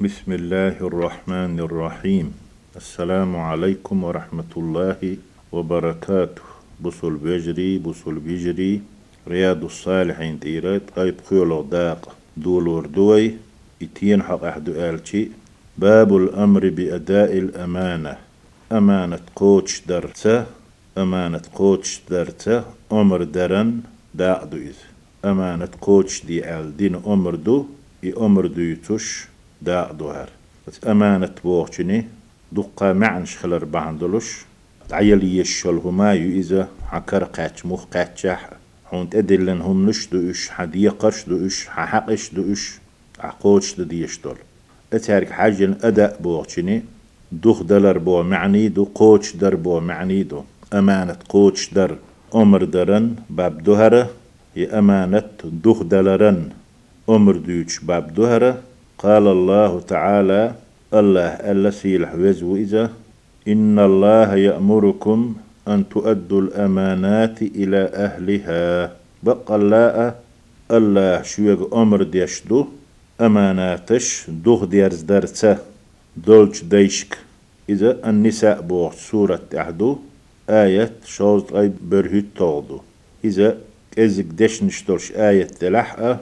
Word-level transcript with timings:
بسم 0.00 0.32
الله 0.32 0.76
الرحمن 0.80 1.60
الرحيم 1.60 2.32
السلام 2.76 3.36
عليكم 3.36 4.04
ورحمة 4.04 4.52
الله 4.56 5.16
وبركاته 5.52 6.42
بصل 6.80 7.16
بجري 7.16 7.78
بصل 7.78 8.14
بجري 8.14 8.80
رياض 9.28 9.64
الصالحين 9.64 10.40
تيرات 10.40 10.82
قيد 10.96 11.14
خيولو 11.28 11.62
داق 11.62 12.16
دول 12.36 12.68
وردوي 12.68 13.34
اتين 13.82 14.22
حق 14.22 14.44
أحدو 14.44 14.72
آلتي 14.72 15.30
باب 15.78 16.16
الأمر 16.16 16.68
بأداء 16.68 17.38
الأمانة 17.38 18.16
أمانة 18.72 19.20
قوتش 19.36 19.80
درته 19.88 20.46
أمانة 20.98 21.42
قوتش 21.54 22.00
درته 22.10 22.64
أمر 22.92 23.22
درن 23.22 23.80
داقدو 24.14 24.56
إذ 24.56 24.76
أمانة 25.24 25.68
قوتش 25.80 26.24
دي 26.26 26.44
آل 26.44 26.76
دين 26.76 26.94
أمر 26.94 27.34
دو 27.34 27.66
إي 28.04 28.12
أمر 28.20 28.46
دو 28.46 28.60
يتوش 28.60 29.28
داقدو 29.62 30.08
هر 30.10 30.28
أمانة 30.86 31.34
بوغشني 31.44 32.04
دقا 32.52 32.92
معنش 32.92 33.36
خلر 33.36 33.64
بعندلوش 33.64 34.44
عيل 34.92 35.24
يشل 35.24 35.76
هما 35.84 36.12
إذا 36.12 36.68
حكر 36.90 37.24
قاتش 37.24 37.66
مخ 37.66 37.84
قاتشاح 37.84 38.50
هون 38.92 39.10
تدلن 39.10 39.60
هم 39.60 39.88
نش 39.88 40.06
دو 40.06 40.30
إش 40.30 40.48
حدي 40.48 40.88
قرش 40.88 41.24
دو 41.24 41.46
إش 41.46 41.66
حقش 41.66 42.34
دو 42.34 42.52
إش 42.52 42.78
عقوش 43.20 43.74
دو 43.74 43.84
ديشتول 43.84 44.36
أتارك 44.92 45.30
حاجة 45.30 45.76
أداء 45.82 46.18
بوغشني 46.22 46.82
دوخ 47.32 47.62
دلر 47.62 47.98
بو 47.98 48.22
معني 48.22 48.68
دو 48.68 48.84
قوش 48.84 49.36
در 49.36 49.54
بو 49.54 49.80
معني 49.80 50.22
دو. 50.22 50.44
أمانة 50.72 51.16
قوش 51.28 51.68
در 51.74 51.96
أمر 52.34 52.64
درن 52.64 53.16
باب 53.30 53.70
هي 54.56 54.78
أمانة 54.78 55.30
دوخ 55.44 55.82
دلرن 55.82 56.50
أمر 57.08 57.36
دوش 57.36 57.78
باب 57.78 58.14
دهرة 58.14 58.62
قال 58.98 59.26
الله 59.26 59.80
تعالى 59.80 60.54
الله 60.94 61.28
ألا 61.28 61.70
سيلح 61.70 62.14
وزو 62.14 62.56
إذا 62.56 62.90
إن 63.48 63.78
الله 63.78 64.36
يأمركم 64.36 65.34
أن 65.68 65.88
تؤدوا 65.88 66.40
الأمانات 66.40 67.42
إلى 67.42 67.82
أهلها. 67.94 68.96
بقى 69.22 69.56
الله 69.56 70.14
الله 70.70 71.22
شويق 71.22 71.74
أمر 71.74 72.02
ديشدو 72.02 72.66
أماناتش 73.20 74.30
دوغ 74.30 74.64
ديرز 74.64 75.00
درسة 75.02 75.58
دولج 76.16 76.64
ديشك. 76.64 77.18
إذا 77.68 78.08
النساء 78.08 78.60
بوغ 78.60 78.92
سورة 78.92 79.40
تحدو 79.50 79.98
آية 80.50 80.92
شوز 81.04 81.44
أي 81.54 81.72
برهيت 81.90 82.26
تغدو. 82.36 82.80
إذا 83.24 83.58
إزك 83.98 84.24
دش 84.24 84.62
نشترش 84.62 85.12
آية 85.12 85.44
تلحقة 85.44 86.20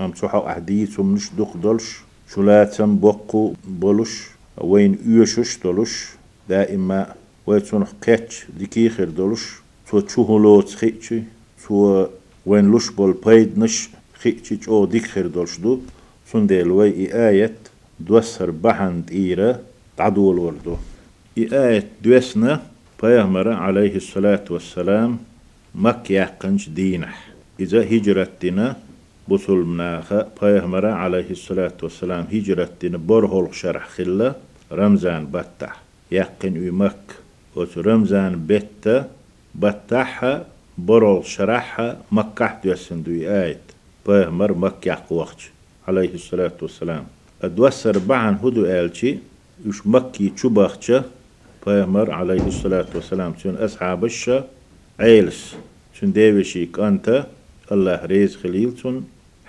هم 0.00 0.10
تحو 0.10 0.38
أحديثم 0.38 1.14
نش 1.14 1.30
دوغ 1.38 1.56
دولش. 1.56 2.00
شلاتم 2.34 2.96
بقو 2.96 3.54
بولش 3.64 4.12
وين 4.58 4.98
يوشش 5.06 5.58
دولش 5.64 6.08
دائما 6.48 7.14
ويتون 7.46 7.84
قيتش 7.84 8.44
ديكي 8.58 8.88
خير 8.88 9.08
دولش 9.08 9.44
تو 9.90 10.00
تشوهو 10.00 10.38
لو 10.38 10.60
تخيتشي 10.60 11.22
تو 11.66 12.06
وين 12.46 12.64
لوش 12.70 12.90
بول 12.90 13.12
بايد 13.12 13.58
نش 13.58 13.88
خيتشي 14.14 14.58
أو 14.68 14.84
ديك 14.84 15.06
خير 15.06 15.26
دولش 15.26 15.58
دو 15.58 15.80
سنديل 16.32 16.70
وي 16.70 17.14
آية 17.28 17.54
دوسر 18.00 18.50
بحند 18.50 19.10
إيرا 19.12 19.60
تعدو 19.96 20.32
الوردو 20.32 20.76
آية 21.38 21.88
دوسنا 22.02 22.62
بيامر 23.02 23.52
عليه 23.52 23.96
الصلاة 23.96 24.44
والسلام 24.50 25.18
مك 25.74 26.10
يقنش 26.10 26.68
دينح. 26.68 27.28
إذا 27.60 27.80
هجرتنا 27.82 28.76
بصل 29.28 29.56
مناخة 29.56 30.26
بيامر 30.42 30.86
عليه 30.86 31.30
الصلاة 31.30 31.72
والسلام 31.82 32.24
هجرتنا 32.32 32.98
برهول 32.98 33.54
شرح 33.54 33.88
خلا 33.88 34.34
رمزان 34.72 35.26
بتح 35.32 35.80
يقن 36.12 36.70
مك 36.70 37.06
وت 37.56 37.78
رمزان 37.78 38.46
بتا 38.46 39.08
بتحها 39.54 40.46
برول 40.78 41.24
شرحها 41.24 41.98
مكة 42.12 42.58
دوسن 42.64 43.02
دوي 43.02 43.44
آية 43.44 43.60
بيامر 44.06 44.52
مك 44.52 44.86
يقوخش 44.86 45.50
عليه 45.88 46.14
الصلاة 46.14 46.52
والسلام. 46.62 47.04
أدوسر 47.42 47.98
بعن 47.98 48.34
هدو 48.34 48.64
آلشي 48.64 49.18
يش 49.66 49.86
مكي 49.86 50.28
تشبخشة 50.28 51.04
بيامر 51.66 52.10
عليه 52.10 52.46
الصلاة 52.46 52.86
والسلام. 52.94 53.32
تون 53.32 53.56
أصحاب 53.56 54.04
الشا 54.04 54.44
عيلس 55.00 55.56
تون 56.00 56.12
ديوشيك 56.12 56.78
أنت 56.78 57.26
الله 57.72 58.04
ريز 58.04 58.36
خليل 58.36 58.72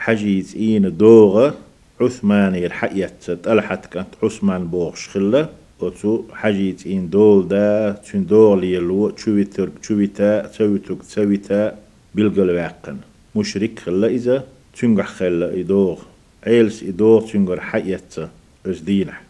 حجيز 0.05 0.55
إين 0.55 0.97
دوغة 0.97 1.55
عثماني 2.01 2.65
الحقية 2.65 3.13
تلحت 3.43 3.85
كانت 3.85 4.07
عثمان 4.23 4.67
بوغش 4.67 5.07
خلة 5.09 5.49
وتو 5.79 6.23
حجيت 6.33 6.87
إن 6.87 7.09
دول 7.09 7.47
دا 7.47 7.91
تون 7.91 8.25
دول 8.25 8.63
يلو 8.63 9.09
تشويتر 9.09 9.69
تشويتا 9.81 10.47
تسويتوك 10.47 11.03
تسويتا 11.03 11.77
بالقل 12.15 12.49
واقن. 12.49 12.97
مشرك 13.35 13.79
خلة 13.79 14.07
إذا 14.07 14.43
تنجح 14.79 15.07
خلة 15.07 15.59
إدوغ 15.59 15.99
عيلس 16.47 16.83
إدوغ 16.83 17.31
تنجر 17.31 17.59
حقية 17.59 18.29
أس 18.65 18.79
دينح. 18.79 19.21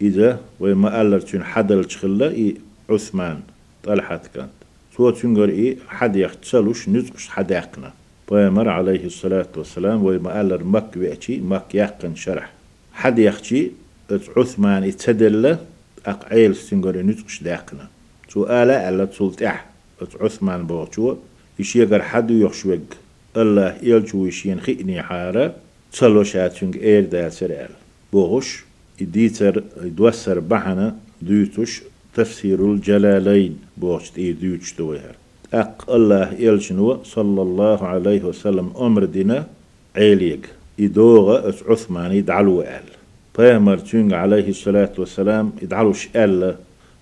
إذا 0.00 0.40
وما 0.60 1.00
ألر 1.00 1.20
تون 1.20 1.44
حدل 1.44 1.84
تخلة 1.84 2.28
إي 2.28 2.54
عثمان. 2.90 3.40
طلحت 3.84 4.26
كانت. 4.34 4.50
سوى 4.96 5.12
تنجر 5.12 5.48
إي 5.48 5.76
حد 5.88 6.16
يختسلوش 6.16 6.88
نزقش 6.88 7.28
حد 7.28 7.52
بيامر 8.30 8.68
عليه 8.68 9.04
الصلاة 9.06 9.48
والسلام 9.56 10.04
وما 10.04 10.40
ألر 10.40 10.64
مك 10.64 10.98
بيأتي 10.98 11.40
مك 11.40 11.74
يقن 11.74 12.14
شرح. 12.14 12.52
حد 12.92 13.18
يختي 13.18 13.70
عثمان 14.36 14.84
اتدل 14.84 15.56
أق 16.06 16.24
عيل 16.30 16.56
سنجر 16.56 17.02
نزقش 17.02 17.42
داقنا 17.42 17.88
سؤال 18.28 18.70
على 18.70 19.06
تسلتح 19.06 19.66
عثمان 20.20 20.66
بوغشو 20.66 21.16
يشيغر 21.58 22.02
حد 22.02 22.30
يخشوق 22.30 22.78
الله 23.36 23.76
يلجو 23.82 24.26
يشين 24.26 24.60
خيني 24.60 25.02
حارة 25.02 25.54
تسلو 25.92 26.22
شاتشنج 26.22 26.76
اير 26.76 27.04
دال 27.04 27.32
سرال 27.32 27.68
بوغش 28.12 28.64
إديتر 29.02 29.64
يدوسر 29.82 30.38
بحنا 30.38 30.96
ديوتش 31.22 31.82
تفسير 32.14 32.72
الجلالين 32.72 33.58
بوغش 33.76 34.12
إي 34.18 34.32
ديوتش 34.32 34.74
دوهر 34.74 35.14
أق 35.54 35.90
الله 35.90 36.32
يلشنو 36.38 37.04
صلى 37.04 37.42
الله 37.42 37.86
عليه 37.86 38.22
وسلم 38.24 38.72
أمر 38.80 39.04
دينا 39.04 39.46
عيليق 39.96 40.40
إدوغة 40.80 41.48
أس 41.48 41.62
عثمان 41.68 42.12
يدعلو 42.12 42.62
آل. 42.62 42.88
بيامر 43.38 43.78
تشنج 43.78 44.12
عليه 44.12 44.48
الصلاة 44.48 44.92
والسلام 44.98 45.52
يدعلوش 45.62 46.08
آل. 46.16 46.56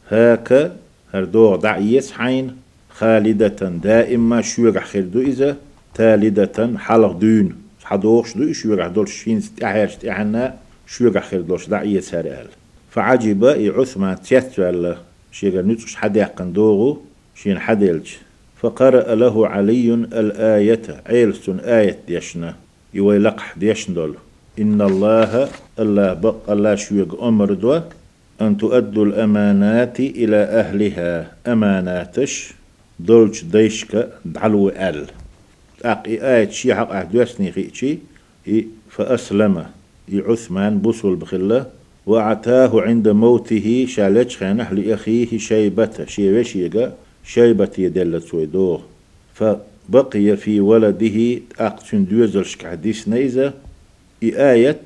هاكا 0.09 0.77
هردوغ 1.15 1.57
دعيس 1.57 2.12
حين 2.12 2.57
خالدة 2.91 3.61
دائما 3.85 4.41
شوغ 4.41 4.79
خيردو 4.81 5.21
إذا 5.21 5.57
تالدة 5.95 6.79
حلق 6.79 7.12
دون 7.12 7.57
حدوغش 7.85 8.37
دو 8.37 8.53
شوغ 8.53 8.89
دول 8.89 9.09
شين 9.09 9.41
ستعيش 9.41 9.97
تعنى 9.97 10.53
شوغ 10.87 11.21
خير 11.21 11.41
دوش 11.41 11.69
دعية 11.69 12.01
سارال 12.01 12.47
فعجب 12.91 13.45
عثمان 13.77 14.23
تيتوال 14.23 14.97
شيغا 15.33 15.62
نتوش 15.62 15.97
حد 15.97 16.17
يقن 16.17 16.53
دوغو 16.53 17.01
شين 17.35 17.59
حديلج 17.59 18.09
فقرأ 18.62 19.15
له 19.15 19.47
علي 19.49 19.95
الآية 19.95 20.83
عيلستون 21.06 21.61
آية 21.61 21.99
ديشنا 22.09 22.55
يوي 22.95 23.19
لقح 23.19 23.59
ديشندول 23.59 24.15
إن 24.59 24.83
الله 24.83 25.49
الله 25.78 26.12
بق 26.12 26.50
الله 26.50 26.75
شويق 26.75 27.23
أمر 27.23 27.53
دوا 27.53 27.78
أن 28.41 28.56
تؤدوا 28.56 29.05
الأمانات 29.05 30.00
إلى 30.00 30.37
أهلها. 30.37 31.33
أماناتش 31.47 32.53
دولش 33.00 33.45
ديشك 33.45 34.09
دعلو 34.25 34.69
أل. 34.69 35.06
أقي 35.84 36.37
آية 36.37 36.50
شي 36.50 36.75
حق 36.75 36.93
أهدوسني 36.93 37.50
غيتشي 37.50 37.99
فأسلم. 38.91 39.65
عثمان 40.12 40.79
بوصل 40.79 41.17
بخلة 41.17 41.67
وأعتاه 42.06 42.81
عند 42.81 43.09
موته 43.09 43.87
شالج 43.88 44.37
خانح 44.37 44.73
لأخيه 44.73 45.38
شيبة 45.38 46.05
شيبة 46.06 46.43
شيبة 46.43 46.93
يدل 47.79 48.23
سويدوه 48.23 48.83
فبقي 49.35 50.37
في 50.37 50.61
ولده 50.61 51.41
أقتن 51.59 52.05
دوزل 52.05 52.45
حديث 52.65 53.09
نيزة 53.09 53.53
آية 54.23 54.81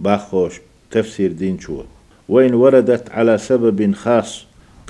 باخوش 0.00 0.60
تفسير 0.90 1.32
دين 1.32 1.58
شو. 1.58 1.82
وين 2.28 2.54
وردت 2.54 3.10
على 3.10 3.38
سبب 3.38 3.94
خاص 3.94 4.44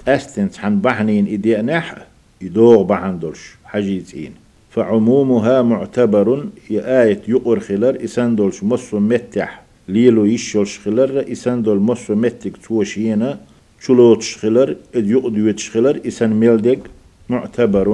أستنت 0.09 0.59
عن 0.59 0.81
بحنين 0.81 1.27
إدي 1.33 1.57
نح 1.57 2.07
يدوغ 2.41 2.83
بحندلش 2.83 3.41
حجيزين. 3.65 4.33
فعمومها 4.71 5.63
معتبر 5.63 6.47
آية 6.71 7.23
يقر 7.29 7.61
خلر 7.61 8.05
إساندولش 8.05 8.63
مصو 8.63 8.99
متح 8.99 9.63
ليلو 9.89 10.25
يشولش 10.25 10.79
خلر 10.79 11.33
إساندول 11.33 11.79
مصو 11.79 12.15
متك 12.15 12.57
توشينا 12.57 13.41
شلوتش 13.81 14.37
خلر 14.37 14.77
إد 14.95 15.11
يقدويتش 15.11 15.71
خلر 15.71 16.01
إسان 16.07 16.31
ميلدك 16.31 16.81
معتبر 17.29 17.89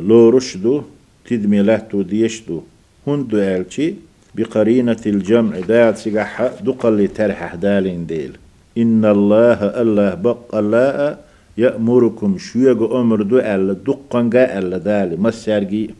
لو 0.00 0.28
رشدو 0.28 0.82
تدمي 1.26 1.62
لاتو 1.62 2.02
ديشدو. 2.02 2.62
هندو 3.06 3.38
آلشي 3.38 3.94
بقرينة 4.34 5.02
الجمع 5.06 5.60
دال 5.60 5.98
سيقحة 5.98 6.48
دقل 6.66 7.08
ترحح 7.08 7.54
دالين 7.54 8.06
ديل. 8.06 8.32
إن 8.78 9.04
الله 9.04 9.58
الله 9.82 10.14
بق 10.14 10.54
الله 10.54 11.16
يأمركم 11.58 12.38
شوية 12.38 13.00
أمر 13.00 13.22
دو 13.22 13.38
ألا 13.38 13.72
دقنقا 13.72 14.58
ألا 14.58 14.78
دالي 14.78 15.16
مسارجي 15.16 15.90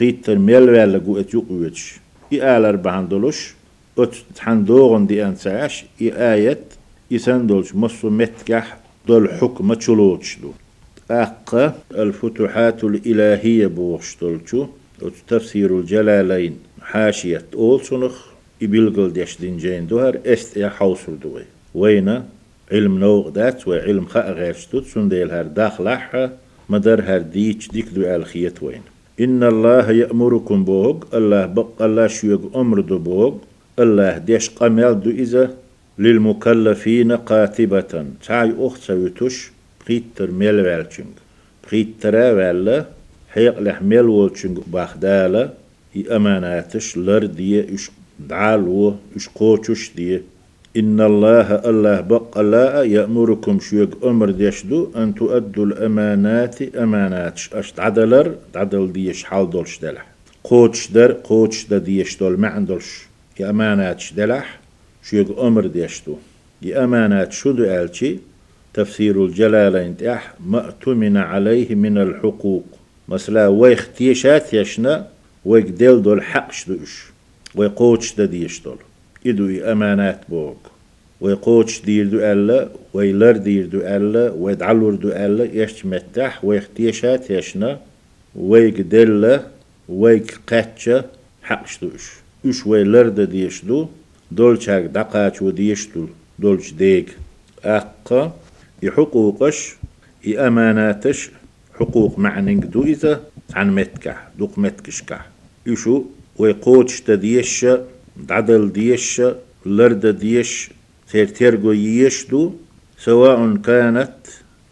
قيتر 0.00 0.38
ميل 0.38 0.70
ولا 0.70 0.98
قو 0.98 1.20
اتيوقوش 1.20 1.80
إي 2.32 2.56
آلر 2.56 2.76
بهندلوش 2.76 3.54
أت 3.98 4.14
تحندوغن 4.36 5.06
دي 5.06 5.26
أنساش 5.26 5.84
إي 6.00 6.56
آية 7.14 7.20
إسندولش 7.20 7.74
مصو 7.74 8.10
متكح 8.10 8.76
دول 9.08 9.30
حكم 9.34 9.74
تشلوش 9.74 10.38
دو. 10.42 10.50
أقا 11.10 11.74
الفتوحات 11.94 12.84
الإلهية 12.84 13.66
بوغشتولشو 13.66 14.66
تفسير 15.28 15.78
الجلالين 15.78 16.58
حاشية 16.82 17.44
أولسونخ 17.54 18.26
إبلغل 18.62 19.12
ديش 19.12 19.40
دين 19.40 19.86
دوهر 19.86 20.18
إست 20.26 20.56
يا 20.56 20.68
حوصل 20.68 21.18
دوي. 21.22 21.42
وينا؟ 21.74 22.24
علم 22.72 22.98
نوغ 22.98 23.28
دات 23.28 23.68
وعلم 23.68 24.04
خاء 24.06 24.32
غيرشتوت 24.32 24.86
سنديل 24.86 25.30
هر 25.30 25.42
داخلح 25.42 26.30
مدر 26.68 27.02
هر 27.02 27.18
ديش 27.18 27.68
ديك 27.68 27.88
دو 27.94 28.02
ألخيت 28.02 28.62
وين 28.62 28.82
إن 29.20 29.42
الله 29.42 29.90
يأمركم 29.90 30.64
بوغ 30.64 30.96
الله 31.14 31.46
بق 31.46 31.82
الله 31.82 32.06
شويق 32.06 32.56
أمر 32.56 32.80
دو 32.80 32.98
بوغ 32.98 33.34
الله 33.78 34.18
ديش 34.18 34.50
قمال 34.50 35.00
دو 35.00 35.10
إذا 35.10 35.54
للمكلفين 35.98 37.12
قاتبة. 37.12 38.04
تعي 38.26 38.54
أخت 38.58 38.82
سويتوش 38.82 39.52
بريتر 39.86 40.30
ميل 40.30 40.64
والچنگ 40.64 41.14
بريتر 41.68 42.14
ولا 42.14 42.84
حيق 43.34 43.58
لح 43.60 43.82
ميل 43.82 44.08
والچنگ 44.08 44.58
باخدالا 44.66 45.50
i 45.96 46.12
أماناتش 46.12 46.98
لر 46.98 47.26
دي 47.26 47.74
إش 47.74 47.90
دعالو 48.28 48.96
إش 49.16 49.28
قوتش 49.28 49.90
دي 49.96 50.20
إن 50.76 51.00
الله 51.00 51.54
الله 51.70 52.00
بق 52.00 52.40
لا 52.40 52.82
يأمركم 52.82 53.60
شويق 53.60 54.06
أمر 54.06 54.30
ديشدو 54.30 54.90
أن 54.96 55.14
تؤدوا 55.14 55.66
الأمانات 55.66 56.62
أماناتش. 56.62 57.54
أشت 57.54 57.80
عدلر 57.80 58.34
عدل 58.54 58.92
ديش 58.92 59.24
حال 59.24 59.50
دولش 59.50 59.78
دلح. 59.78 60.06
قوتش 60.44 60.86
در 60.86 61.12
قوتش 61.12 61.64
دا 61.64 61.78
ديش 61.78 62.16
دول 62.16 62.40
ما 62.40 62.48
عندولش 62.48 63.06
يا 63.40 63.50
أماناتش 63.50 64.12
دلح. 64.12 64.63
شويق 65.04 65.40
أمر 65.40 65.66
ديشدو 65.66 66.16
يا 66.62 66.84
أمانات 66.84 67.32
شو 67.32 67.52
دو 67.52 67.64
ألشي 67.64 68.18
تفسير 68.74 69.24
الجلالين 69.24 69.96
تح 69.96 70.34
ما 70.46 70.66
اؤتمن 70.66 71.16
عليه 71.16 71.74
من 71.74 71.98
الحقوق. 71.98 72.64
مثلا 73.08 73.48
ويختيشات 73.48 74.54
يشنا 74.54 75.08
ويقدل 75.44 76.02
دول 76.02 76.22
حقش 76.22 76.68
دوش. 76.68 77.06
ويقوتش 77.54 78.14
دا 78.14 78.24
ديش 78.24 78.60
دول 78.60 78.76
إدو 79.26 79.72
أمانات 79.72 80.20
بوغ 80.28 80.54
ويقوتش 81.20 81.80
دير 81.80 82.06
دو 82.06 82.18
ألا 82.18 82.68
ويلر 82.94 83.36
دير 83.36 83.66
دو 83.66 83.80
ألا 83.80 84.32
ويدعلور 84.32 84.94
دو 84.94 85.08
ألا 85.08 85.44
يشت 85.62 85.86
متح 85.86 86.44
ويختيشات 86.44 87.30
يشنا 87.30 87.80
ويقدل 88.36 89.40
ويك 89.88 90.38
قاتشا 90.46 91.04
حقش 91.42 91.78
دوش. 91.82 92.12
إش 92.46 92.66
ويلر 92.66 93.08
دا 93.08 93.24
ديش 93.24 93.64
دو 93.64 93.88
دولشاك 94.38 94.84
دقاش 94.84 95.42
وديش 95.42 95.88
دول 95.94 96.08
دولش 96.38 96.72
ديك 96.72 97.08
أقا 97.64 98.36
يحقوقش 98.82 99.58
يأماناتش 100.24 101.30
حقوق 101.78 102.18
معنينك 102.18 102.64
دو 102.64 102.82
إذا 102.82 103.20
عن 103.54 103.74
متكح 103.74 104.28
دوق 104.38 104.58
متكشكح 104.58 105.26
يشو 105.66 106.04
ويقوتش 106.38 107.00
تديش 107.00 107.66
دعدل 108.16 108.72
ديش 108.72 109.22
لرد 109.66 110.06
ديش 110.06 110.70
تيرتيرغو 111.10 111.72
يشدو 111.72 112.52
سواء 112.98 113.56
كانت 113.56 114.16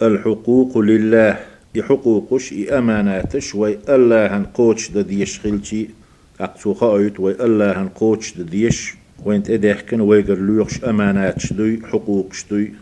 الحقوق 0.03 0.79
لله 0.79 1.38
يحقوقش 1.75 2.53
أماناتش 2.53 3.55
وي 3.55 3.79
الله 3.88 4.26
هنقوتش 4.37 4.91
دا 4.91 5.03
ديش 5.03 5.41
خلشي 5.41 5.88
أقصو 6.41 6.75
خايت 6.75 7.20
وي 7.20 7.32
الله 7.44 7.82
هنقوتش 7.82 8.35
دا 8.38 8.43
ديش 9.23 9.29
وين 9.29 9.43
تدحكن 9.43 10.01
ويقر 10.01 10.39
لوخش 10.39 10.85
أماناتش 10.85 11.53
دوي 11.53 11.81
حقوقش 11.85 12.45
دوي 12.51 12.73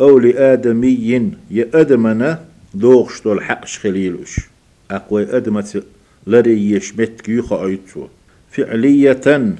أو 0.00 0.18
لآدمي 0.18 1.32
يأدمنا 1.50 2.44
دوغش 2.74 3.22
دول 3.22 3.42
حقش 3.42 3.78
خليلوش. 3.78 4.40
أقوى 4.90 5.36
أدمت 5.36 5.84
لري 6.26 6.70
يشمت 6.70 7.20
كيوخا 7.20 7.66
أيتسو 7.66 8.06
فعلية 8.50 9.56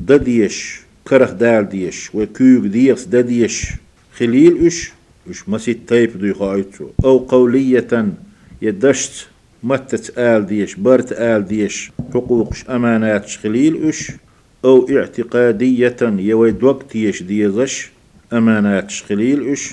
دديش 0.00 0.80
كره 1.04 1.30
دال 1.30 1.68
ديش 1.68 2.14
وكيوك 2.14 2.64
ديش 2.64 3.04
دديش 3.04 3.70
خليل 4.16 4.66
إش 4.66 4.92
إش 5.30 5.48
مسيت 5.48 5.88
تايب 5.88 6.20
ديخا 6.20 6.54
أيتسو 6.54 6.88
أو 7.04 7.18
قولية 7.18 8.14
يدشت 8.62 9.28
متت 9.62 10.18
آل 10.18 10.46
ديش 10.46 10.74
برت 10.74 11.12
آل 11.12 11.46
ديش 11.46 11.90
حقوقش 12.14 12.64
أمانات 12.70 13.30
خليل 13.30 13.88
إش 13.88 14.12
أو 14.64 14.88
اعتقادية. 14.90 15.96
يويد 16.02 16.62
وقت 16.62 16.96
يش 16.96 17.22
ديزش 17.22 17.90
أمانات 18.32 18.92
خليل 18.92 19.48
إش 19.48 19.70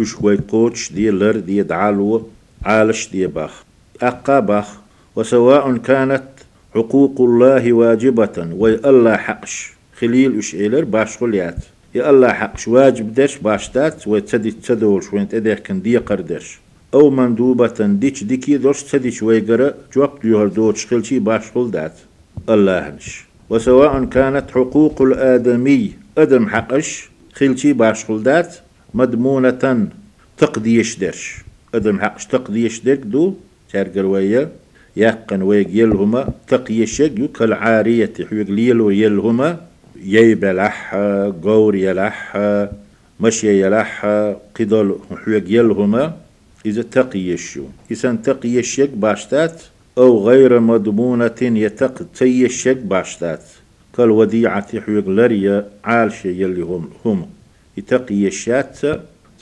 إش 0.00 0.20
ويد 0.20 0.40
قوتش 0.50 0.92
دي 0.92 1.10
لر 1.10 1.36
دي 1.36 1.62
دعالو 1.62 2.28
عالش 2.62 3.08
دي 3.08 3.26
باخ. 3.26 3.62
أقا 4.02 4.40
باخ 4.40 4.68
وسواء 5.16 5.76
كانت 5.76 6.28
حقوق 6.74 7.20
الله 7.20 7.72
واجبة 7.72 8.48
وي 8.52 8.74
الله 8.74 9.16
حقش. 9.16 9.72
خليل 9.98 10.38
إش 10.38 10.54
إيلر 10.54 10.84
باش 10.84 11.16
خليات. 11.16 11.64
يا 11.94 12.10
الله 12.10 12.32
حقش 12.32 12.68
واجب 12.68 13.14
دش 13.14 13.36
باشتات 13.36 14.08
ويتسدي 14.08 14.50
تسدولش 14.50 15.12
وين 15.12 15.28
تدير 15.28 15.58
كن 15.58 15.82
دي 15.82 15.96
قردش 15.96 16.58
أو 16.94 17.10
مندوبة 17.10 17.78
ديش 17.80 18.24
ديكي 18.24 18.56
دوش 18.56 18.82
تدي 18.82 19.10
شوي 19.10 19.40
قرأ 19.40 19.74
جواب 19.94 20.20
ديوهر 20.22 20.46
دوش 20.46 20.86
خلشي 20.86 21.18
باش 21.18 21.42
خلدات. 21.54 21.96
الله 22.48 22.88
نش 22.88 23.27
وسواء 23.50 24.04
كانت 24.04 24.50
حقوق 24.50 25.02
الآدمي 25.02 25.92
أدم 26.18 26.48
حقش 26.48 27.08
خلشي 27.32 27.72
باش 27.72 28.04
خلدات 28.04 28.56
مدمونة 28.94 29.88
تقديش 30.38 30.98
درش. 30.98 31.36
أدم 31.74 32.00
حقش 32.00 32.26
تقديش 32.26 32.80
درك 32.80 32.98
دو 32.98 33.34
تارقر 33.72 34.06
ويا 34.06 34.50
يقن 34.96 35.42
ويق 35.42 35.68
يلهما 35.72 36.28
تقيشك 36.48 37.18
يكل 37.18 37.52
عارية 37.52 38.12
حيق 38.30 38.50
ليلو 38.50 38.90
يلهما 38.90 39.60
ييبلح 40.02 40.94
قور 41.42 41.74
يلح 41.74 42.36
مشي 43.20 43.62
يلح 43.62 44.06
قدل 44.60 44.96
حيق 45.24 45.44
يلهما 45.48 46.16
إذا 46.66 46.82
تقيشو 46.82 47.64
إذا 47.90 48.12
تقيشك 48.14 48.90
باشتات 48.90 49.62
أو 49.98 50.28
غير 50.28 50.60
مضمونة 50.60 51.40
يتق 51.42 52.06
تيشك 52.14 52.76
باشتات. 52.76 53.42
كالوديعة 53.96 54.80
حيق 54.80 55.08
لريا 55.08 55.68
عالشة 55.84 56.28
يلي 56.28 56.62
هم 56.62 56.90
هم. 57.04 57.26
يتقيشات 57.76 58.78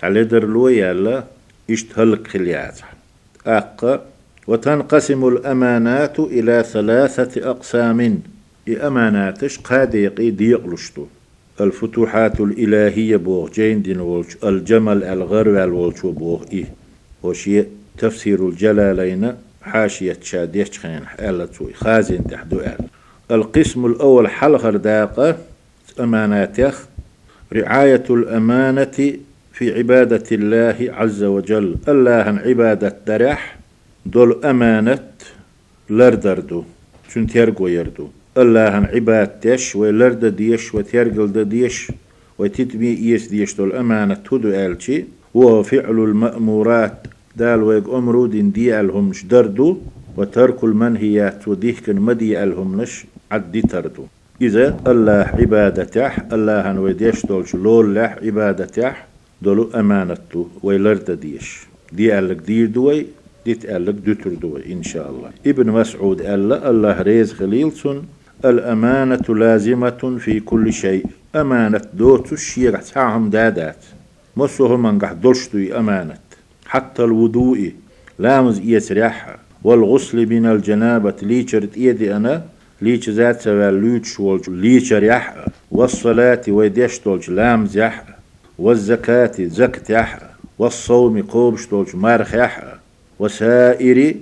على 0.03 0.25
درلو 0.25 0.69
يلا 0.69 1.25
اشتهلك 1.71 2.27
خليات. 2.27 2.81
أقا 3.47 4.05
وتنقسم 4.47 5.29
الأمانات 5.29 6.21
إلى 6.21 6.65
ثلاثة 6.73 7.51
أقسام. 7.51 8.21
أماناتش 8.69 9.59
قاديقي 9.59 10.31
ديقلشتو 10.31 11.07
الفتوحات 11.61 12.41
الإلهية 12.41 13.17
بوغ 13.17 13.51
جين 13.51 13.83
دين 13.83 14.01
ولش 14.01 14.37
الجمل 14.45 15.05
الغر 15.05 15.49
والولش 15.49 16.01
بوغ 16.01 16.45
إيه 16.53 16.65
وشي 17.23 17.65
تفسير 17.99 18.49
الجلالين 18.49 19.35
حاشية 19.66 20.18
شاديش 20.23 20.78
خين 20.78 21.00
ألتوي 21.20 21.73
خازن 21.75 22.25
تحدو 22.25 22.61
أل. 22.61 22.78
القسم 23.30 23.87
الأول 23.87 24.28
حلغر 24.28 24.76
داقة 24.76 25.37
أماناتيخ 26.00 26.87
رعاية 27.52 28.04
الأمانة 28.11 29.16
في 29.52 29.78
عبادة 29.78 30.25
الله 30.32 30.76
عز 30.80 31.23
وجل. 31.25 31.76
الله 31.88 32.40
عبادة 32.46 32.96
درح 33.06 33.58
دول 34.06 34.44
أمانة 34.44 35.08
لردردو 35.90 36.64
چون 37.14 37.26
تيرغو 37.26 37.66
يردو. 37.66 38.08
الله 38.38 38.88
عباد 38.94 39.28
تش 39.40 39.76
ولرد 39.76 40.25
ديش 40.25 40.75
وتيرغل 40.75 41.49
ديش 41.49 41.92
وتتبي 42.38 43.12
إيس 43.12 43.28
ديش 43.28 43.54
دول 43.54 43.73
أمانة 43.73 44.14
تدو 44.14 44.49
آلشي 44.49 45.04
وهو 45.35 45.62
فعل 45.62 45.90
المأمورات 45.90 47.06
دال 47.37 47.62
ويق 47.62 47.95
أمرو 47.95 48.26
دين 48.26 48.52
دي 48.52 48.81
ألهم 48.81 49.12
دردو 49.31 49.78
وترك 50.16 50.64
المنهيات 50.64 51.49
وديه 51.49 51.75
كن 51.87 51.97
مدي 52.00 52.43
ألهم 52.43 52.81
نش 52.81 53.05
عدي 53.31 53.62
تردو. 53.62 54.05
إذا 54.43 54.81
الله 54.87 55.23
عبادته 55.40 56.12
الله 56.33 56.81
وديش 56.81 57.26
دول 57.26 57.45
لول 57.55 57.95
لح 57.95 58.16
عبادته 58.23 58.93
دولو 59.43 59.71
أمانته 59.75 60.49
ويلرد 60.62 61.11
ديش. 61.11 61.66
دي 61.93 62.19
ألك 62.19 62.37
دير 62.37 62.66
دوي 62.66 63.07
ديت 63.45 63.64
ألك 63.64 63.95
دوتر 63.95 64.35
دوي 64.35 64.73
إن 64.73 64.83
شاء 64.83 65.11
الله. 65.11 65.31
ابن 65.47 65.71
مسعود 65.71 66.21
ألا 66.21 66.71
الله 66.71 67.02
ريز 67.02 67.33
خليلسون 67.33 68.07
الأمانة 68.45 69.26
لازمة 69.28 70.16
في 70.19 70.40
كل 70.40 70.73
شيء. 70.73 71.07
أمانة 71.35 71.83
دوت 71.95 72.33
الشيء 72.33 72.76
تعهم 72.76 73.31
دادات. 73.31 73.83
مصوه 74.37 74.76
من 74.76 74.99
قح 74.99 75.12
دلشتوي 75.12 75.78
أمانة. 75.78 76.25
حتى 76.66 77.04
الوضوء 77.04 77.73
لامز 78.18 78.61
يسرح 78.61 79.37
والغسل 79.64 80.26
من 80.26 80.46
الجنابة 80.46 81.14
ليشرت 81.23 81.76
إيدي 81.76 82.16
أنا؟ 82.16 82.44
ليش 82.82 83.11
ذات 83.11 83.40
سوال 83.40 83.75
ليش 83.75 84.20
والج 84.20 84.50
ليشر 84.50 85.02
يح 85.02 85.35
والصلاة 85.70 86.42
ويديش 86.49 86.99
تولج 86.99 87.30
لامز 87.30 87.76
يح 87.76 88.04
والزكاة 88.58 89.32
زكت 89.38 89.90
يح 89.90 90.18
والصوم 90.58 91.23
قوبش 91.23 91.66
تولج 91.66 91.96
مارخ 91.96 92.35
يح 92.35 92.64
وسائر 93.18 94.14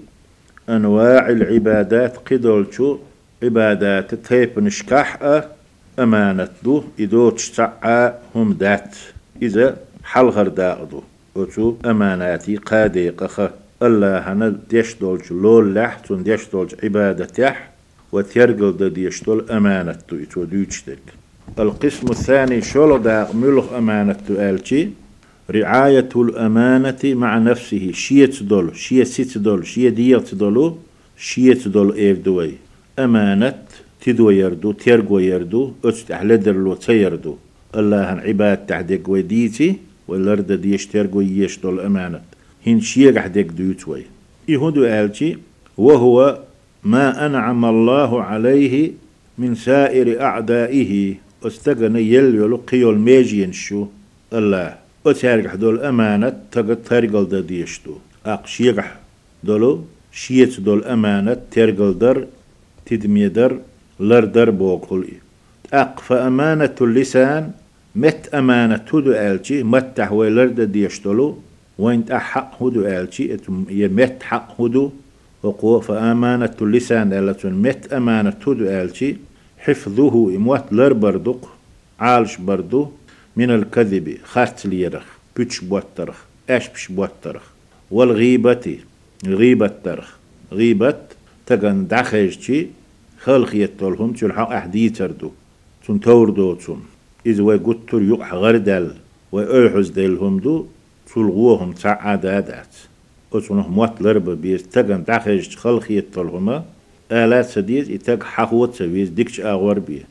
أنواع 0.68 1.28
العبادات 1.28 2.16
قدولشو 2.16 2.98
عبادات 3.42 4.14
تيب 4.14 4.58
نشكح 4.58 5.18
أمانة 5.98 6.48
دو 6.62 6.84
إدو 7.00 7.30
تشتعى 7.30 8.12
هم 8.34 8.52
دات. 8.52 8.96
إذا 9.42 9.76
حلغر 10.04 10.48
داقدو 10.48 11.02
وتو 11.34 11.76
أماناتي 11.84 12.56
قادي 12.56 13.10
قخ 13.10 13.50
الله 13.82 14.18
هنا 14.18 14.58
ديش 14.70 14.94
دولج 14.94 15.32
لول 15.32 15.74
لح 15.74 15.98
تون 15.98 16.22
ديش 16.22 16.48
دولج 16.52 16.74
عبادة 16.82 17.28
يح 17.38 17.70
وتيرقل 18.12 18.76
دا 18.76 18.88
ديش 18.88 19.22
دول 19.22 19.50
أمانة 19.50 19.98
دو 20.10 20.16
إتو 20.22 20.44
ديوشتك 20.44 21.04
القسم 21.58 22.06
الثاني 22.10 22.62
شولو 22.62 22.96
داق 22.96 23.34
ملخ 23.34 23.72
أمانة 23.72 24.24
آلتي 24.30 24.90
رعاية 25.50 26.08
الأمانة 26.16 27.02
مع 27.04 27.38
نفسه 27.38 27.92
شيت 27.92 28.42
دول 28.42 28.76
شيت 28.76 29.06
ست 29.06 29.38
دول 29.38 29.66
شيت 29.66 29.92
ديت 29.92 30.34
دولو 30.34 30.78
شيت 31.16 31.68
دول 31.68 31.94
إيف 31.94 32.18
دوي 32.18 32.52
أمانة 32.98 33.54
تدو 34.02 34.30
يردو 34.30 34.72
تيرقو 34.72 35.18
يردو 35.18 35.72
أتت 35.84 36.10
أحلدر 36.10 36.52
لو 36.52 36.74
تيردو 36.74 37.36
الله 37.76 37.96
عباد 38.26 38.66
تحدق 38.66 39.08
وديتي 39.08 39.76
والأرض 40.08 40.52
ديش 40.52 40.86
تيرقو 40.86 41.20
يش 41.20 41.58
دول 41.58 41.80
أمانة. 41.80 42.20
هن 42.66 42.80
شيق 42.80 43.18
حدق 43.18 43.46
دوتوي 43.52 44.02
يهودو 44.48 44.84
آلتي 44.84 45.38
وهو 45.78 46.38
ما 46.84 47.26
أنعم 47.26 47.64
الله 47.64 48.22
عليه 48.22 48.92
من 49.38 49.54
سائر 49.54 50.20
أعدائه. 50.22 51.14
أستغنى 51.46 52.00
يلو 52.14 52.56
قيول 52.56 52.98
ميجين 52.98 53.52
شو 53.52 53.86
الله 54.32 54.74
أتارجح 55.06 55.54
دول 55.54 55.80
أمانة 55.80 56.36
تقد 56.52 56.78
ترقل 56.88 57.24
دا 57.28 57.40
ديشتو 57.40 57.94
أق 58.26 58.46
شيرح 58.46 58.88
دولو 59.44 59.84
شيت 60.12 60.60
دول 60.60 60.84
أمانة 60.84 61.36
ترقل 61.50 61.92
در 62.02 62.26
تدمي 62.86 63.28
در 63.28 63.52
لر 64.00 64.24
در 64.24 64.50
بوقل 64.50 65.04
اللسان 66.80 67.52
مت 67.96 68.28
أمانة 68.34 68.84
هدو 68.94 69.12
آلتي 69.12 69.62
مت 69.62 69.96
تحوي 69.96 70.30
لر 70.30 70.48
دا 70.48 70.64
ديشتولو 70.64 71.38
وين 71.78 72.12
أحق 72.12 72.62
هدو 72.62 72.86
آلتي 72.86 73.38
يمت 73.70 74.22
حق 74.22 74.60
هدو 74.60 74.90
وقوة 75.42 75.80
فأمانة 75.80 76.54
اللسان 76.62 77.12
ألتون. 77.12 77.52
مت 77.52 77.92
أمانة 77.92 78.36
هدو 78.46 78.64
آلتي 78.64 79.16
حفظه 79.58 80.36
إموات 80.36 80.72
لر 80.72 80.92
بردق 80.92 81.48
عالش 82.00 82.36
بردو 82.36 82.88
من 83.36 83.50
الكذب 83.50 84.18
خارت 84.24 84.66
ليرخ 84.66 85.04
بيتش 85.36 85.60
بوترخ 85.60 86.24
اش 86.50 86.68
بش 86.68 86.88
بوترخ 86.88 87.42
والغيبة 87.90 88.78
غيبة 89.26 89.70
ترخ. 89.84 90.16
غيبة 90.52 90.96
تغن 91.46 91.86
دخيجتي 91.86 92.68
خلق 93.20 93.54
يتولهم 93.54 94.12
تلحق 94.12 94.50
أحدي 94.52 94.88
تردو 94.88 95.30
تون 95.86 96.00
توردو 96.00 96.54
تون 97.24 97.32
إذا 97.32 97.42
ويقتر 97.42 98.02
يقح 98.02 98.34
غردل 98.34 98.92
ويأحز 99.32 99.88
ديلهم 99.88 100.38
دو 100.38 100.66
تلغوهم 101.14 101.72
تعادادات 101.72 102.74
أتونه 103.32 103.68
موت 103.68 104.02
لرب 104.02 104.30
بيز 104.30 104.62
تغن 104.62 105.04
دخيجت 105.04 105.54
خلق 105.54 105.90
يتولهم 105.90 106.62
آلات 107.12 107.46
سديز 107.46 107.90
إتاق 107.90 108.22
حقوت 108.22 108.74
سويز 108.74 109.08
ديكش 109.08 109.40
أغور 109.40 109.78
بيه. 109.78 110.04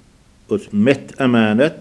مت 0.73 1.21
أمانة 1.21 1.75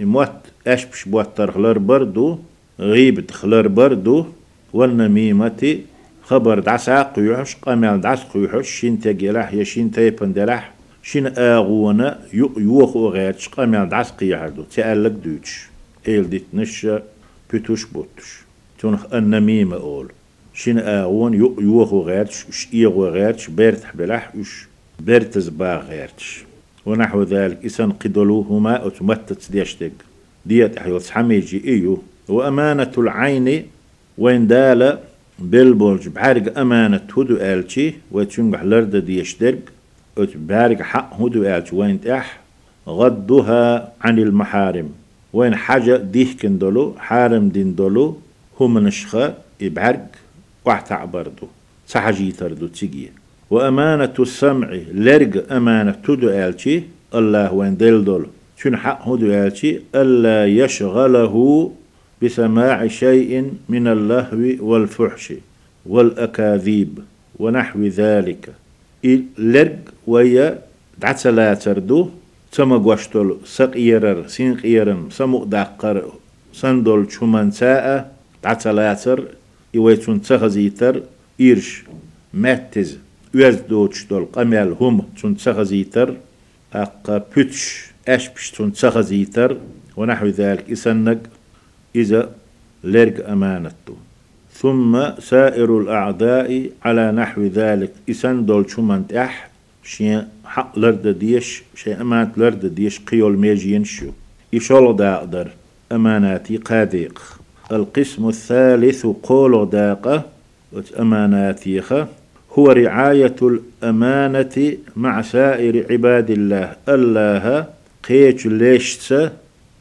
موت 0.00 0.30
اش 0.66 0.84
بش 0.84 1.04
بوتر 1.08 1.78
بردو 1.78 2.38
غيب 2.80 3.30
خلر 3.30 3.68
بردو 3.68 4.26
والنميمة 4.72 5.78
خبر 6.22 6.58
دعسا 6.58 7.02
قيوحش 7.02 7.56
قامل 7.56 8.00
دعس 8.00 8.24
قيوحش 8.24 8.68
شين 8.70 9.00
تجلح 9.00 9.54
يا 9.54 9.64
شين 9.64 9.90
تيبن 9.90 10.32
دلح 10.32 10.77
شين 11.10 11.26
آغونا 11.38 12.18
يوخ 12.32 12.96
غيرش 12.96 13.48
قامل 13.48 13.88
دعس 13.88 14.10
قيوحدو 14.10 14.62
تألق 14.62 15.14
دوتش. 15.24 15.66
إيل 16.08 16.30
ديت 16.30 16.44
نش 16.54 16.86
بتوش 17.52 17.84
بوتش. 17.84 18.40
تونخ 18.78 19.14
النميمة 19.14 19.76
أول. 19.76 20.08
شين 20.54 20.78
آغون 20.78 21.34
يوخ 21.60 21.94
غيرش 21.94 22.46
اش 22.48 22.68
إيغو 22.74 23.06
غيرش 23.06 23.50
بيرتح 23.50 23.96
بلح 23.96 24.32
اش 24.40 24.66
بيرتز 25.00 25.48
با 25.48 25.76
غيرش 25.76 26.44
ونحو 26.86 27.22
ذلك 27.22 27.64
إسان 27.64 27.92
قدلوهما 27.92 28.86
أتمتت 28.86 29.52
ديشتك 29.52 29.92
ديت 30.46 30.76
أحيوس 30.76 31.10
حميجي 31.10 31.68
إيو. 31.68 32.02
وأمانة 32.28 32.92
العين 32.98 33.66
وين 34.18 34.46
دال 34.46 34.98
بلبولج 35.38 36.08
بحارق 36.08 36.58
أمانة 36.58 37.00
هدو 37.16 37.36
آلتي 37.36 37.94
ويتشنق 38.12 38.62
لرد 38.62 38.96
ديشترق 38.96 39.58
بحارق 40.20 40.82
حق 40.82 41.20
هدو 41.20 41.44
آلتي 41.44 41.76
وين 41.76 42.00
تح 42.00 42.40
غضها 42.88 43.92
عن 44.00 44.18
المحارم. 44.18 44.88
وين 45.32 45.54
حاجة 45.54 45.96
ديهكن 45.96 46.58
دولو 46.58 46.94
حارم 46.98 47.48
دين 47.48 47.74
دولو 47.74 48.16
هم 48.60 48.78
نشخة 48.78 49.34
إبعرق 49.62 50.06
وحتع 50.64 51.04
بردو 51.04 51.46
سحجي 51.86 52.32
تردو 52.32 52.66
تيجي. 52.66 53.10
وأمانة 53.50 54.14
السمع 54.18 54.68
لرق 54.94 55.52
أمانة 55.52 55.90
تدو 56.04 56.28
آلتي 56.28 56.82
الله 57.14 57.52
وين 57.52 57.76
دل 57.76 58.04
دولو 58.04 58.26
شن 58.62 58.76
حق 58.76 59.08
هدو 59.08 59.32
آلتي 59.32 59.80
ألا 59.94 60.46
يشغله 60.46 61.72
بسماع 62.22 62.86
شيء 62.86 63.52
من 63.68 63.86
اللهو 63.88 64.70
والفحش 64.70 65.32
والأكاذيب 65.86 66.98
ونحو 67.38 67.86
ذلك. 67.86 68.54
لرق 69.38 69.78
ويا 70.12 70.48
دعتلا 71.02 71.54
تردو 71.54 72.00
سما 72.52 72.76
قوشتل 72.84 73.28
سقيرر 73.44 74.18
سين 74.34 74.54
قيرن 74.62 75.02
سمو 75.10 75.44
داقر 75.44 75.96
سندول 76.60 77.12
شمان 77.12 77.50
ساء 77.50 77.86
دعتلاتر 78.44 79.18
إويتون 79.76 80.22
تخزيتر 80.22 80.94
إيرش 81.40 81.84
ماتز 82.42 82.90
üez 83.34 83.56
doğuçdol 83.70 84.24
qamel 84.32 84.70
hum 84.80 84.96
tun 85.18 85.34
تخزيتر 85.34 86.08
أق 86.72 87.06
بتش 87.36 87.90
أش 88.08 88.28
بش 88.28 88.50
تون 88.50 88.72
تخزيتر 88.72 89.56
ونحو 89.96 90.26
ذلك 90.26 90.70
إسنق 90.70 91.18
إذا 91.96 92.30
لرق 92.84 93.28
أمانته 93.28 93.96
ثم 94.52 94.92
سائر 95.18 95.78
الأعداء 95.80 96.70
على 96.82 97.12
نحو 97.12 97.42
ذلك 97.42 97.92
إسن 98.10 98.46
دول 98.46 98.70
شمنت 98.70 99.12
أح 99.12 99.47
شيء 99.88 100.24
حق 100.44 100.78
لرد 100.78 101.06
ديش 101.18 101.62
شيء 101.74 102.00
أمانت 102.00 102.38
لرد 102.38 102.74
ديش 102.74 103.00
قيول 103.00 103.38
ميجين 103.38 103.84
شو 103.84 104.10
إشال 104.54 104.96
داقدر 104.96 105.48
أماناتي 105.92 106.56
قاديق 106.56 107.22
القسم 107.72 108.28
الثالث 108.28 109.06
قول 109.06 109.70
داقة 109.70 110.22
أماناتيخة 111.00 112.08
هو 112.52 112.70
رعاية 112.70 113.36
الأمانة 113.42 114.76
مع 114.96 115.22
سائر 115.22 115.86
عباد 115.90 116.30
الله. 116.30 116.76
الله 116.88 117.66
قيش 118.08 118.46
ليش 118.46 119.14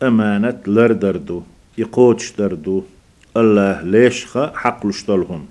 أمانة 0.04 0.60
لردردو 0.68 1.42
يقوتش 1.78 2.34
دردو. 2.38 2.84
الله 3.38 3.82
ليش 3.82 4.26
حق 4.36 4.86
لشتلهم 4.86 5.46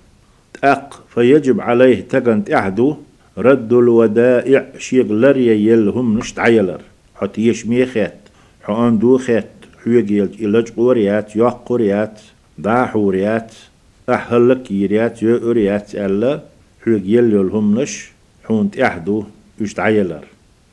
تأق 0.63 1.05
فيجب 1.15 1.61
عليه 1.61 2.01
تقنت 2.01 2.51
أحدو 2.51 2.97
رد 3.39 3.73
الودائع 3.73 4.67
شيغ 4.79 5.13
لريا 5.13 5.55
يلهم 5.55 6.19
نشت 6.19 6.39
عيلر. 6.39 6.81
حتى 7.15 7.41
يشمي 7.41 7.87
خيت 7.87 8.13
حقان 8.63 8.99
دو 8.99 9.19
خيت 9.19 9.45
حيوغيل 9.85 10.29
إلج 10.41 10.69
قوريات 10.71 11.37
يوح 11.37 11.53
قوريات. 11.53 12.21
دا 12.59 12.87
حوريات. 12.87 13.53
أحلك 14.09 14.71
يريات 14.71 15.23
يؤريات 15.23 15.95
ألا. 15.95 16.43
حيوغ 16.85 17.01
يلهم 17.05 17.81
نش. 17.81 18.13
حونت 18.45 18.79
أحدو 18.79 19.25
يشت 19.61 19.81
عيلر. 19.81 20.25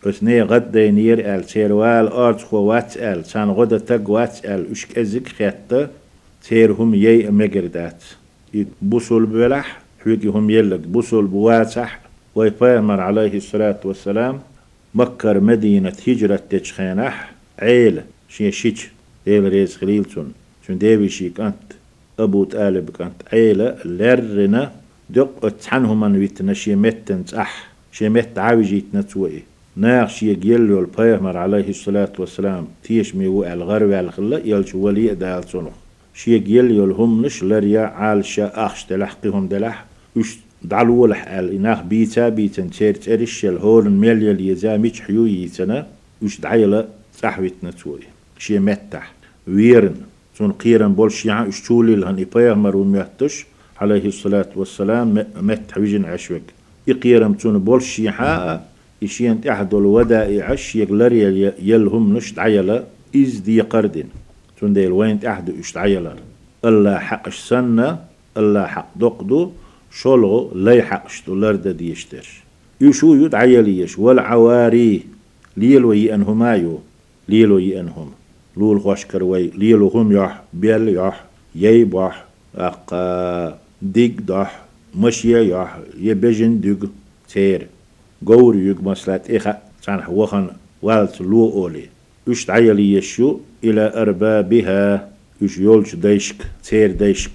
اسني 0.06 0.42
غد 0.42 0.72
دينير 0.72 1.36
أل 1.36 1.46
سيروال 1.46 2.08
آرت 2.08 2.42
خو 2.42 2.58
وات 2.58 2.98
أل 2.98 3.26
سان 3.26 3.50
غدا 3.50 3.78
تق 3.78 4.10
وات 4.10 4.46
أل. 4.46 4.72
إشك 4.72 4.98
ازك 5.00 5.28
خيطة 5.28 5.90
سيرهم 6.42 6.96
يي 6.96 7.30
مجردات 7.30 8.04
بوصل 8.82 9.26
بلح 9.26 9.82
حيوكي 10.04 10.28
هم 10.28 10.50
يلك 10.50 10.80
بوصل 10.80 11.26
بواتح 11.26 12.03
ويبامر 12.36 13.00
عليه 13.02 13.38
الصلاة 13.38 13.80
والسلام 13.84 14.40
مكر 14.96 15.40
مدينة 15.40 15.94
هجرة 16.08 16.42
تشخينح 16.50 17.32
عيل 17.60 18.02
شي 18.30 18.52
شيش 18.52 18.90
ديل 19.26 19.50
ريز 19.50 19.76
خليلتون 19.76 20.34
شون 20.68 20.78
ديبي 20.78 21.10
شيك 21.10 21.40
أنت 21.40 21.74
أبو 22.20 22.44
تالب 22.44 22.90
كأنت 22.90 23.14
عيلة 23.34 23.78
لرنا 23.86 24.72
دق 25.10 25.46
اتحنهم 25.46 26.00
من 26.00 26.16
ويتنا 26.16 26.54
شي 26.54 26.76
متن 26.76 27.24
أح 27.38 27.70
شي 27.92 28.10
مت 28.10 28.38
عاوجيت 28.38 28.86
نتوئي 28.94 29.44
ناغ 29.76 30.08
شي 30.08 30.36
جيلو 30.36 30.80
البيغمر 30.80 31.38
عليه 31.38 31.70
الصلاة 31.70 32.14
والسلام 32.20 32.68
تيش 32.84 33.16
ميو 33.16 33.44
الغرب 33.44 33.92
على 33.92 34.08
الخلا 34.08 34.42
يلش 34.46 34.76
ولي 34.76 35.16
دال 35.16 35.44
صنخ 35.50 35.74
شي 36.14 36.40
جيلو 36.40 36.86
الهم 36.86 37.26
نش 37.26 37.44
لريا 37.44 37.82
عالشا 37.82 38.66
أخش 38.66 38.84
تلحقهم 38.84 39.48
دلح 39.48 39.86
وش 40.16 40.38
دعلو 40.64 41.06
لح 41.06 41.28
آل 41.28 41.56
إناخ 41.56 41.82
بيتا 41.82 42.30
بيتا 42.30 42.70
تير 42.78 42.96
ترش 42.96 43.46
الهول 43.46 43.90
ميليا 43.90 44.34
ليزا 44.34 44.78
ميش 44.78 45.02
حيو 45.02 45.26
يتنا 45.26 45.88
وش 46.22 46.40
دعيلا 46.40 46.88
تحويت 47.22 47.54
نتوي 47.64 48.00
شي 48.38 48.60
متح 48.60 49.12
ويرن. 49.48 49.96
تون 50.38 50.52
قيرن 50.52 50.94
بول 50.94 51.12
شيعة 51.12 51.48
اشتولي 51.48 51.96
لهن 51.96 52.20
إبايغمر 52.20 52.76
وميهتش 52.78 53.46
عليه 53.82 54.06
الصلاة 54.06 54.50
والسلام 54.56 55.26
مت 55.42 55.78
ويجن 55.78 56.06
عشوك. 56.06 56.42
يقيرم 56.88 57.34
تون 57.34 57.60
بول 57.60 57.82
شيعة. 57.82 58.64
إشيان 59.04 59.42
تحدو 59.42 59.80
الودائع 59.80 60.56
يقلر 60.76 61.14
يلهم 61.62 62.18
نشت 62.18 62.40
عيلا 62.40 62.84
إز 63.16 63.38
دي 63.38 63.62
قردن. 63.62 64.08
تون 64.60 64.74
ديل 64.74 64.92
وين 64.92 65.20
تحدو 65.20 65.54
اشت 65.60 65.78
عيلا 65.78 66.14
الله 66.66 66.98
حقش 66.98 67.40
سنة 67.40 68.00
الله 68.38 68.66
حق 68.66 68.90
دقدو. 68.96 69.52
شلغو 69.94 70.52
لا 70.56 70.74
يحقش 70.74 71.24
لرد 71.28 71.68
ديشتر 71.68 72.28
يشو 72.82 73.16
يد 73.16 73.36
عيليش 73.36 74.00
والعواري 74.00 75.02
ليلو 75.58 75.94
يأنهمايو 75.94 76.80
ليلو 77.30 77.58
يأنهم. 77.58 78.12
لول 78.58 78.82
خوش 78.82 79.06
كروي 79.06 79.48
ليلو 79.48 79.88
هم 79.88 80.12
يح 80.12 80.44
بيل 80.54 80.90
يح 80.90 81.26
ييب 81.56 81.94
يح 81.94 82.26
أق 82.56 82.90
ديك 83.82 84.22
دح 84.22 84.64
مشي 84.96 85.50
يح 85.50 85.80
يبجن 86.00 86.62
ديك 86.62 86.80
تير. 87.30 87.68
قور 88.26 88.56
يق 88.56 88.82
مسلات 88.82 89.32
إخا 89.32 89.58
تنح 89.84 90.10
وخن 90.10 90.48
والت 90.82 91.22
لو 91.22 91.52
أولي. 91.52 91.86
يشت 92.28 92.50
عيلي 92.50 92.94
يشو 92.94 93.40
إلى 93.64 93.94
أربابها 93.96 95.10
يش 95.42 95.58
يولش 95.58 95.96
ديشك 95.96 96.36
تير 96.64 96.92
ديشك. 96.92 97.32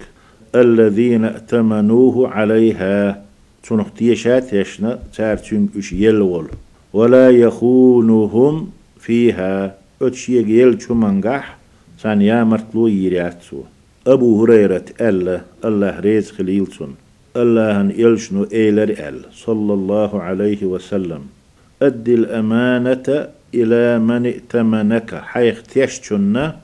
الذين 0.55 1.25
ائتمنوه 1.25 2.29
عليها. 2.29 3.23
تنختيشات 3.63 4.53
يشنا 4.53 4.99
تارتون 5.15 5.69
اش 5.77 5.93
يلول. 5.93 6.47
ولا 6.93 7.29
يخونهم 7.29 8.69
فيها. 8.99 9.75
اتشيق 10.01 10.45
يل 10.49 10.81
شمنقح 10.81 11.57
سان 11.97 12.21
يا 12.21 12.43
مرتلو 12.43 12.87
يرياتسو. 12.87 13.61
أبو 14.07 14.45
هريرة 14.45 14.85
ألا 15.01 15.41
الله 15.65 15.99
ريز 15.99 16.31
خليلسون. 16.31 16.95
الله 17.35 17.81
أن 17.81 17.93
يلشنو 17.97 18.47
إيلر 18.53 18.89
أل. 18.89 19.21
صلى 19.33 19.73
الله 19.73 20.21
عليه 20.21 20.63
وسلم. 20.63 21.21
أدي 21.81 22.13
الأمانة 22.13 23.27
إلى 23.55 23.99
من 23.99 24.25
ائتمنك. 24.25 25.15
حيخ 25.15 25.63
تيشتنا 25.63 26.57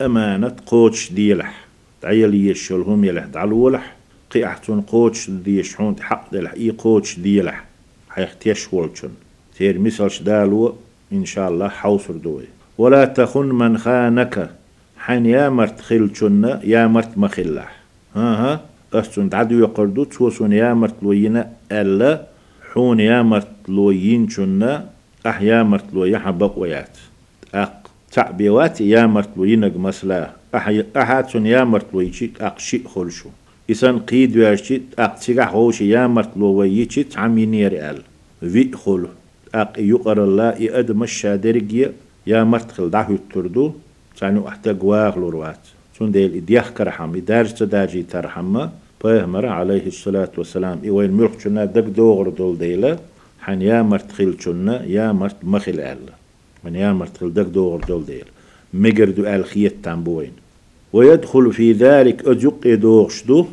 أمانة 0.00 0.56
قوتش 0.66 1.12
ديلح. 1.12 1.69
تعيل 2.02 2.34
يشلهم 2.34 3.04
يلح 3.04 3.24
دعلولح 3.24 3.96
قي 4.30 4.46
أحتون 4.46 4.80
قوتش 4.80 5.30
ديشحون 5.30 5.96
حق 6.00 6.32
دلح. 6.32 6.52
إي 6.52 6.70
قوتش 6.70 7.18
ديلح 7.18 7.64
حيخ 8.10 8.34
تيشولشن 8.40 9.08
تير 9.56 9.78
مثلش 9.78 10.22
دالو 10.22 10.74
إن 11.12 11.24
شاء 11.24 11.50
الله 11.50 11.68
حوصر 11.68 12.14
دوي. 12.14 12.44
ولا 12.78 13.04
تخن 13.04 13.46
من 13.46 13.78
خانك. 13.78 14.50
حين 14.98 15.26
يا 15.26 15.48
مرت 15.48 15.80
خلشن 15.80 16.60
يا 16.64 16.86
مرت 16.86 17.18
مخلح 17.18 17.76
ها 18.16 18.34
ها. 18.34 18.60
أستون 18.94 19.28
دعدو 19.28 19.58
يقردو 19.58 20.04
توسون 20.04 20.52
يا 20.52 20.74
مرت 20.74 20.94
لوينا 21.02 21.52
ألا. 21.72 22.26
حون 22.72 23.00
يا 23.00 23.22
مرت 23.22 23.48
لوين 23.68 24.28
شن 24.28 24.80
أح 25.26 25.42
يا 25.42 25.62
مرت 25.62 25.94
لوي 25.94 26.18
حبق 26.18 26.58
ويات. 26.58 26.96
أق. 27.54 27.90
تعبيوات 28.12 28.80
يا 28.80 29.06
مرت 29.06 29.28
لوينك 29.36 29.76
مسلا. 29.76 30.39
أح 30.54 30.82
أحاتون 30.96 31.46
يا 31.46 31.64
مرت 31.64 31.86
لويشي 31.94 32.30
أق 32.40 32.58
شيء 32.58 32.88
خلشو. 32.88 33.28
إسان 33.70 33.98
قيد 33.98 34.36
ويرشي 34.36 34.82
أق 34.98 35.14
تيغا 35.18 35.44
هوش 35.44 35.80
يا 35.80 36.06
مرت 36.06 36.36
لويشي 36.36 37.02
تعمينير 37.04 37.90
أل 37.90 38.02
في 38.40 38.72
خلو 38.72 39.08
أق 39.54 39.72
يقر 39.78 40.24
الله 40.24 40.48
إأد 40.48 40.92
مشا 40.92 41.36
درجية 41.36 41.92
يا 42.26 42.44
مرت 42.44 42.70
خل 42.70 42.90
دعو 42.90 43.16
تردو 43.34 43.72
سانو 44.16 44.48
أحتاج 44.48 44.82
واغلو 44.82 45.28
روات 45.28 45.64
سون 45.98 46.12
ديل 46.12 46.34
إدياخ 46.34 46.70
كرحم 46.70 47.16
إدارج 47.16 47.52
تداجي 47.54 48.02
ترحم. 48.02 48.66
بيهمر 49.04 49.46
عليه 49.46 49.86
الصلاة 49.86 50.32
والسلام. 50.38 50.78
إوين 50.88 51.10
ملك 51.10 51.40
شنا 51.40 51.64
دق 51.64 51.88
دوغر 51.88 52.28
دول 52.28 52.58
ديلا. 52.58 52.98
حن 53.40 53.62
يا 53.62 53.82
مرت 53.82 54.12
خل 54.12 54.36
شنا 54.40 54.84
يا 54.84 55.12
مرت 55.12 55.36
مخل 55.42 55.80
أل. 55.80 55.98
من 56.64 56.74
يا 56.74 56.92
مرت 56.92 57.16
خل 57.16 57.32
دق 57.32 57.48
دوغر 57.48 57.80
دول 57.88 58.04
ديل 58.06 58.24
مجر 58.74 59.10
دو 59.10 59.26
آل 59.26 59.44
خيت 59.44 59.74
تنبوين 59.84 60.32
ويدخل 60.92 61.52
في 61.52 61.72
ذلك 61.72 62.28
أجق 62.28 62.74
دوغشدو 62.74 63.46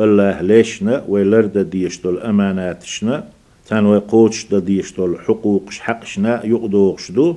الله 0.00 0.40
ليشنا 0.40 1.04
ويلرد 1.08 1.58
ديشتو 1.70 2.10
الأماناتشنا 2.10 3.28
تان 3.68 3.86
ويقوتش 3.86 4.46
ديشتو 4.54 5.06
الحقوق 5.06 5.70
حقشنا 5.70 6.46
يقدوغشدو 6.46 7.36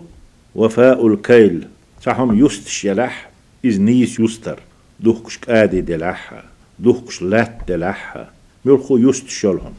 وفاء 0.55 1.07
الكيل. 1.07 1.67
تحهم 2.03 2.45
يستش 2.45 2.85
يلح. 2.85 3.29
إز 3.65 3.79
نيس 3.79 4.19
يستر. 4.19 4.59
دوخكش 4.99 5.37
كآدي 5.37 5.81
دلحها 5.81 6.43
دوخكش 6.79 7.21
لات 7.21 7.57
دلحها 7.67 8.31
ملخو 8.65 8.97
يستشلهم 8.97 9.73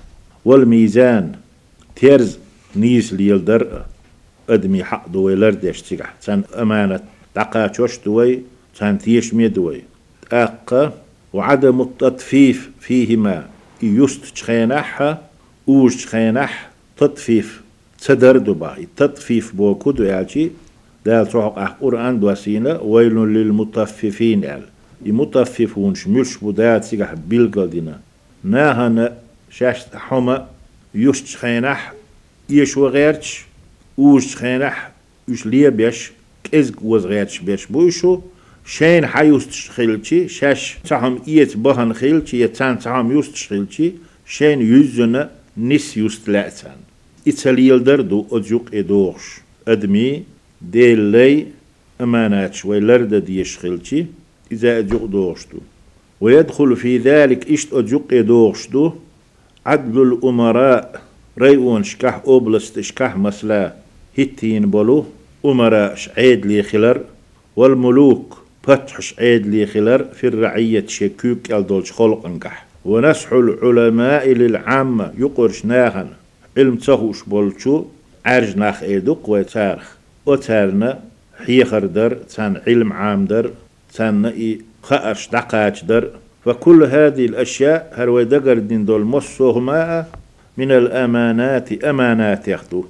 والميزان. 0.45 1.33
تيرز 1.97 2.39
نيس 2.77 3.13
ليلدر 3.13 3.85
أدمي 4.49 4.85
حق 4.85 5.09
دوي 5.09 5.35
لردش 5.35 5.83
تيجح 5.83 6.15
تان 6.23 6.43
أمانة 6.59 7.01
تقاتشوش 7.35 7.99
دوي. 8.05 8.43
تان 8.79 8.99
تيش 8.99 9.35
ميدوي. 9.35 9.83
أقا 10.33 10.93
وعدم 11.33 11.81
التطفيف 11.81 12.71
فيهما. 12.81 13.49
يست 13.83 14.25
تخينحها 14.25 15.23
اوش 15.69 16.05
تخينح 16.05 16.71
تطفيف. 16.97 17.63
تدر 18.05 18.37
دبا 18.39 18.77
التطفيف 18.79 19.55
بوكو 19.55 19.91
يالشي 20.03 20.51
دال 21.07 21.27
صحق 21.33 21.59
أح 21.59 21.71
قرآن 21.81 22.21
دوسينا 22.21 22.81
ويل 22.81 23.15
للمطففين 23.17 24.45
ال. 24.45 24.63
يمطففون 25.05 25.95
شمش 25.95 26.37
بدات 26.43 26.85
سيجح 26.85 27.15
بيلقلدنا 27.15 28.01
ناهنا 28.45 29.17
شاش 29.51 29.79
حما 29.95 30.47
يوش 30.95 31.37
خينح 31.37 31.93
يش 32.51 32.77
وغيرش 32.77 33.45
اوش 33.99 34.37
خينح 34.37 34.91
يش 35.29 35.47
ليه 35.47 35.69
بيش 35.69 36.13
كز 36.45 36.73
وز 36.83 37.07
غيرش 37.07 37.39
بيش 37.39 37.67
بوشو 37.67 38.21
شين 38.67 39.07
حيوست 39.07 39.51
خيلتي 39.51 40.29
شاش 40.29 40.79
تهم 40.89 41.23
إيت 41.29 41.57
بهن 41.57 41.93
خيلتي 41.93 42.41
يتان 42.41 42.79
تهم 42.79 43.13
يوست 43.13 43.37
خيلتي 43.37 43.93
شين 44.27 44.63
يزنا 44.63 45.31
نس 45.57 45.97
يوست 45.97 46.29
لأتان 46.29 46.77
إتاليل 47.29 47.85
دردو 47.85 48.27
أجوك 48.33 48.75
إدوش 48.75 49.41
أدمي 49.69 50.23
ديل 50.63 51.01
لي 51.01 51.47
أمانات 52.01 52.55
شوي 52.55 52.81
لرد 52.81 53.15
ديش 53.15 53.59
خيلتي 53.59 54.07
إذا 54.53 54.79
أجوك 54.79 55.03
دوشتو 55.03 55.59
ويدخل 56.21 56.77
في 56.77 56.99
ذلك 56.99 57.51
إشت 57.51 57.73
أجوك 57.73 58.13
إدوشتو 58.15 58.93
عدل 59.67 60.03
الأمراء 60.03 61.03
ريون 61.39 61.83
شكح 61.85 62.23
أوبلست 62.27 62.81
شكح 62.81 63.17
مسلا 63.17 63.75
هتين 64.19 64.71
بلو 64.71 65.07
أمراء 65.45 65.95
شعيد 65.95 66.47
لي 66.47 66.63
خلر 66.63 67.05
والملوك 67.57 68.46
فتح 68.67 69.01
شعيد 69.01 69.47
لي 69.47 69.67
خلر 69.67 70.05
في 70.05 70.27
الرعية 70.27 70.87
شكوك 70.87 71.51
يلدولش 71.51 71.93
خلق 71.93 72.27
انكح 72.27 72.67
ونسح 72.85 73.33
العلماء 73.33 74.29
للعامة 74.29 75.13
يقرش 75.19 75.65
ناهن 75.65 76.09
علم 76.57 76.77
تهوش 76.77 77.23
بولشو 77.23 77.85
عرج 78.27 78.57
ناخ 78.57 78.83
ايدوق 78.83 79.31
ويتارخ. 79.31 79.97
وتارنا 80.27 80.99
حيخر 81.47 81.85
در 81.87 82.15
تان 82.15 82.57
علم 82.67 82.93
عام 82.93 83.25
در 83.25 83.51
تان 83.95 84.27
اي 84.27 84.61
خأرش 84.83 85.29
دقاج 85.29 85.85
در. 85.89 86.05
فكل 86.45 86.85
هذه 86.85 87.27
الأشياء 87.27 87.93
هروي 87.97 88.25
دقر 88.25 88.59
دين 88.59 88.85
دول 88.85 89.03
مصوهما 89.05 90.05
من 90.57 90.73
الأمانات 90.73 91.85
أمانات 91.85 92.49
يخدو. 92.49 92.85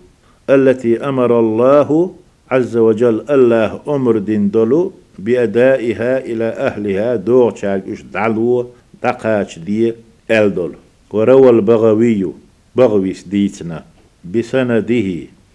التي 0.51 1.09
أمر 1.09 1.41
الله 1.41 2.15
عز 2.51 2.77
وجل 2.77 3.25
الله 3.31 3.81
أمر 3.89 4.19
دين 4.19 4.51
دولو 4.51 4.93
بأدائها 5.19 6.19
إلى 6.19 6.45
أهلها 6.45 7.17
دور 7.17 7.55
شاك 7.55 7.85
إش 7.89 8.03
دعلو 8.03 8.71
دقاش 9.03 9.59
دي 9.59 9.95
ألدول. 10.31 10.75
وروى 11.11 11.51
البغوي 11.51 12.33
بغويس 12.77 13.23
ديتنا. 13.23 13.85
بسنده 14.25 15.09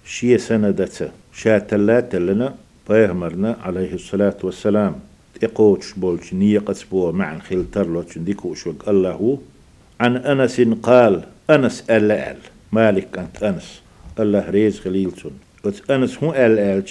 شي 0.05 0.37
سندتا 0.37 1.11
شاتلات 1.33 2.15
لنا 2.15 2.55
بيغمرنا 2.89 3.57
عليه 3.63 3.93
الصلاة 3.93 4.37
والسلام. 4.43 4.95
إقوش 5.43 5.93
بولش 5.93 6.33
نيقص 6.33 6.83
بو 6.83 7.11
مع 7.11 7.39
خلتر 7.39 7.87
لوش 7.87 8.17
ديكو 8.17 8.53
شوك 8.53 8.87
الله. 8.87 9.39
عن 9.99 10.17
أنس 10.17 10.61
قال 10.83 11.23
أنس 11.49 11.83
أل 11.89 12.35
مالك 12.71 13.17
أنت 13.17 13.43
أنس. 13.43 13.81
الله 14.19 14.49
ريز 14.49 14.79
خليلتون 14.79 15.31
أنس 15.89 16.23
هو 16.23 16.33
أل 16.33 16.59
أل 16.59 16.83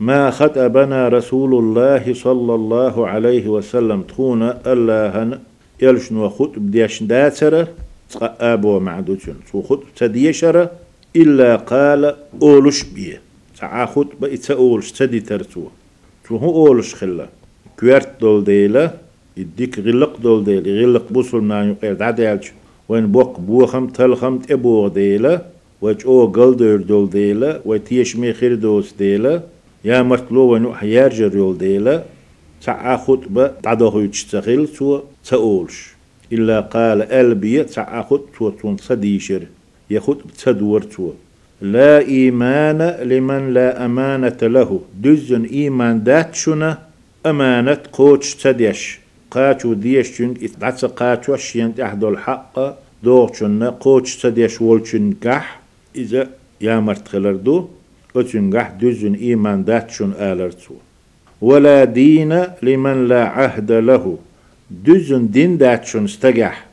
ما 0.00 0.30
خطبنا 0.30 1.08
رسول 1.08 1.54
الله 1.54 2.14
صلى 2.14 2.54
الله 2.54 3.08
عليه 3.08 3.48
وسلم. 3.48 4.02
تخونا 4.02 4.60
الله 4.66 5.38
يلشن 5.82 6.16
وخطب 6.16 6.70
ديش 6.70 7.02
داتر 7.02 7.66
أبو 8.20 8.80
معدوتون 8.80 9.34
سو 9.52 9.62
خطب 9.62 9.82
تديشر 9.96 10.68
إلا 11.16 11.56
قال 11.56 12.16
أولش 12.42 12.82
بيه. 12.82 13.20
تعا 13.58 13.86
خطبة 13.86 14.34
إتسا 14.34 14.54
أولش 14.54 14.92
تدي 14.92 15.20
ترتو 15.20 15.62
تو 16.28 16.36
هو 16.36 16.66
أولش 16.66 16.94
خلا. 16.94 17.28
كوارت 17.80 18.20
دول 18.20 18.44
ديلا. 18.44 18.90
يديك 19.36 19.78
غلق 19.78 20.16
دول 20.16 20.44
ديلا. 20.44 20.82
غلق 20.82 21.04
بوصل 21.10 21.42
ما 21.42 21.64
يقير 21.70 21.94
دعدالش 21.94 22.52
وين 22.88 23.06
بوق 23.06 23.40
بوخم 23.40 23.86
تلخم 23.86 24.38
تبوغ 24.38 24.88
ديلا. 24.88 25.42
وج 25.82 26.06
أو 26.06 26.26
دول 26.26 27.10
ديلا. 27.10 27.60
وتيش 27.64 28.16
ميخير 28.16 28.54
دوس 28.54 28.94
ديلا. 28.98 29.42
يا 29.86 30.02
مرتلو 30.02 30.42
ونو 30.52 30.74
حيارجر 30.74 31.36
يول 31.36 31.58
ديلا 31.58 32.02
تعا 32.62 32.96
خطبة 32.96 33.46
تعدوه 33.62 34.02
يتشتغل 34.04 34.68
تو 34.68 35.00
تأولش. 35.28 35.76
إلا 36.32 36.60
قال 36.60 37.02
ألبية 37.02 37.66
تون 38.60 38.76
صديشر. 38.76 39.42
يخط 39.90 40.20
تدور 40.44 40.82
تو. 40.82 41.12
لا 41.62 41.98
إيمان 41.98 42.80
لمن 43.10 43.54
لا 43.54 43.84
أمانة 43.84 44.40
له. 44.42 44.80
دزن 45.02 45.44
إيمان 45.44 46.04
داتشنا 46.04 46.78
أمانة 47.26 47.82
قوتش 47.92 48.34
تديش. 48.34 48.98
قاتو 49.30 49.72
ديش 49.72 50.22
جن 50.22 50.34
إتعتس 50.42 50.84
قاتو 50.84 51.34
الشين 51.34 51.74
تحدو 51.74 52.08
الحق. 52.08 52.54
دوغشن 53.02 53.64
قوتش 53.64 54.22
تديش 54.22 54.60
والشن 54.60 55.12
كح 55.20 55.60
إذا 55.96 56.30
يا 56.60 56.80
مرت 56.80 57.08
خلردو 58.16 58.28
أتنجح 58.28 58.70
دزن 58.80 59.14
إيمان 59.14 59.64
داتشن 59.64 60.12
آلرتو 60.12 60.74
ولا 61.40 61.84
دين 61.84 62.32
لمن 62.62 63.08
لا 63.08 63.24
عهد 63.24 63.72
له 63.72 64.18
دزن 64.70 65.30
دين 65.30 65.58
داتشن 65.58 66.04
استجح 66.04 66.66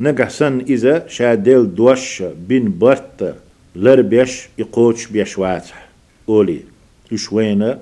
نجحسن 0.00 0.60
إذا 0.60 1.08
شادل 1.08 1.74
دوش 1.74 2.22
بين 2.48 2.78
برت 2.78 3.34
لر 3.76 4.00
بيش 4.02 4.48
يقوتش 4.58 5.06
بيش 5.06 5.38
واتح 5.38 5.88
أولي 6.28 6.60
يشوينا 7.12 7.78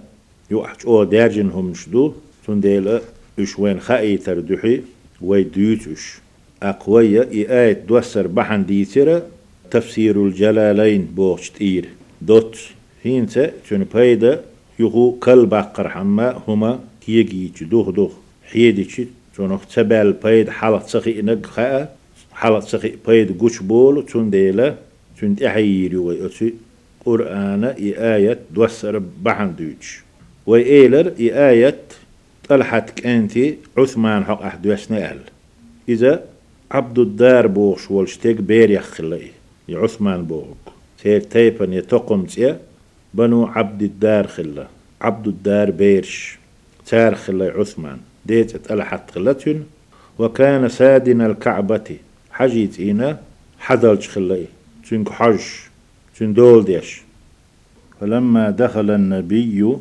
يوحش 0.50 0.86
أو 0.86 1.04
دارجن 1.04 1.50
هم 1.50 1.74
شدو 1.74 2.12
تنديلا 2.46 3.00
يشوين 3.38 3.80
خائي 3.80 4.16
تردحي 4.16 4.80
ويديوتش 5.20 6.18
أقوية 6.62 7.28
إي 7.32 7.42
آية 7.60 7.72
دوسر 7.88 8.26
بحن 8.26 8.64
ديترة 8.64 9.22
تفسير 9.70 10.26
الجلالين 10.26 11.04
بوغش 11.16 11.50
تير 11.50 11.84
دوت 12.22 12.58
هينتا 13.04 13.50
تون 13.68 13.84
بايدا 13.94 14.40
يغو 14.78 15.12
كل 15.12 15.46
باقر 15.46 15.88
حما 15.88 16.42
هما 16.48 16.80
كيجي 17.06 17.52
دوخ 17.60 17.90
دوخ 17.90 18.12
حيدي 18.52 19.08
تونخ 19.36 19.66
تبال 19.66 20.12
بايد 20.12 20.48
حالة 20.48 20.78
سخي 20.86 21.20
إنك 21.20 21.46
خاء 21.46 21.96
حالة 22.32 22.60
سخي 22.60 22.92
بايد 23.06 23.38
قوش 23.38 23.62
بول 23.62 24.06
تون 24.06 24.30
ديلا 24.30 24.74
تون 25.20 25.36
تحييري 25.36 25.96
ويأتي 25.96 26.54
قرآن 27.04 27.64
إي 27.64 28.14
آية 28.14 28.38
دوسر 28.50 29.02
بحن 29.22 29.54
دوتش 29.58 30.02
وإيلر 30.46 31.12
إي 31.20 31.48
آية 31.50 31.78
طلحت 32.48 32.90
كأنتي 32.90 33.56
عثمان 33.78 34.24
حق 34.24 34.42
أحد 34.42 34.66
يسنأل 34.66 35.18
إذا 35.88 36.24
عبد 36.70 36.98
الدار 36.98 37.46
بوغش 37.46 37.90
والشتيك 37.90 38.36
بير 38.36 38.70
يخلي 38.70 39.30
عثمان 39.70 40.24
بوغ 40.24 40.46
تير 41.02 41.20
تيبن 41.20 41.72
يتقم 41.72 42.24
تيا 42.24 42.60
بنو 43.14 43.46
عبد 43.46 43.82
الدار 43.82 44.26
خلا. 44.26 44.66
عبد 45.00 45.26
الدار 45.26 45.70
بيرش. 45.70 46.38
تار 46.86 47.14
خلا 47.14 47.52
عثمان. 47.60 47.98
ديت 48.26 48.56
طلحت 48.56 49.10
خلتن 49.10 49.62
وكان 50.18 50.68
سادن 50.68 51.20
الكعبة. 51.20 51.96
حجيت 52.30 52.80
إنا. 52.80 53.20
حدلش 53.58 54.08
خلي. 54.08 54.46
تنك 54.90 55.08
حج. 55.08 55.40
تن 56.16 56.32
دول 56.32 56.64
ديش. 56.64 57.02
فلما 58.00 58.50
دخل 58.50 58.90
النبي 58.90 59.76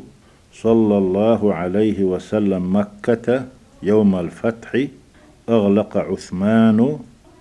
صلى 0.54 0.98
الله 0.98 1.54
عليه 1.54 2.02
وسلم 2.02 2.76
مكة 2.76 3.44
يوم 3.82 4.16
الفتح 4.16 4.84
أغلق 5.48 5.96
عثمان 5.96 6.98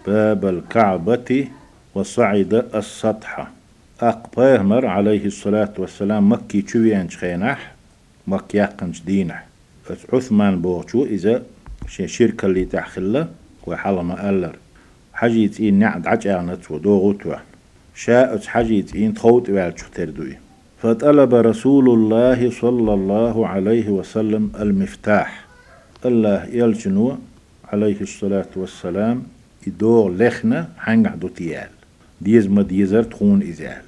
باب 0.08 0.46
الكعبة 0.46 1.48
وصعد 1.96 2.54
السطح. 2.76 3.48
أقباهمر 4.02 4.86
عليه 4.86 5.26
الصلاة 5.26 5.74
والسلام 5.78 6.32
مكي 6.32 6.62
تشوي 6.62 7.08
خينح 7.08 7.74
مكي 8.28 8.58
يقنش 8.58 9.02
دينح. 9.02 9.48
عثمان 10.14 10.62
بوغشو 10.62 11.06
إذا 11.06 11.44
شركة 11.88 12.46
اللي 12.46 12.66
وحالا 13.68 14.02
ما 14.02 14.30
ألر. 14.30 14.56
حجيت 15.14 15.60
إن 15.60 15.74
نعد 15.74 16.08
عجانت 16.08 16.72
ودوغوتوا 16.72 17.36
شاءت 17.96 18.46
حجيت 18.46 18.96
إن 18.96 19.14
تخوت 19.14 19.50
والشو 19.50 19.86
تردوي. 19.96 20.38
فطلب 20.82 21.34
رسول 21.34 21.90
الله 21.90 22.52
صلى 22.52 22.94
الله 22.94 23.48
عليه 23.48 23.90
وسلم 23.90 24.52
المفتاح. 24.60 25.46
الله 26.06 26.46
يلجنو 26.46 27.18
عليه 27.74 28.02
الصلاة 28.02 28.50
والسلام 28.56 29.24
يدور 29.68 30.12
لخنا 30.12 30.70
حنق 30.78 31.16
دوتيال 31.16 31.77
ديز 32.22 32.48
ديزر 32.48 33.04
تخون 33.04 33.42
إزال 33.42 33.82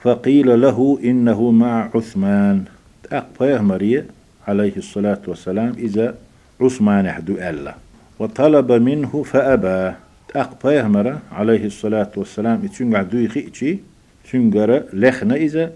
فقيل 0.00 0.60
له 0.60 0.98
إنه 1.04 1.50
مع 1.50 1.90
عثمان. 1.94 2.64
أقفاه 3.12 3.58
مريا 3.58 4.06
عليه 4.48 4.76
الصلاة 4.76 5.20
والسلام 5.26 5.72
إذا 5.78 6.14
عثمان 6.60 7.06
يحدو 7.06 7.34
ألا. 7.34 7.74
وطلب 8.18 8.72
منه 8.72 9.22
فأبى. 9.22 9.94
أقفاه 10.36 10.88
مرة 10.88 11.18
عليه 11.32 11.66
الصلاة 11.66 12.10
والسلام 12.16 12.64
يتشنقع 12.64 13.02
دوي 13.02 13.28
خيتشي 13.28 13.78
تشنقر 14.24 14.82
لخنا 14.92 15.34
إذا 15.34 15.72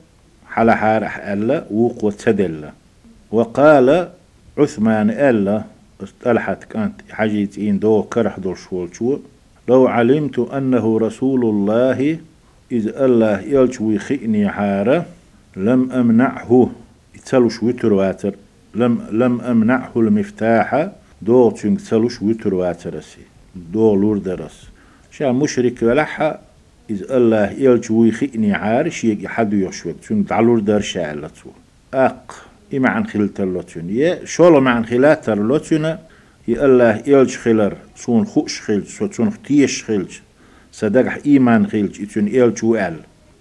حلا 0.49 0.75
حارح 0.75 1.27
ألا 1.27 1.65
وقوة 1.71 2.13
تدل 2.13 2.71
وقال 3.31 4.09
عثمان 4.59 5.11
ألا 5.11 5.63
استلحت 6.03 6.65
كانت 6.65 6.95
حاجيت 7.11 7.59
إن 7.59 7.79
دو 7.79 8.03
كرح 8.03 8.39
دو 8.39 8.55
شوال 8.55 8.95
شو 8.97 9.19
لو 9.69 9.87
علمت 9.87 10.39
أنه 10.39 10.99
رسول 10.99 11.45
الله 11.45 12.19
إذ 12.73 12.89
الله 12.97 13.41
يلشوي 13.41 13.99
خئني 13.99 14.49
حارة 14.49 15.07
لم 15.57 15.93
أمنعه. 15.93 16.71
يتسلوش 17.15 17.63
وتر 17.63 17.93
واتر. 17.93 18.35
لم 18.75 19.07
لم 19.11 19.41
أمنعه 19.41 19.93
المفتاح. 19.97 20.89
دو 21.23 21.51
تشنك 21.51 21.81
تسلوش 21.81 22.23
وتر 22.23 22.55
واترسي 22.55 23.21
دو 23.73 23.95
لور 23.95 24.19
درس. 24.19 24.69
شا 25.11 25.33
مشرك 25.33 25.83
ولحا 25.83 26.39
إذ 26.91 27.13
الله 27.13 27.51
يلشوي 27.51 28.11
خئني 28.11 28.53
عارش 28.53 29.05
يجي 29.05 29.29
حد 29.29 29.53
يشوك 29.53 29.97
تشنك 30.03 30.29
تعلور 30.29 30.61
درشا 30.61 31.13
ألتو 31.13 31.51
أق. 31.95 32.35
إما 32.75 32.89
عن 32.89 33.07
خلت 33.07 33.41
اللوتون 33.41 33.91
يا 33.91 34.25
شولو 34.25 34.61
مع 34.61 34.83
خلات 34.83 35.29
اللوتون 35.29 35.97
يا 36.49 36.65
الله 36.65 37.03
يلش 37.07 37.39
خلر 37.39 37.77
سون 37.97 38.25
خوش 38.25 38.61
خلج 38.61 38.85
سون 39.13 39.31
ختيش 39.31 39.85
خلج 39.85 40.13
صدق 40.73 41.27
إيمان 41.27 41.67
خلج 41.67 42.01
يتون 42.01 42.29
يلش 42.29 42.65
وعل 42.65 42.97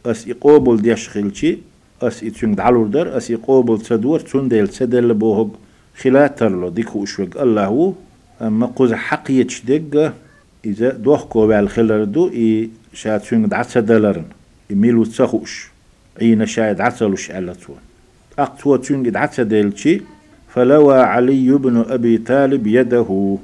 أس 0.06 0.28
يقوبل 0.28 0.82
ديش 0.82 1.10
خلجي 1.10 1.60
أس 2.02 2.24
يتون 2.24 2.56
دعلور 2.56 2.88
در 2.88 3.18
أس 3.18 3.30
يقوبل 3.30 3.82
تدور 3.82 4.20
تون 4.20 4.48
ديل 4.48 4.68
تدل 4.68 5.14
بوهق 5.14 5.50
خلات 5.98 6.44
اللو 6.44 6.70
ديكو 6.70 7.04
أشوك 7.04 7.38
الله 7.38 7.66
هو 7.66 7.94
أما 8.42 8.66
قوز 8.66 8.94
حق 8.94 9.32
يتشدق 9.32 10.14
إذا 10.66 10.90
دوخ 10.90 11.26
كوبال 11.26 11.70
خلر 11.70 12.04
دو 12.04 12.30
إي 12.30 12.70
شاتون 12.94 13.48
دعت 13.48 13.78
دلرن 13.78 14.26
يميلو 14.70 15.04
تسخوش 15.04 15.70
عين 16.22 16.46
شايد 16.46 16.82
عتلوش 16.82 17.32
على 17.32 17.54
تون 17.54 17.76
أقتوى 18.40 18.78
تنجد 18.78 19.16
عتسى 19.16 19.44
ديلشي 19.44 20.02
فلوى 20.54 21.00
علي 21.00 21.52
بن 21.52 21.86
أبي 21.90 22.18
طالب 22.18 22.68
يده. 22.68 23.38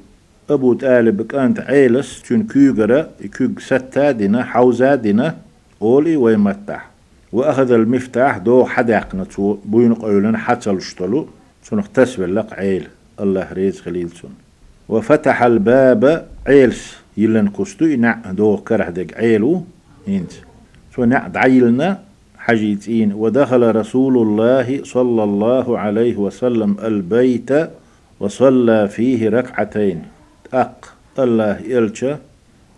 أبو 0.50 0.74
طالب 0.74 1.22
كانت 1.22 1.60
عيلس 1.60 2.22
تن 2.22 2.44
كيغرا 2.44 3.08
كيغ 3.38 3.50
ستا 3.60 4.12
دينا 4.12 4.44
حوزا 4.44 4.96
دينا 4.96 5.36
أولي 5.82 6.16
ويمتح 6.16 6.90
وأخذ 7.32 7.72
المفتاح 7.72 8.38
دو 8.38 8.66
حداق 8.66 9.16
نتو 9.16 9.58
بوين 9.66 9.94
قولن 9.94 10.38
حتى 10.38 10.72
لشتلو 10.72 11.28
سنخ 11.64 11.88
تسوي 11.90 12.26
لق 12.26 12.54
عيل. 12.54 12.88
الله 13.20 13.48
ريز 13.54 13.82
خليلسون 13.82 14.32
وفتح 14.90 15.44
الباب 15.44 16.28
عيلس 16.48 16.98
يلن 17.18 17.48
كستو 17.48 17.86
نع 17.86 18.20
دو 18.32 18.58
كره 18.58 18.90
دق 18.90 19.18
عيلو 19.18 19.64
إنت. 20.08 20.32
سو 20.96 21.04
نع 21.04 21.28
دعيلنا 21.28 22.00
حجيتين 22.48 23.14
ودخل 23.14 23.76
رسول 23.76 24.18
الله 24.18 24.84
صلى 24.84 25.24
الله 25.24 25.80
عليه 25.80 26.16
وسلم 26.16 26.78
البيت 26.84 27.52
وصلى 28.20 28.88
فيه 28.88 29.30
ركعتين. 29.30 30.04
أق 30.54 30.94
الله 31.20 31.60
إلشا 31.78 32.20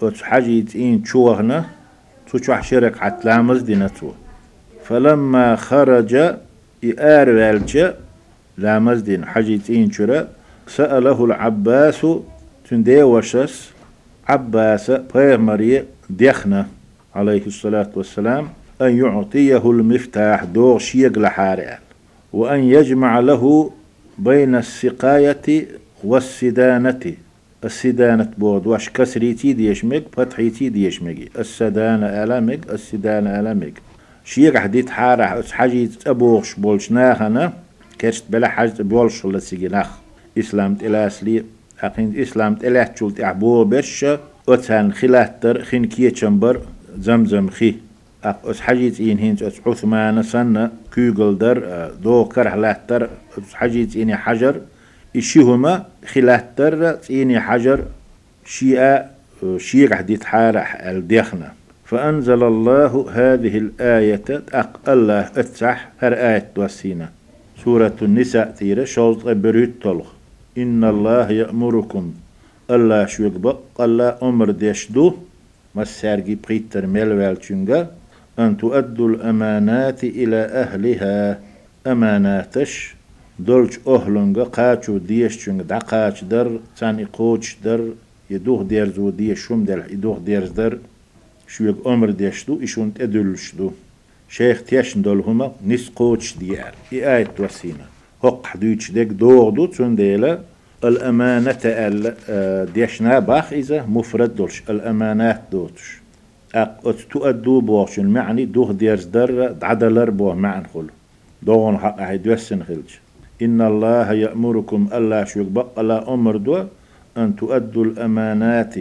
وتحجيتين 0.02 1.04
تشوهنا 1.04 1.66
تشوح 2.34 2.64
شرك 2.64 3.04
عتلامز 3.04 3.62
دينتو. 3.62 4.12
فلما 4.84 5.56
خرج 5.56 6.16
إيار 6.84 7.30
والجا 7.30 7.98
لامز 8.58 9.02
دين. 9.02 9.26
حجيتين 9.26 9.92
شرا 9.92 10.28
سأله 10.68 11.26
العباس 11.26 12.08
تندي 12.70 13.04
وشس 13.04 13.72
عباس 14.28 14.92
بيغمري 14.92 15.84
ديخنا 16.10 16.68
عليه 17.16 17.46
الصلاة 17.48 17.92
والسلام. 17.96 18.50
أن 18.82 18.98
يعطيه 18.98 19.72
المفتاح 19.72 20.44
دور 20.44 20.80
شيق 20.80 21.20
لحارئ 21.20 21.74
وأن 22.34 22.60
يجمع 22.60 23.20
له 23.20 23.72
بين 24.18 24.56
السقاية 24.56 25.68
والسدانة. 26.04 27.14
السدانة 27.66 28.32
بود 28.38 28.68
واش 28.68 28.90
كسريتي 28.90 29.54
ديشمك 29.54 30.04
فتحيتي 30.12 30.70
ديشمك 30.70 31.18
السدانة 31.40 32.06
ألمك 32.24 32.60
السدانة 32.70 33.40
ألمك 33.40 33.74
شيق 34.26 34.58
حديت 34.58 34.90
حارة 34.90 35.44
حاجي 35.52 35.90
أبوغش 36.08 36.54
بولش 36.54 36.92
ناخنا 36.92 37.54
كرشت 38.02 38.24
بلا 38.30 38.48
حاجة 38.48 38.74
بولش 38.80 39.26
لسيجي 39.26 39.68
ناخ. 39.68 39.90
إسلام 40.38 40.76
تلاسلي 40.76 41.44
أقين 41.82 42.20
إسلام 42.22 42.56
تلاتشولت 42.56 43.22
أعبو 43.22 43.64
برش 43.64 44.06
أتان 44.50 44.94
خلاتر 44.94 45.64
خين 45.64 45.86
كية 45.86 46.14
زمزم 46.98 47.50
خي. 47.50 47.76
أس 48.24 48.62
حاجيت 48.62 49.00
إن 49.00 49.20
هنت 49.20 49.42
أس 49.44 49.62
عثمان 49.68 50.24
سنة 50.24 50.72
كوغل 50.94 51.38
در 51.38 51.90
دو 52.04 52.26
كره 52.26 52.56
لاتر 52.56 53.10
أس 53.38 53.54
حاجيت 53.54 53.96
إني 53.96 54.16
حجر 54.16 54.56
إشيهما 55.16 55.86
خلاتر 56.14 56.98
إني 57.12 57.40
حجر 57.40 57.84
شيئا 58.46 59.06
شيء 59.58 59.94
حديت 59.96 60.24
حارح 60.24 60.76
الديخنا 60.82 61.54
فأنزل 61.86 62.44
الله 62.44 63.06
هذه 63.12 63.58
الآية 63.58 64.28
أق 64.54 64.90
الله 64.90 65.20
أتسح 65.20 65.90
هر 66.00 66.14
آية 66.14 66.46
توسينا 66.56 67.10
سورة 67.64 67.98
النساء 68.02 68.56
تيرة 68.60 68.84
شوز 68.84 69.18
بريت 69.28 69.74
طلق 69.84 70.16
إن 70.58 70.84
الله 70.84 71.32
يأمركم. 71.32 72.14
الله 72.72 73.06
شو 73.06 73.24
يقبق 73.24 73.60
الله 73.82 74.18
أمر 74.24 74.52
ديشدو 74.52 75.14
مسارجي 75.76 76.38
بريتر 76.48 76.86
ملوال 76.86 77.40
چونغا 77.40 77.99
أن 78.40 78.58
تؤدوا 78.58 79.10
الأمانات 79.10 80.04
إلى 80.04 80.36
أهلها. 80.36 81.40
أماناتش 81.88 82.96
دولش 83.40 83.80
أهلنغا 83.88 84.44
قاچو 84.44 84.98
ديش 84.98 85.38
چونغ 85.38 85.62
دا 85.62 85.80
قاچ 85.80 86.24
در 86.32 86.48
تاني 86.78 87.06
قوچ 87.06 87.46
در 87.64 87.82
يدوخ 88.30 88.62
ديرزو 88.64 89.10
ديش 89.10 89.40
شوم 89.40 89.64
دل 89.64 89.82
يدوخ 89.94 90.18
ديرز 90.20 90.52
در 90.52 90.78
شو 91.48 91.64
يق 91.64 91.88
أمر 91.88 92.10
ديشدو 92.10 92.60
إشون 92.64 92.94
تدلشدو 92.94 93.72
شيخ 94.30 94.64
تيشن 94.64 95.02
دول 95.02 95.20
هما 95.20 95.52
نس 95.68 95.90
قوچ 95.90 96.38
ديار. 96.40 96.74
إي 96.94 97.18
آية 97.18 97.28
توسينا 97.38 97.86
هق 98.24 98.46
حدوش 98.46 98.92
ديك 98.92 99.08
دوغدو 99.08 99.66
تون 99.66 99.96
ديلا. 99.96 100.40
الأمانة 100.84 101.60
ال 101.66 102.16
آه، 102.30 102.66
ديشنا 102.66 103.20
باخ 103.20 103.54
إذا 103.54 103.86
مفرد 103.86 104.36
دولش. 104.36 104.64
الأمانات 104.70 105.42
دوتش. 105.52 105.99
تؤدو 107.10 107.62
بوش 107.62 108.00
المعني 108.00 108.46
دوه 108.46 108.74
ديرز 108.74 109.06
در 109.06 109.56
عدلر 109.62 110.10
بوه 110.10 110.36
معن 110.36 110.64
خل 110.74 110.88
دوغن 111.44 111.78
حق 111.78 112.02
عيد 112.02 112.28
وسن 112.28 112.64
خلج 112.64 112.90
إن 113.42 113.62
الله 113.62 114.14
يأمركم 114.14 114.90
ألا 114.94 115.26
شوك 115.26 115.48
بق 115.48 115.80
لا 115.80 116.14
أمر 116.14 116.38
دو 116.38 116.64
أن 117.18 117.36
تؤدوا 117.36 117.86
الأمانات. 117.86 118.76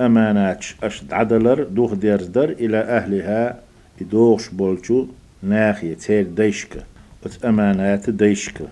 أمانات 0.00 0.66
أشد 0.82 1.12
عدلر 1.12 1.62
دوه 1.62 1.94
ديرز 1.94 2.26
در 2.26 2.50
إلى 2.50 2.76
أهلها 2.76 3.58
دوغش 4.00 4.48
بولشو 4.48 5.06
ناخية 5.42 5.94
تير 5.94 6.22
ديشك. 6.22 6.84
أمانات 7.44 8.10
ديشك. 8.10 8.62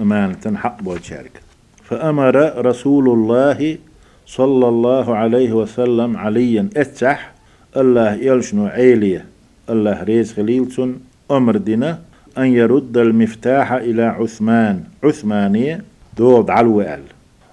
أمانة 0.00 0.56
حق 0.56 0.82
بولشارك 0.82 1.40
فأمر 1.84 2.66
رسول 2.66 3.08
الله 3.08 3.78
صلى 4.26 4.68
الله 4.68 5.16
عليه 5.16 5.52
وسلم 5.52 6.16
عليا. 6.16 6.68
أتح 6.76 7.31
الله 7.76 8.14
يلشنو 8.14 8.66
عيلية. 8.66 9.24
الله 9.70 10.02
ريز 10.02 10.32
خليلتون 10.32 11.00
أمر 11.30 11.56
دينا 11.56 11.98
أن 12.38 12.46
يرد 12.46 12.96
المفتاح 12.96 13.72
إلى 13.72 14.02
عثمان. 14.02 14.84
عثمانية 15.04 15.84
دود 16.16 16.50
علوال. 16.50 17.00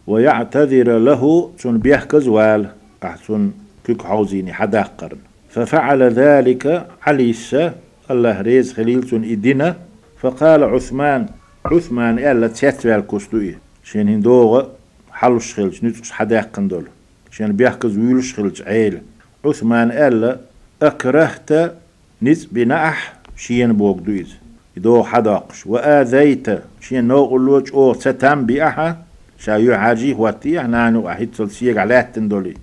ويعتذر 0.07 0.97
له 0.97 1.51
تون 1.59 1.77
بيحكز 1.77 2.27
وال. 2.27 2.69
أحسن 3.03 3.51
كيك 3.83 4.01
حوزيني 4.01 4.53
حدا 4.53 4.81
قرن 4.81 5.17
ففعل 5.49 6.03
ذلك 6.03 6.87
عليسة 7.03 7.73
الله 8.11 8.41
ريز 8.41 8.73
خليلتون 8.73 9.23
إدنا 9.23 9.75
فقال 10.21 10.63
عثمان 10.63 11.25
عثمان 11.65 12.19
إلا 12.19 12.47
تيتوال 12.47 13.07
كستوية 13.07 13.59
شين 13.83 14.09
هندوغ 14.09 14.65
حلوش 15.11 15.53
خلج 15.53 15.85
نتوش 15.85 16.11
حدا 16.11 16.35
يقن 16.35 16.67
دول. 16.67 16.85
شين 17.31 17.51
بيحكز 17.51 17.97
ويلوش 17.97 18.33
خلج 18.33 18.61
عيل. 18.61 18.99
عثمان 19.45 19.91
ألا 19.91 20.37
أكرهت 20.81 21.73
نز 22.21 22.45
بناح 22.45 23.13
شين 23.37 23.73
بوك 23.73 23.99
دويز 23.99 24.35
يدو 24.77 25.03
حداقش. 25.03 25.67
وآذيت 25.67 26.47
شين 26.81 27.03
نوغ 27.03 27.35
اللوج 27.35 27.73
أو 27.73 27.93
ستام 27.93 28.45
بيأحا 28.45 28.97
شايو 29.39 29.77
حاجي 29.77 30.13
واتيه 30.13 30.61
نانو 30.61 31.09
أحيد 31.09 31.29
سلسيق 31.35 31.77
عليه 31.77 32.01
تندولي 32.01 32.53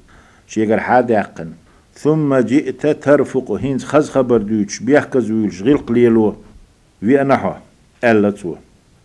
شيقر 0.49 0.81
حدا 0.81 1.15
يقن 1.15 1.51
ثم 1.95 2.37
جئت 2.37 2.87
ترفق 2.87 3.53
هينز 3.53 3.85
خز 3.85 4.11
خبر 4.11 4.39
دوش 4.39 4.79
بيحكز 4.81 5.31
ويلش 5.31 5.63
غير 5.63 5.77
قليلو. 5.77 6.37
ويأنحو. 7.03 7.53
ألا 8.05 8.31
تو 8.31 8.55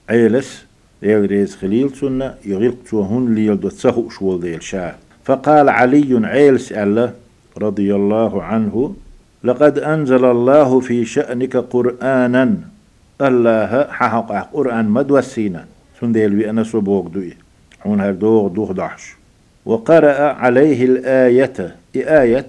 عيلس. 0.09 0.65
ديل 1.01 1.25
ريز 1.25 1.55
خليل 1.55 1.95
سنة 1.95 2.35
يغلق 2.45 2.75
توهن 2.89 3.35
ليل 3.35 3.59
دو 3.59 3.69
تسهو 3.69 4.09
شوال 4.09 4.41
ديل 4.41 4.63
شاة. 4.63 4.95
فقال 5.25 5.69
علي 5.69 6.27
عيل 6.27 6.59
سأله 6.59 7.13
رضي 7.57 7.95
الله 7.95 8.43
عنه 8.43 8.95
لقد 9.43 9.79
أنزل 9.79 10.25
الله 10.25 10.79
في 10.79 11.05
شأنك 11.05 11.57
قرآنا 11.57 12.55
الله 13.21 13.87
حقق 13.89 14.49
قرآن 14.53 14.89
مدوسينا. 14.89 15.65
سنديل 15.99 16.35
بأنا 16.35 16.63
سبوك 16.63 17.07
دوي 17.13 17.33
حون 17.79 18.01
هر 18.01 18.11
دوغ 18.11 18.71
دحش 18.71 19.15
وقرأ 19.65 20.33
عليه 20.33 20.85
الآية. 20.85 21.75
آية 21.95 22.47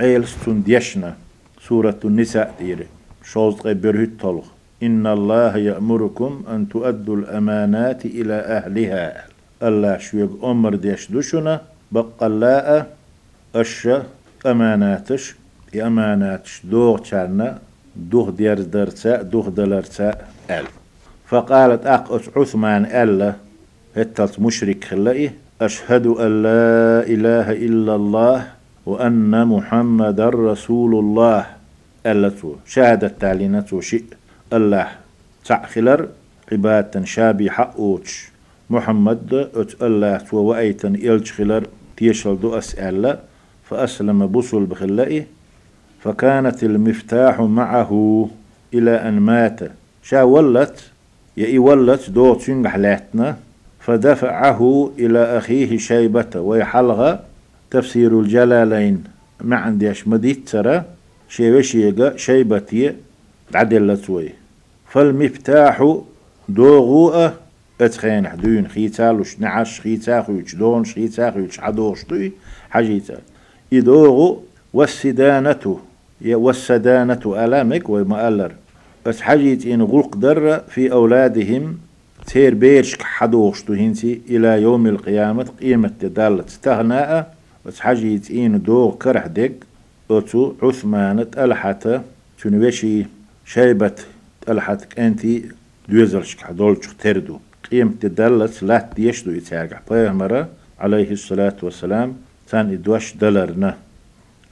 عيل 0.00 0.24
سنديشنا. 0.28 1.14
سورة 1.60 2.00
النساء 2.04 2.54
ديري. 2.60 2.86
شوز 3.24 3.60
غير 3.60 4.10
طلق 4.20 4.44
إن 4.82 5.06
الله 5.06 5.56
يأمركم 5.56 6.42
أن 6.50 6.68
تؤدوا 6.68 7.16
الأمانات 7.16 8.06
إلى 8.06 8.34
أهلها. 8.34 9.24
الله 9.62 9.98
شويق 9.98 10.44
أمر 10.44 10.74
ديش 10.74 11.10
دوشنا. 11.10 11.60
بقلاء 11.92 12.96
أش 13.54 13.88
أماناتش 14.46 15.34
أماناتش 15.74 16.60
دوغ 16.64 16.98
دوغ 17.96 18.30
درسا 18.30 19.22
دوغ 19.22 19.48
دلرسا 19.48 20.14
أل. 20.50 20.66
فقالت 21.26 21.86
أق 21.86 22.22
عثمان 22.36 22.84
ألا 22.84 23.34
هتلت 23.96 24.40
مشرك 24.40 24.84
خلائي 24.84 25.30
أشهد 25.60 26.06
أن 26.06 26.42
لا 26.42 27.02
إله 27.06 27.52
إلا 27.52 27.94
الله 27.94 28.46
وأن 28.86 29.46
محمد 29.46 30.20
رسول 30.20 30.94
الله. 30.94 31.46
ألا 32.06 32.28
تو 32.28 32.56
شهدت 32.66 33.20
تعلينته 33.20 33.80
شيء. 33.80 34.04
الله 34.52 34.88
تعخلر 35.44 36.08
عبادة 36.52 37.04
شابي 37.04 37.50
حقوش 37.50 38.28
محمد 38.70 39.48
أت 39.54 39.82
تو 40.30 40.36
وأيتن 40.36 40.94
إلج 40.94 41.30
خلر 41.30 41.66
تيشل 41.96 42.40
دو 42.40 42.58
أسأل 42.58 43.18
فأسلم 43.70 44.26
بصل 44.26 44.64
بخلائه 44.64 45.24
فكانت 46.00 46.64
المفتاح 46.64 47.40
معه 47.40 48.28
إلى 48.74 48.90
أن 48.90 49.20
مات. 49.20 49.60
شا 50.02 50.22
ولت 50.22 50.90
يأي 51.36 51.58
ولت 51.58 52.10
دو 52.10 52.34
تنجح 52.34 52.76
لاتنا 52.76 53.36
فدفعه 53.80 54.90
إلى 54.98 55.38
أخيه 55.38 55.78
شيبة 55.78 56.40
ويحلغ 56.40 57.16
تفسير 57.70 58.20
الجلالين. 58.20 59.04
ما 59.40 59.56
عنديش 59.56 60.08
مديت 60.08 60.48
ترى 60.48 60.84
شيبة 61.28 62.16
شيبتي 62.16 62.94
عدلت 63.54 64.10
وي. 64.10 64.30
فالمفتاح 64.88 65.98
دوغوء 66.48 67.30
اتخين 67.80 68.28
حدون 68.28 68.68
خيتالوش 68.68 69.38
نعش 69.38 69.80
خيتاخوش 69.80 70.54
دونش 70.54 70.94
خيتاخوش 70.94 71.60
عدوش 71.60 72.04
توي 72.04 72.32
حاجيتا. 72.70 73.18
إدوغو 73.72 74.42
والسدانة. 74.72 75.78
والسدانة 76.24 77.44
ألامك 77.44 77.88
ومألر 77.88 78.52
بس 79.06 79.20
حاجيت 79.20 79.66
إن 79.66 79.82
غلق 79.82 80.16
در 80.16 80.58
في 80.58 80.92
أولادهم 80.92 81.78
تير 82.26 82.54
بيرشك 82.54 83.02
حدوش 83.02 83.70
هنسي 83.70 84.20
إلى 84.30 84.62
يوم 84.62 84.86
القيامة 84.86 85.46
قيمة 85.60 85.92
دالت 86.02 86.48
استغناء 86.48 87.34
بس 87.66 87.80
حاجيت 87.80 88.30
إن 88.30 88.62
دو 88.62 88.90
كرح 88.90 89.26
دق 89.26 89.52
أتو 90.10 90.52
عثمان 90.62 91.26
ألحت 91.38 91.88
تنوشي 92.42 93.06
شيبة 93.44 93.94
ألحتك 94.48 94.98
أنتي 94.98 95.44
دوزلشك 95.88 96.40
حدولشك 96.40 96.92
تردو 97.02 97.38
قيمة 97.70 97.92
دالت 98.02 98.62
لا 98.62 98.90
يشدو 98.98 99.30
يتاقع 99.30 99.80
بيهمرة 99.90 100.48
عليه 100.80 101.10
الصلاة 101.10 101.56
والسلام. 101.62 102.27
تان 102.50 102.72
إدوش 102.72 103.14
دلرنا 103.14 103.76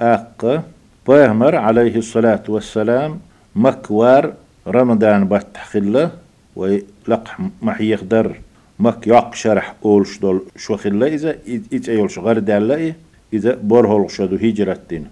أق 0.00 0.64
بيهمر 1.08 1.54
عليه 1.54 1.96
الصلاة 1.96 2.42
والسلام 2.48 3.20
مكوار 3.56 4.34
رمضان 4.66 5.28
بتحخله 5.28 6.10
ويلقح 6.56 7.38
محي 7.62 7.90
يقدر 7.90 8.36
مك 8.78 9.06
يق 9.06 9.34
شرح 9.34 9.74
أولش 9.84 10.18
دول 10.18 10.42
شو 10.56 10.76
خلا 10.76 11.06
إذا 11.06 11.36
إذا 11.72 11.92
يولش 11.92 12.18
غير 12.18 12.38
دالله 12.38 12.94
إذا 13.32 13.58
برهول 13.62 14.10
شدو 14.10 14.36
هجرتين. 14.36 15.06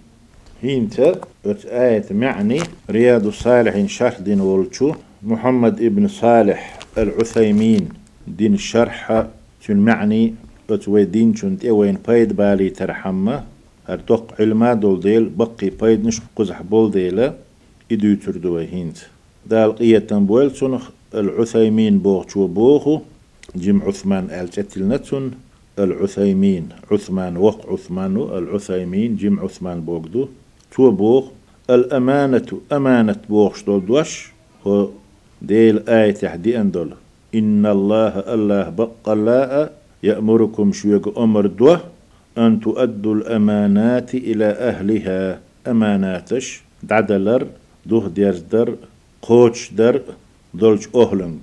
هينت 0.61 0.99
ات 1.45 1.65
آية 1.65 2.05
معني 2.11 2.59
رياض 2.89 3.25
الصالحين 3.27 3.87
شرح 3.87 4.19
دين 4.19 4.41
ولشو 4.41 4.93
محمد 5.23 5.81
ابن 5.81 6.07
صالح 6.07 6.79
العثيمين 6.97 7.89
دين 8.27 8.53
الشرح 8.53 9.25
تن 9.67 9.77
معني؟ 9.77 10.33
ات 10.69 10.87
ويدين 10.87 11.33
تنت 11.33 11.65
وين 11.65 11.97
بايد 12.07 12.35
بالي 12.35 12.69
ترحمه 12.69 13.43
هرتوق 13.87 14.33
علما 14.39 14.73
دول 14.73 14.99
ديل 14.99 15.29
بقي 15.29 15.69
بايد 15.69 16.05
نش 16.05 16.21
قزح 16.35 16.61
بول 16.61 16.91
ديلا 16.91 17.33
إدو 17.91 18.15
تردو 18.15 18.57
هينت 18.57 18.97
دال 19.49 19.75
قية 19.75 20.07
بويل 20.11 20.51
سنخ 20.55 20.89
العثيمين 21.13 21.99
بوغ 21.99 22.25
بوغو 22.35 23.01
جم 23.55 23.81
عثمان 23.81 24.25
آل 24.29 24.49
نتسن 24.77 25.31
العثيمين 25.79 26.69
عثمان 26.91 27.37
وق 27.37 27.59
عثمان 27.73 28.15
العثيمين 28.17 29.15
جم 29.15 29.39
عثمان 29.39 29.81
بوغدو 29.81 30.27
تو 30.71 30.91
بوغ 30.91 31.25
الأمانة 31.69 32.49
أمانة 32.71 33.21
بوغ 33.29 33.53
شدول 33.55 33.85
دوش 33.85 34.31
هو 34.67 34.89
ديل 35.41 35.89
آية 35.89 36.11
تحدي 36.11 36.61
أندول 36.61 36.89
إن 37.35 37.65
الله 37.65 38.13
الله 38.33 38.69
بقلاء 38.69 39.84
يأمركم 40.09 40.67
شويق 40.79 41.19
أمر 41.19 41.45
دوه 41.59 41.79
أن 42.37 42.59
تؤدوا 42.59 43.15
الأمانات 43.15 44.09
إلى 44.29 44.45
أهلها. 44.69 45.39
أماناتش 45.67 46.61
دعدلر 46.89 47.43
دوه 47.85 48.07
ديرزدر 48.17 48.75
قوش 49.21 49.59
در 49.77 49.95
دولش 50.53 50.85
أهلنج 50.95 51.39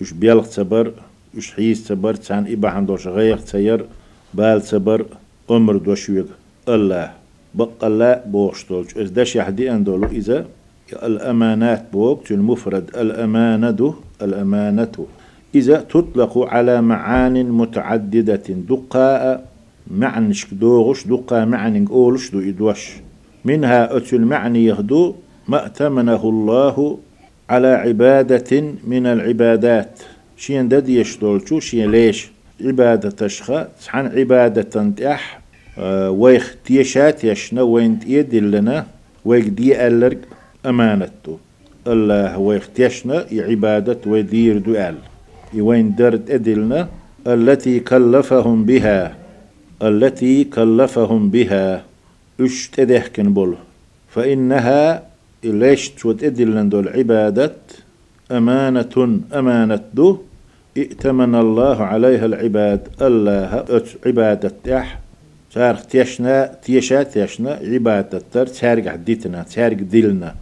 وش 0.00 0.10
بيلغ 0.12 0.46
تبر 0.56 0.86
وش 1.36 1.46
حيس 1.54 1.78
تبر 1.88 2.14
تان 2.14 2.52
إبا 2.52 2.68
عندوش 2.68 3.06
غير 3.06 3.38
تير 3.38 3.80
بال 4.34 4.60
تبر 4.62 5.00
أمر 5.50 5.76
دوشويق 5.76 6.28
الله. 6.68 7.10
بقى 7.54 7.86
الله 7.88 8.12
بوش 8.26 8.66
دولش 8.68 8.96
إذ 8.96 9.08
داش 9.16 9.36
يحدي 9.36 9.70
أندولو 9.72 10.06
إذا؟ 10.06 10.46
الأمانات 10.92 11.84
بوك 11.92 12.32
المفرد 12.32 12.90
الأمانة 12.96 13.94
الأمانة 14.22 15.06
إذا 15.54 15.80
تطلق 15.80 16.38
على 16.38 16.82
معان 16.82 17.50
متعددة 17.50 18.42
دقاء 18.48 19.46
معنش 19.90 20.46
دوغش 20.54 21.06
دقا 21.06 21.44
معنى 21.44 21.84
أولش 21.90 22.30
دو 22.30 22.40
إدوش. 22.40 22.90
منها 23.44 23.96
أتل 23.96 24.20
معني 24.20 24.64
يهدو 24.64 25.14
ما 25.48 25.66
أتمنه 25.66 26.22
الله 26.24 26.98
على 27.50 27.68
عبادة 27.68 28.64
من 28.86 29.06
العبادات. 29.06 30.00
شين 30.36 30.68
دد 30.68 30.88
يشتولشو 30.88 31.60
شين 31.60 31.90
ليش؟ 31.90 32.30
عبادة 32.60 33.10
تشخى 33.10 33.66
عن 33.88 34.06
عبادة 34.06 34.90
تح 34.96 35.40
آه 35.78 36.10
ويخ 36.10 36.56
تيشات 36.64 37.24
يشنا 37.24 37.62
وين 37.62 38.00
تيدلنا 38.00 38.86
ويك 39.24 39.44
دي 39.44 39.86
ألرق 39.86 40.18
أمانته 40.66 41.38
الله 41.86 42.38
ويخ 42.38 42.68
تيشنا 42.74 43.26
عبادة 43.32 43.98
ويدير 44.06 44.58
دوال 44.58 44.94
وين 45.54 45.94
درت 45.94 46.30
أدلنا؟ 46.30 46.88
التي 47.26 47.80
كلفهم 47.80 48.64
بها. 48.64 49.16
التي 49.82 50.44
كلفهم 50.44 51.30
بها. 51.30 51.84
اشتدهكن 52.40 53.32
بول 53.34 53.56
فإنها 54.08 55.02
ليش 55.44 55.88
تود 55.88 56.24
إدلن 56.24 56.68
دول 56.68 56.88
عبادة 56.88 57.56
أمانة 58.30 59.20
أمانة 59.34 59.80
دو. 59.94 60.18
ائتمن 60.76 61.34
الله 61.34 61.82
عليها 61.84 62.26
العباد. 62.26 62.88
الله 63.02 63.64
عبادة 64.06 64.52
تح 64.64 64.98
تارخ 65.54 65.86
تيشنا 65.86 66.54
تيشا 66.64 67.02
تيشنا 67.02 67.50
عبادة 67.50 68.22
تر. 68.32 68.46
تارق 68.46 68.92
عديتنا 68.92 69.42
تارق 69.42 69.76
دلنا 69.76 70.34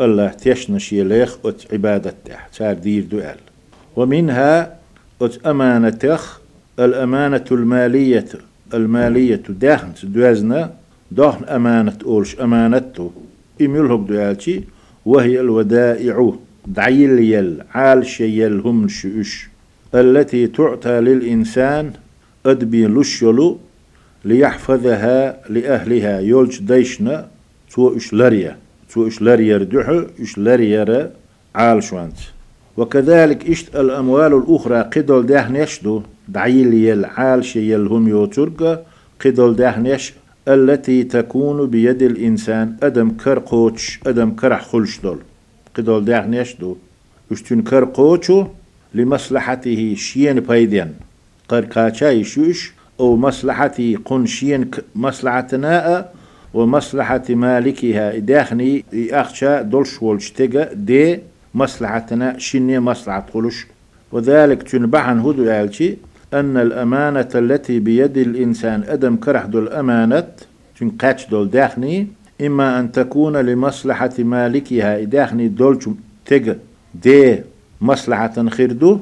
الله 0.00 0.28
تيشنا 0.28 0.78
شيليخ 0.78 1.36
عبادة 1.72 2.14
تح 2.24 2.48
تار 2.48 2.74
دير 2.74 3.04
دوال. 3.04 3.40
ومنها 3.96 4.76
أمانتخ 5.46 6.40
الأمانة 6.78 7.44
المالية 7.52 8.28
المالية 8.74 9.42
داخن 9.48 9.92
دوازنا 10.02 10.74
داخن 11.10 11.44
أمانة 11.44 11.98
أولش 12.06 12.40
أمانته 12.40 13.12
إميلهم 13.60 14.06
دوالتي 14.06 14.64
وهي 15.06 15.40
الودائع 15.40 16.34
دعيل 16.66 17.18
يل 17.18 17.62
عال 17.74 18.06
شيل 18.06 18.60
هم 18.60 18.88
شؤش 18.88 19.48
التي 19.94 20.46
تعطى 20.46 21.00
للإنسان 21.00 21.92
أدبي 22.46 22.86
لشلو 22.86 23.58
ليحفظها 24.24 25.48
لأهلها. 25.48 26.20
يولج 26.20 26.58
ديشنا 26.58 27.28
تو 27.74 27.96
إش 27.96 28.14
لريا 28.14 28.56
تو 28.92 29.06
إش 29.06 29.22
لريا 29.22 29.58
ردحو 29.58 30.02
إش 30.22 30.38
لريا 30.38 31.10
عال 31.54 31.82
شوانت 31.82 32.16
وكذلك 32.76 33.50
إشت 33.50 33.76
الأموال 33.76 34.34
الأخرى 34.34 34.80
قدل 34.80 35.26
دهنش 35.26 35.80
دو. 35.82 36.02
دعيل 36.28 36.74
يل 36.74 37.04
عال 37.04 37.44
شيل 37.44 37.86
هم 37.86 38.08
يوترق 38.08 38.86
قدل 39.24 39.56
دهنش 39.56 40.12
التي 40.48 41.04
تكون 41.04 41.66
بيد 41.66 42.02
الإنسان. 42.02 42.76
أدم 42.82 43.10
كر 43.10 43.38
قوتش 43.38 44.00
أدم 44.06 44.30
كرح 44.30 44.64
خلش 44.64 45.00
دول. 45.00 45.18
قدول 45.76 46.04
داغنيش 46.04 46.54
دو. 46.54 46.76
إشتون 47.32 47.62
كر 47.62 47.84
قوتشو 47.84 48.46
لمصلحته 48.94 49.94
شين 49.98 50.40
بايدين 50.40 50.94
قر 51.48 51.64
كاچا 51.64 52.10
يشوش 52.10 52.72
أو 53.00 53.16
مصلحتي 53.16 53.96
قن 54.04 54.26
شين 54.26 54.70
مصلحتنا 54.94 56.08
ومصلحة 56.54 57.22
مالكها 57.30 58.18
داخني 58.18 58.84
أخشى 58.94 59.62
دولش 59.62 60.02
والشتغا 60.02 60.72
دي 60.72 61.18
مصلحتنا 61.56 62.38
شيني 62.38 62.80
مصلحة 62.80 63.26
قلش 63.34 63.66
وذلك 64.12 64.62
تنبعن 64.62 65.18
هدو 65.20 65.42
يالشي 65.44 65.96
أن 66.34 66.56
الأمانة 66.56 67.28
التي 67.34 67.78
بيد 67.78 68.16
الإنسان 68.18 68.82
أدم 68.88 69.16
كرح 69.16 69.44
دول 69.46 69.68
أمانة 69.68 70.28
تنقاتش 70.78 71.26
دول 71.26 71.50
داخني؟ 71.50 72.08
إما 72.46 72.80
أن 72.80 72.92
تكون 72.92 73.36
لمصلحة 73.36 74.10
مالكها 74.18 75.00
داخني 75.04 75.48
دول 75.48 75.78
تج 76.26 76.54
دي 76.94 77.40
مصلحة 77.80 78.48
خيردو 78.48 79.00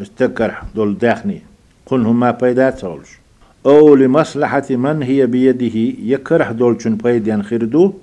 استكرح 0.00 0.62
دول 0.74 0.98
داخني. 0.98 1.40
قل 1.86 2.00
هما 2.06 2.30
بيدات 2.30 2.78
سولش 2.78 3.18
أو 3.66 3.94
لمصلحة 3.94 4.66
من 4.70 5.02
هي 5.02 5.26
بيده 5.26 5.76
يكرح 6.12 6.50
دول 6.50 6.82
شن 6.82 6.96
بيدان 6.96 7.42
خيردو 7.42 7.94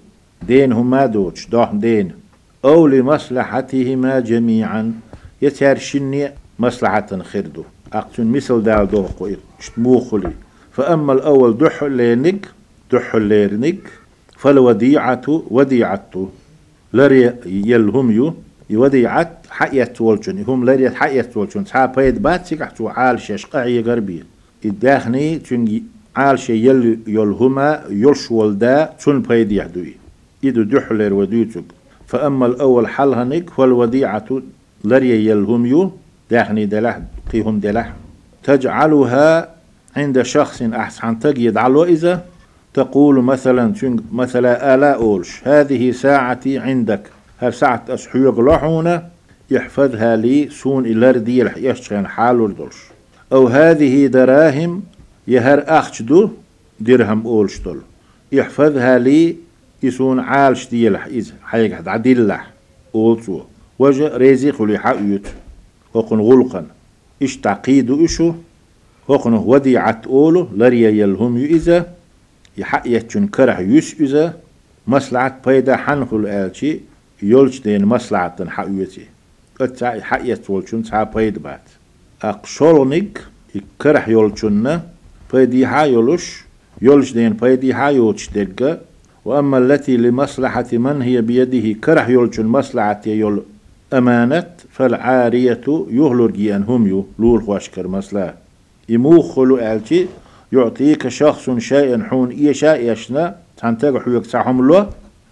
دين 0.47 0.71
هما 0.73 1.05
دوش 1.05 1.47
دوح 1.47 1.71
دين. 1.71 2.22
أو 2.65 2.87
لمصلحتهما 2.87 4.19
جميعا. 4.19 4.93
يتارشني 5.41 6.31
مصلحة 6.59 7.21
خيردو. 7.23 7.63
أقتن 7.93 8.27
مثل 8.27 8.63
دال 8.63 8.87
دور 8.91 9.09
قويل 9.19 9.37
شتموخلي 9.59 10.31
فأما 10.71 11.13
الأول 11.13 11.57
دح 11.57 11.83
لينك 11.83 12.47
دح 12.91 13.15
ليرنك 13.15 13.79
فالوديعة 14.37 15.21
وديعته 15.27 16.29
لري 16.93 17.33
يلهم 17.45 18.11
يو 18.11 18.33
يوديعت 18.69 19.37
حقيت 19.49 20.01
ولجن 20.01 20.43
هم 20.47 20.65
لري 20.65 20.89
حقيت 20.89 21.37
ولجن 21.37 21.65
سا 21.65 21.85
بيد 21.85 22.21
بات 22.21 22.45
سيكحتو 22.45 22.87
عال 22.87 23.21
شش 23.21 23.45
قعي 23.45 23.79
الداخني 24.65 25.39
تن 25.39 25.81
عال 26.15 26.39
شي 26.39 26.67
يل 26.67 26.99
يلهما 27.07 27.83
يلش 27.89 28.31
ولدا 28.31 28.93
تن 29.05 29.21
بيد 29.21 29.51
يحدوي 29.51 29.93
إدو 30.45 30.63
دحلر 30.63 31.13
وديتك 31.13 31.63
فأما 32.13 32.45
الأول 32.45 32.87
حلهنك 32.87 33.49
فالوديعة 33.49 34.41
لري 34.83 35.25
يلهم 35.25 35.65
يو 35.65 35.91
داخني 36.31 36.65
دلح 36.65 36.99
قيهم 37.33 37.59
دلح. 37.59 37.93
تجعلها 38.43 39.49
عند 39.95 40.21
شخص 40.21 40.61
أحسن. 40.61 41.19
تجد 41.19 41.57
على 41.57 41.83
إذا 41.83 42.25
تقول 42.73 43.23
مثلا 43.23 43.73
مثلا 44.11 44.75
آلاء 44.75 44.95
أولش 44.95 45.41
هذه 45.43 45.91
ساعتي 45.91 46.59
عندك. 46.59 47.09
هل 47.37 47.53
ساعة 47.53 47.85
أسحيق 47.89 48.39
لحونة 48.39 49.03
يحفظها 49.51 50.15
لي 50.15 50.49
سون 50.49 50.85
إلاردي 50.85 51.39
يشتغن 51.57 52.07
حال 52.07 52.41
وردلش. 52.41 52.77
أو 53.31 53.47
هذه 53.47 54.07
دراهم 54.07 54.83
يهر 55.27 55.63
أخشدو 55.67 56.29
درهم 56.79 57.25
أولش 57.25 57.59
دول. 57.59 57.81
يحفظها 58.31 58.97
لي 58.99 59.35
يسون 59.83 60.19
عالش 60.19 60.67
ديلح 60.67 61.05
إذ 61.05 61.31
حيك 61.43 61.73
حد 61.73 61.87
عدلح 61.87 62.51
أولتو. 62.95 63.41
وجه 63.79 64.17
ريزيق 64.17 64.61
لحايوت 64.61 65.27
وقن 65.93 66.19
غلقا 66.19 66.65
إش 67.23 67.37
تعقيد 67.37 67.91
إشو. 67.91 68.33
وقن 69.07 69.33
وديعة 69.33 70.01
أولو. 70.07 70.47
لريا 70.55 70.89
يلهم 70.89 71.37
يإذا 71.37 71.93
يحقيتشن 72.57 73.27
كره 73.27 73.59
يس 73.59 73.95
إذا 73.99 74.39
مصلحة 74.87 75.39
بيدا 75.45 75.75
حنخل 75.75 76.25
آلشي. 76.27 76.79
يولش 77.21 77.59
دين 77.59 77.85
مصلحة 77.85 78.35
حقيتي 78.47 79.05
أتسا 79.61 80.01
حقيت 80.01 80.49
ولشن 80.49 80.83
سا 80.83 81.03
بيد 81.03 81.39
بات. 81.39 81.61
أقشولنك 82.21 83.25
يكره 83.55 84.09
يولشن. 84.09 84.81
بيدي 85.33 85.65
ها 85.65 85.83
يولش. 85.83 86.43
يولش 86.81 87.11
دين 87.11 87.33
بيدي 87.33 87.73
ها 87.73 87.89
يولش 87.89 88.29
دقة 88.29 88.79
وأما 89.25 89.57
التي 89.57 89.97
لمصلحة 89.97 90.65
من 90.73 91.01
هي 91.01 91.21
بيده 91.21 91.79
كره 91.79 92.09
يولشن 92.09 92.45
مصلحة 92.45 93.01
يول 93.05 93.43
أمانة 93.93 94.47
فالعارية 94.71 95.61
يهلرجي 95.89 96.55
أنهم 96.55 96.87
يو 96.87 97.05
لول 97.19 97.43
خوشكر 97.43 97.87
مصلحة. 97.87 98.33
يموخلو 98.89 99.57
ألتي 99.57 100.07
يعطيك 100.53 101.07
شخص 101.07 101.49
شيئا 101.49 102.03
حون 102.09 102.29
إيا 102.29 102.53
شاء 102.53 102.91
يشنا 102.91 103.35
تنتج 103.57 103.97
حيوك 103.97 104.25
سعهم 104.25 104.67
له 104.67 104.89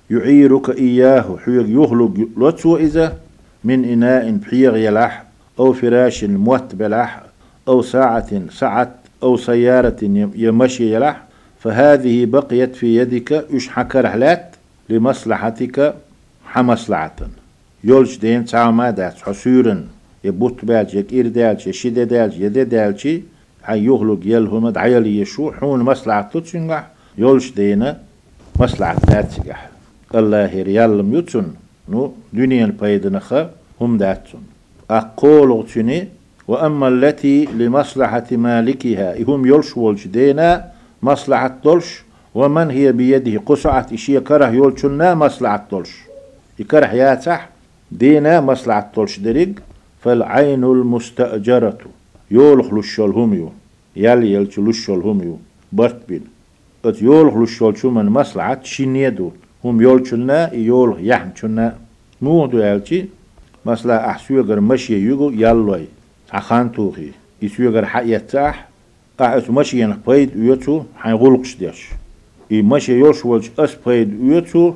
يعيرك 0.09 0.69
إياه 0.69 1.37
حيوك 1.45 1.67
يهلق 1.67 2.27
لتسو 2.37 2.77
إذا 2.77 3.17
من 3.63 3.85
إناء 3.85 4.31
بحيغ 4.31 4.77
يلح 4.77 5.23
أو 5.59 5.73
فراش 5.73 6.23
موت 6.23 6.75
بلح 6.75 7.23
أو 7.67 7.81
ساعة 7.81 8.41
سعت 8.49 8.91
أو 9.23 9.37
سيارة 9.37 9.95
يمشي 10.35 10.95
يلح. 10.95 11.30
فهذه 11.63 12.25
بقيت 12.25 12.75
في 12.75 12.95
يدك 12.97 13.33
إشحك 13.33 13.95
رحلات 13.95 14.55
لمصلحتك 14.89 15.95
حمصلحة. 16.45 17.15
يولش 17.83 18.17
دين 18.17 18.45
تعما 18.45 18.89
دات 18.89 19.17
حسورن. 19.21 19.85
يبوت 20.23 20.65
بالج 20.65 20.95
يكير 20.95 21.27
دالج 21.27 21.67
يشيد 21.67 21.99
دالج 21.99 22.39
يد 22.39 22.57
دالجي 22.69 23.23
هاي 23.63 23.85
يغلق 23.85 24.19
يلهم 24.25 24.69
دعيلي 24.69 25.19
يشو 25.19 25.51
حون 25.51 25.79
مصلحة 25.79 26.21
تتشنجح 26.21 26.87
يولش 27.17 27.51
دينا 27.51 27.99
مصلحة 28.59 28.95
تاتشجح 28.95 29.69
الله 30.15 30.63
ريالم 30.63 31.15
يتون 31.15 31.55
نو 31.89 32.13
دنيا 32.33 32.65
البيدنخة 32.65 33.49
هم 33.81 33.97
داتون 33.97 34.43
أقول 34.89 35.67
تني 35.67 36.07
وأما 36.47 36.87
التي 36.87 37.45
لمصلحة 37.45 38.27
مالكها 38.31 39.23
هم 39.23 39.45
يلش 39.45 39.77
ولش 39.77 40.07
دينا 40.07 40.71
مصلحة 41.03 41.55
دولش 41.63 42.03
ومن 42.35 42.69
هي 42.71 42.91
بيده 42.91 43.41
قصعة 43.45 43.87
إشي 43.93 44.19
كره 44.19 44.49
يولشنا 44.49 45.15
مصلحة 45.15 45.67
دولش 45.71 45.91
يكره 46.59 46.93
ياتح 46.93 47.49
دينا 47.91 48.41
مصلحة 48.41 48.91
دولش 48.95 49.19
دريق 49.19 49.53
فالعين 50.01 50.63
المستأجرة. 50.63 51.77
يولخ 52.31 52.73
لشول 52.73 53.11
هميو 53.11 53.51
يال 53.95 54.23
يلش 54.23 54.59
لشول 54.59 55.01
هميو 55.01 55.37
برت 55.71 56.01
بين. 56.07 56.23
أت 56.85 57.01
يولخ 57.01 57.49
شو 57.75 57.89
من 57.89 58.05
مصلحة 58.05 58.59
شينيدو 58.63 59.31
هم 59.63 59.81
يولشنا 59.81 60.53
يولخ 60.53 60.97
يحمشنا 60.99 61.77
مودو 62.21 62.57
يالشي 62.57 63.05
مثلا 63.65 64.09
أحسوغر 64.09 64.59
مشي 64.59 64.97
يوغو 64.97 65.29
يالوي. 65.29 65.85
عخان 66.33 66.71
توخي 66.71 67.11
يسوغر 67.41 67.85
حقيتاح 67.85 68.70
قاعد 69.19 69.51
مشي 69.51 69.81
ين 69.81 69.97
بيد 70.07 70.37
ويتو 70.37 70.83
حين 70.95 71.13
غلقش 71.13 71.55
ديش 71.55 71.87
إي 72.51 72.61
مشي 72.61 72.99
يوش 72.99 73.25
ولش 73.25 73.51
أس 73.59 73.75
بيد 73.85 74.21
ويتو 74.21 74.73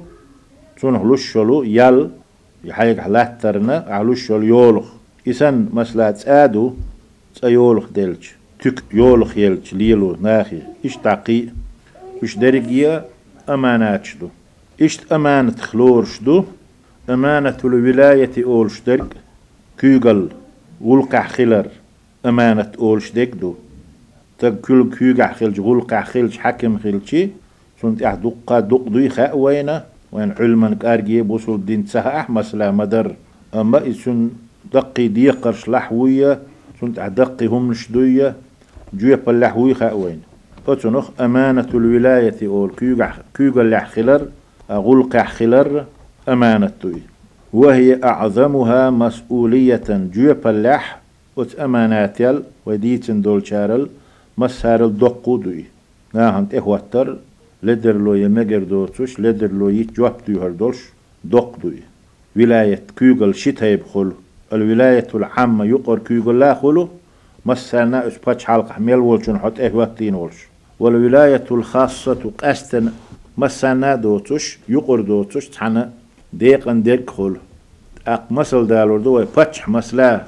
تونه 0.81 1.13
لشلو 1.13 1.63
يال 1.63 2.09
يحيق 2.63 2.99
حلاترنا 2.99 3.85
علوش 3.87 4.29
يولخ. 4.29 4.85
إسان 5.27 5.69
مثلا 5.73 6.11
تسادو 6.11 6.73
تسيولخ 7.35 7.89
ديلش. 7.89 8.35
تك 8.59 8.83
يولخ 8.93 9.37
يلش 9.37 9.73
ليلو 9.73 10.17
ناخي. 10.21 10.61
إش 10.85 10.97
تعقي؟ 10.97 11.43
إش 12.23 12.37
درجية 12.37 13.05
أمانات 13.49 14.05
شدو. 14.05 14.29
إش 14.81 14.99
أمانة 15.11 15.55
خلور 15.55 16.05
شدو؟ 16.05 16.43
أمانة 17.09 17.57
الولاية 17.65 18.43
أولش 18.43 18.79
درج 18.87 19.07
كيغل 19.79 20.29
ولقع 20.81 21.27
خلر. 21.27 21.67
أمانة 22.25 22.71
أولش 22.79 23.11
دو. 23.11 23.55
تك 24.39 24.61
كل 24.61 24.89
كيغع 24.89 25.33
خلج 25.33 25.59
ولقع 25.59 26.03
خلج 26.03 26.37
حكم 26.37 26.77
خلجي 26.77 27.29
سنت 27.81 28.03
أح 28.03 28.13
دقا 28.13 28.59
دق 28.59 28.83
دوي 28.89 29.09
خاء 29.09 29.37
وينا. 29.37 29.85
وين 30.11 30.31
علما 30.39 30.75
كارجي 30.75 31.21
بوصل 31.21 31.55
الدين 31.55 31.85
تسها 31.85 32.25
مثلا 32.29 32.71
مدر. 32.71 33.15
أما 33.55 33.89
إسن 33.89 34.29
دقي 34.73 35.07
ديقرش 35.07 35.69
لحوية 35.69 36.39
سنت 36.81 36.99
دقي 36.99 37.45
هم 37.45 37.71
نشدوية 37.71 38.35
جوية 38.93 39.15
باللحوي 39.27 39.73
خاء 39.73 39.97
وين 39.97 40.21
فتنخ 40.67 41.09
أمانة 41.21 41.67
الولاية 41.73 42.47
أول 42.47 42.71
كيغع 42.77 43.13
كيغع 43.37 43.63
لحخلر 43.63 44.27
أغلق 44.71 45.17
خلر 45.17 45.85
أمانة 46.29 46.71
وهي 47.53 48.03
أعظمها 48.03 48.89
مسؤولية 48.89 49.83
جوب 49.89 50.47
اللح 50.47 50.99
وت 51.35 51.55
أماناتيل 51.55 52.43
وديتن 52.65 53.21
دولشارل 53.21 53.87
مسارل 54.37 54.97
دقودوي 54.97 55.65
ناهنت 56.13 56.55
إخواتر 56.55 57.17
لدر 57.63 57.97
لو 57.97 58.13
يمجر 58.13 58.63
دوتوش 58.63 59.19
لدر 59.19 59.51
لو 59.51 59.69
يتجوب 59.69 60.13
دوهر 60.27 60.49
دولش 60.49 60.79
دقدوي 61.23 61.79
ولاية 62.35 62.83
كيغل 62.97 63.35
شتا 63.35 63.67
يبخل 63.67 64.11
الولاية 64.53 65.07
العامة 65.15 65.65
يقر 65.65 65.99
كيغل 65.99 66.39
لا 66.39 66.53
خلو 66.53 66.89
مسارنا 67.45 68.07
اس 68.07 68.13
باتش 68.25 68.45
حلقة 68.45 68.73
حميل 68.73 68.95
ولشن 68.95 69.39
حط 69.39 69.59
إخواتين 69.59 70.15
ولش. 70.15 70.47
والولاية 70.79 71.43
الخاصة 71.51 72.31
قاستن 72.37 72.91
مسارنا 73.37 73.95
دوتوش 73.95 74.59
يقر 74.69 75.01
دوتوش 75.01 75.47
تحنا 75.49 75.91
ديقن 76.33 76.83
ديك 76.83 77.09
خل 77.09 77.35
أق 78.07 78.31
مسل 78.31 78.67
دالور 78.67 78.99
دو 78.99 79.25
باتش 79.35 79.69
مسلا 79.69 80.23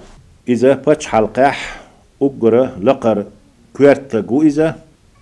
إذا 0.47 0.73
باتش 0.73 1.07
حلقح 1.07 1.81
أقرأ 2.21 2.71
لقر 2.81 3.25
كويرت 3.77 4.25
إذا 4.31 4.75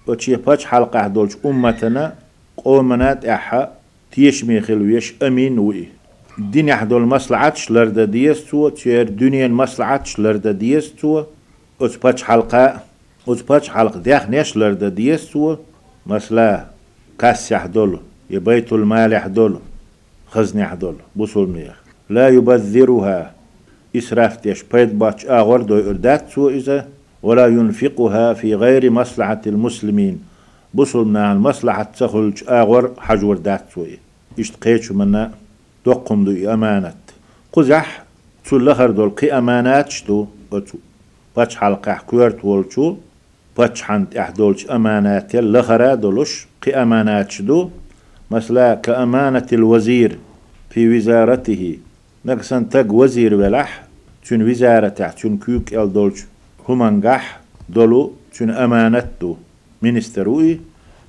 وشي 0.08 0.36
باتش 0.36 0.66
حلقح 0.66 1.08
دولش 1.08 1.34
أمتنا 1.46 2.16
قومنات 2.58 3.26
أحا 3.26 3.72
تيش 4.12 4.44
ميخل 4.44 4.82
ويش 4.82 5.14
أمين 5.24 5.60
وي. 5.60 5.88
الدنيا 6.40 6.76
حدول 6.76 7.02
مصلحتش 7.02 7.72
لردا 7.72 8.06
ديستو 8.06 8.70
تير 8.70 9.10
دنيا 9.10 9.48
مصلحتش 9.48 10.20
لردا 10.20 10.52
ديستو. 10.52 11.24
أوت 11.82 12.04
باتش 12.04 12.24
حلقة 12.24 12.80
أوت 13.28 13.50
باتش 13.50 13.70
حلقة 13.70 14.00
ديخ 14.00 14.30
نيش 14.30 14.58
لردا 14.58 14.90
ديستو. 14.90 15.56
مسلا 16.08 16.66
كاس 17.20 17.52
يحدول 17.52 18.00
يبيت 18.30 18.74
المال 18.74 19.14
يحدول 19.14 19.60
خزني 20.28 20.66
حدول 20.66 20.96
بوصل 21.16 21.48
ميخ. 21.50 21.82
لا 22.10 22.28
يبذرها 22.30 23.34
إسراف 23.96 24.38
تيش 24.38 24.64
بيت 24.64 24.90
باتش 24.90 25.26
آغور 25.26 25.62
دو 25.62 25.78
إردات 25.78 26.30
سو 26.30 26.50
إذا 26.50 26.88
ولا 27.24 27.48
ينفقها 27.48 28.34
في 28.34 28.56
غير 28.56 28.90
مصلحة 28.92 29.42
المسلمين. 29.48 30.20
بوصل 30.74 31.08
من 31.08 31.18
المصلحة 31.18 31.84
تسخلج 31.84 32.44
آغور 32.50 32.94
حجور 32.98 33.38
دات 33.38 33.64
سو 33.76 33.86
إشتقيتش 34.40 34.92
منا 34.92 35.32
دقم 35.86 36.26
دو 36.26 36.54
أمانة 36.54 36.94
قزح 37.54 38.04
تسلخر 38.46 38.92
دول 38.92 39.10
قي 39.10 39.38
أمانات 39.38 39.90
شدو 39.90 40.28
أتو 40.54 40.78
باتش 41.36 41.56
حلقة 41.56 41.94
كويرت 42.08 42.46
والشو 42.46 42.96
باتش 43.58 43.82
حنت 43.82 44.18
أحدولش 44.18 44.66
أمانات 44.66 45.36
لخرا 45.36 45.96
دولش 45.96 46.48
قي 46.64 46.76
أمانات 46.76 47.32
شدو 47.32 47.70
مثلا 48.32 48.76
كأمانة 48.76 49.48
الوزير 49.54 50.18
في 50.70 50.98
وزارته. 50.98 51.78
نقصن 52.26 52.70
تق 52.70 52.94
وزير 52.94 53.38
بلح 53.38 53.84
تون 54.30 54.50
وزارة 54.50 54.90
تون 54.90 55.38
كيوك 55.38 55.74
ال 55.74 56.12
دولش 56.66 56.70
همانقح 56.70 57.40
دولو 57.70 58.14
تون 58.34 58.50
أمانتو 58.50 59.36
منستروي 59.82 60.60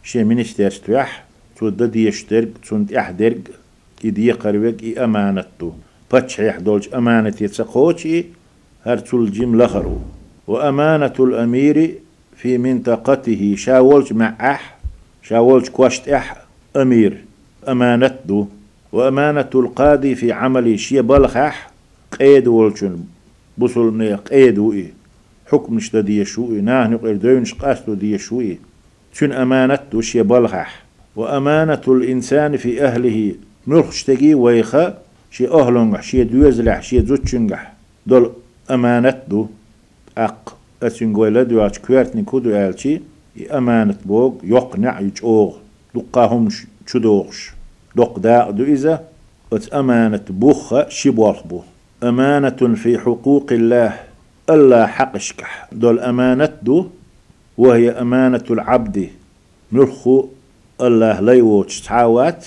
شي 0.02 0.24
منسترستوح 0.24 1.24
تو 1.56 1.68
ددي 1.68 2.06
يشترك 2.06 2.48
تون 2.68 2.86
احدرق 2.96 3.38
إدي 4.04 4.32
قربك 4.32 4.82
إي 4.82 5.04
أمانتو. 5.04 5.72
بتشح 6.12 6.58
دولش 6.58 6.88
أمانة 6.94 7.34
يتسقوشي 7.40 8.24
هرتول 8.84 9.32
جيم 9.32 9.62
لخرو. 9.62 9.98
وأمانة 10.46 11.14
الأمير 11.20 11.94
في 12.36 12.58
منطقته 12.58 13.54
شاولش 13.56 14.12
مع 14.12 14.34
أح 14.40 14.78
شاولش 15.22 15.68
كواشت 15.68 16.08
إح 16.08 16.36
أمير 16.76 17.24
أمانة 17.68 18.16
دو 18.24 18.46
وأمانة 18.92 19.50
القاضي 19.54 20.14
في 20.14 20.32
عملي 20.32 20.78
شي 20.78 21.02
بلخح 21.02 21.70
قيد 22.20 22.48
ولشن 22.48 22.98
بوصل 23.58 23.98
ني 23.98 24.14
قيد 24.14 24.58
وإيه 24.58 24.95
حكم 25.46 25.76
نشتا 25.76 26.00
دي 26.00 26.24
شوئي 26.24 26.60
ناه 26.60 26.88
نقل 26.88 27.18
دوينش 27.18 27.54
قاستو 27.54 27.94
دي 27.94 28.18
شوئي 28.18 28.58
شن 29.12 29.32
أمانة 29.32 29.78
دو 29.92 30.00
شي 30.00 30.22
بلخح 30.22 30.82
وأمانة 31.16 31.80
الإنسان 31.88 32.56
في 32.56 32.84
أهله. 32.84 33.34
نرخشتكي 33.66 34.34
ويخا 34.34 34.98
شي 35.30 35.48
أهلنغح 35.48 36.02
شي 36.02 36.24
دوزلح 36.24 36.82
شي 36.82 37.00
زوتشنغح 37.00 37.72
دول 38.06 38.32
أمانة 38.70 39.22
دو. 39.28 39.46
أق 40.18 40.56
أسنغويلا 40.82 41.42
دواتش 41.42 41.78
كويرتني 41.78 42.22
كودو 42.22 42.50
آلشي 42.50 43.00
أمانة 43.52 43.98
بوغ 44.04 44.32
يقنع 44.44 45.00
يجوغ. 45.00 45.56
دقاهم 45.94 46.48
شدوغش. 46.86 47.50
دق 47.96 48.18
دا 48.18 48.50
دو 48.50 48.96
أت 49.52 49.68
أمانة 49.68 50.24
بوخ 50.30 50.88
شبوخ 50.88 51.46
بو. 51.46 51.60
أمانة 52.02 52.74
في 52.74 52.98
حقوق 52.98 53.52
الله. 53.52 54.05
ألا 54.50 54.86
حقشكح. 54.86 55.68
دول 55.72 56.00
أمانة 56.00 56.52
دو 56.62 56.86
وهي 57.58 57.90
أمانة 57.90 58.44
العبد. 58.50 59.08
نرخو 59.72 60.26
الله 60.80 61.20
ليوتش 61.20 61.80
تعاوات 61.80 62.46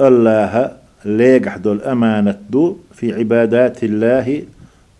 الله 0.00 0.76
ليقح. 1.04 1.56
دول 1.56 1.82
أمانة 1.82 2.38
دو 2.50 2.76
في 2.92 3.14
عبادات 3.14 3.84
الله. 3.84 4.42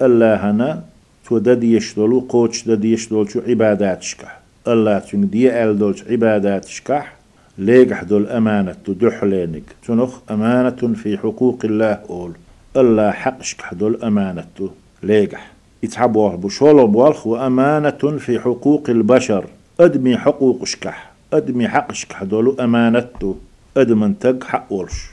الله 0.03 0.51
هنا 0.51 0.83
تو 1.29 1.39
دد 1.39 1.65
يشدولو 1.65 2.21
قوتش 2.29 2.69
دد 2.69 2.85
يشدول 2.85 3.31
شو 3.31 3.41
عبادات 3.49 4.03
شكح 4.03 4.41
الله 4.69 4.99
تون 4.99 5.31
دي 5.31 5.63
أل 5.63 5.79
دولش 5.79 6.05
عبادات 6.11 6.65
شكح 6.65 7.15
ليقح. 7.59 8.03
دول 8.03 8.27
أمانة 8.27 8.85
دحلينك 8.89 9.63
تنخ 9.87 10.19
أمانة 10.31 10.95
في 10.95 11.19
حقوق 11.19 11.61
الله 11.65 11.99
أول. 12.11 12.33
الله 12.77 13.11
حق 13.11 13.43
شكح 13.43 13.75
دول 13.75 14.03
أمانة 14.03 14.71
ليقح. 15.03 15.54
يتحبوه 15.85 16.37
بشولو 16.37 16.87
بوالخ 16.87 17.27
وأمانة 17.27 18.19
في 18.19 18.41
حقوق 18.41 18.91
البشر. 18.91 19.45
أدمي 19.81 20.17
حقوق 20.17 20.65
شكح. 20.65 21.13
أدمي 21.33 21.69
حق 21.69 21.93
شكح 21.93 22.23
دول 22.23 22.61
أمانة 22.61 23.35
أدمن 23.77 24.19
تق 24.19 24.45
حق 24.45 24.73
ولش 24.73 25.11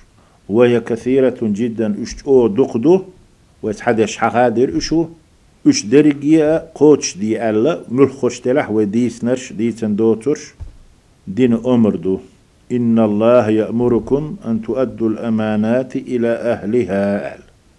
وهي 0.49 0.80
كثيرة 0.80 1.39
جدا 1.41 1.95
أشتو 2.03 2.47
دقدو. 2.47 3.01
ويتحدش 3.63 4.17
حقادر 4.17 4.78
أشو. 4.78 5.05
إش 5.67 5.86
درجيا 5.86 6.67
قوتش 6.76 7.17
دي 7.17 7.49
ألا. 7.49 7.82
ملخوش 7.89 8.39
تلح 8.39 8.72
وديس 8.72 9.24
نرش 9.24 9.53
ديتن 9.53 9.95
دوترش. 9.95 10.53
دين 11.28 11.53
أمردو. 11.53 12.19
إن 12.72 12.99
الله 12.99 13.49
يأمركم 13.49 14.36
أن 14.45 14.61
تؤدوا 14.61 15.09
الأمانات 15.09 15.95
إلى 15.95 16.28
أهلها. 16.28 17.38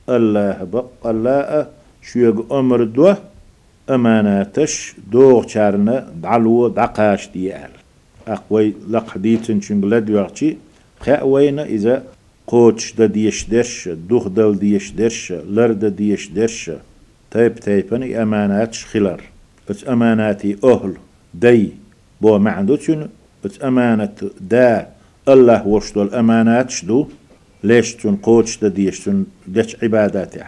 الله 0.09 0.64
بق 0.72 1.07
الله 1.07 1.66
شويق 2.03 2.53
أمردو 2.53 3.14
أماناتش 3.90 4.94
دوغ 5.12 5.46
شارنا 5.46 6.12
دعلو 6.22 6.68
دقاش 6.68 7.28
دي 7.34 7.55
أهل 7.55 7.70
أقوي 8.28 8.74
لق 8.88 9.18
ديتن 9.18 9.61
شنجلد 9.61 10.11
وقتي 10.11 10.57
خأوينا 11.00 11.64
إذا 11.64 12.05
قوتش 12.46 12.92
دا 12.92 13.07
ديش 13.07 13.44
درش 13.44 13.88
دوغ 13.88 14.28
دل 14.28 14.59
ديش 14.59 14.90
درش 14.90 15.32
لرد 15.32 15.84
ديش 15.96 16.28
درش 16.28 16.70
تايب 17.30 17.55
تايبن 17.55 18.14
أمانات 18.14 18.76
خلر 18.76 19.20
بس 19.68 19.88
أماناتي 19.88 20.57
أهل 20.64 20.94
دي 21.34 21.72
بو 22.20 22.38
معندو 22.38 22.76
تشن 22.76 23.09
بس 23.44 23.62
أمانة 23.64 24.16
دا 24.40 24.86
الله 25.28 25.66
وشدو 25.66 26.03
الأمانات 26.03 26.70
شدو 26.70 27.09
ليش 27.64 27.94
تون 27.94 28.16
قوتش 28.16 28.57
دا 28.57 28.68
ديش 28.68 29.00
تون 29.00 29.26
ديش 29.48 29.76
عباداتي 29.82 30.44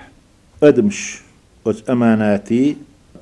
أدمش 0.63 1.24
بس 1.67 1.91
أماناتي 1.91 2.77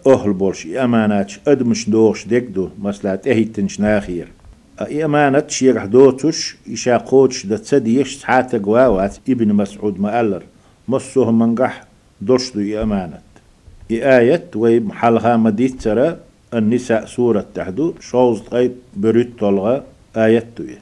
أهل 0.06 0.32
بولش 0.32 0.66
أمانات 0.66 1.32
أدمش 1.48 1.90
دوش 1.90 2.26
دو 2.28 2.68
مسلات 2.78 3.28
إهيتنش 3.28 3.80
ناخير 3.80 4.28
أمانة 4.80 5.44
شيرح 5.48 5.84
دوتش 5.84 6.56
إشا 6.72 6.96
قوتش 6.96 7.46
دا 7.46 7.56
تسديش 7.56 8.16
سحاتة 8.16 8.64
قواوات 8.64 9.16
ابن 9.28 9.52
مسعود 9.52 10.00
مألر 10.00 10.42
مصوه 10.88 11.32
منقح 11.32 11.84
دوشدو 12.20 12.82
أمانة 12.82 13.18
آية 13.90 14.44
ويب 14.56 14.92
حلها 14.92 15.36
مديت 15.36 15.82
ترى 15.82 16.16
النساء 16.54 17.06
سورة 17.06 17.46
تحدو 17.54 17.94
شوز 18.00 18.40
قيد 18.40 18.72
بريت 18.96 19.38
طلغة 19.38 19.84
آية 20.16 20.46
توي 20.56 20.76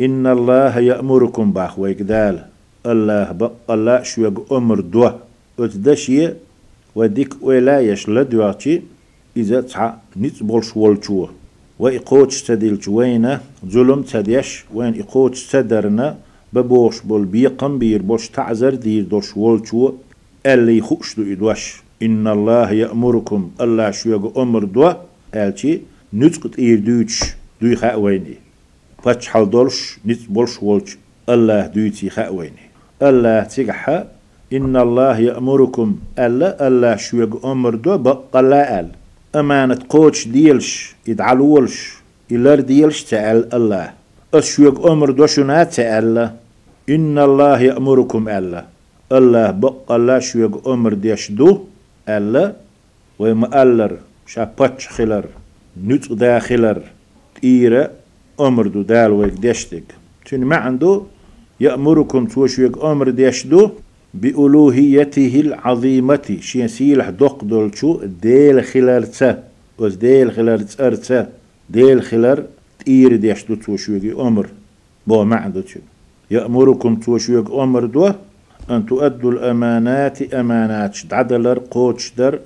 إن 0.00 0.26
الله 0.26 0.78
يأمركم 0.78 1.52
باخ 1.52 1.78
ويقدال 1.78 2.44
الله 2.86 3.32
بق 3.32 3.52
الله 3.70 4.02
شو 4.02 4.32
أمر 4.52 4.80
دوا 4.80 5.10
اتدشي 5.58 6.30
وديك 6.94 7.34
ولا 7.42 7.80
يشل 7.80 8.24
دواتي 8.24 8.82
إذا 9.36 9.60
تع 9.60 9.94
نيت 10.16 10.42
بولش 10.42 10.76
والشو 10.76 11.28
وإقوتش 11.78 12.42
تديل 12.42 12.80
وينه؟ 12.88 13.40
ظلم 13.66 14.02
تديش. 14.02 14.64
وين 14.74 15.00
إقوتش 15.00 15.46
تدرنا؟ 15.46 16.18
ببوش 16.52 17.00
بول 17.00 17.24
بيقم 17.24 17.78
بير 17.78 18.02
بوش 18.02 18.28
تعزر 18.28 18.74
دير 18.74 19.04
دوش 19.04 19.36
والشو 19.36 19.92
اللي 20.46 20.80
خوش 20.80 21.16
دو 21.16 21.32
إدوش. 21.32 21.82
إن 22.02 22.28
الله 22.28 22.72
يأمركم. 22.72 23.50
الله 23.60 23.90
شو 23.90 24.10
يقو 24.10 24.42
أمر 24.42 24.64
دوا 24.64 24.92
ألشي 25.34 25.80
نتقط 26.14 26.58
إير 26.58 26.78
دوتش 26.78 27.20
دوي 27.62 27.76
خاويني 27.76 28.34
حال 29.26 29.50
دولش 29.50 29.98
نت 30.06 30.18
بولش 30.28 30.62
ولش 30.62 30.98
الله 31.28 31.66
دويتي 31.66 32.10
خاويني 32.10 32.64
الله 33.02 33.42
تيجحا 33.44 34.08
إن 34.52 34.76
الله 34.76 35.18
يأمركم 35.18 35.88
ألا 36.18 36.66
الله 36.66 36.96
شو 36.96 37.16
يقو 37.22 37.52
أمر 37.52 37.74
دوا 37.74 37.96
بقلا 37.96 38.80
أل 38.80 38.88
أمانة 39.34 39.78
قوتش 39.88 40.28
ديلش 40.28 40.94
يدعلولش 41.06 41.76
إلر 42.32 42.60
ديلش 42.60 42.98
تأل 43.02 43.54
الله 43.54 43.86
أس 44.34 44.44
شو 44.44 44.62
يقو 44.62 44.92
أمر 44.92 45.10
دوا 45.10 45.26
شنا 45.26 45.64
تأل 45.64 46.16
إن 46.94 47.18
الله 47.18 47.60
يأمركم 47.60 48.22
ألا 48.28 48.62
الله 49.12 49.50
بقلا 49.50 50.18
شو 50.18 50.38
يقو 50.38 50.74
أمر 50.74 50.92
ديش 50.94 51.30
دو 51.38 51.64
ألا 52.08 52.44
ومألر 53.18 53.92
شابتش 54.26 54.88
خلر 54.88 55.24
نوت 55.86 56.12
داخلر 56.12 56.78
إيرا 57.44 57.82
أمر 58.40 58.66
دو 58.66 58.82
دال 58.82 59.10
ويك 59.18 59.32
ديشتك 59.32 59.84
تون 60.26 60.40
ما 60.50 60.56
عنده 60.56 61.02
يأمركم 61.60 62.26
توشوك 62.26 62.84
أمر 62.84 63.10
ديشدو 63.10 63.70
بألوهيته 64.14 65.40
العظيمة. 65.40 66.36
شين 66.40 66.68
سيلح 66.68 67.08
دق 67.08 67.44
دولشو 67.44 68.00
ديل 68.22 68.64
خلر 68.64 69.02
تسا 69.02 69.42
وز 69.78 69.94
ديل 69.94 70.32
خلر 70.32 70.58
تسر 70.58 70.94
تسا 70.94 71.28
ديل 71.70 72.02
خلر 72.02 72.44
تير 72.84 73.16
ديشدو 73.16 73.54
توشوك 73.54 74.04
أمر. 74.04 74.46
بو 75.06 75.24
ما 75.24 75.36
عنده 75.36 75.64
يأمركم 76.30 76.96
توشوك 76.96 77.50
أمر 77.50 77.84
دو 77.84 78.12
أن 78.70 78.86
تؤدوا 78.86 79.32
الأمانات 79.32 80.34
أمانات 80.34 80.98
عدلر 81.12 81.58
قوتش 81.58 82.12
در 82.18 82.38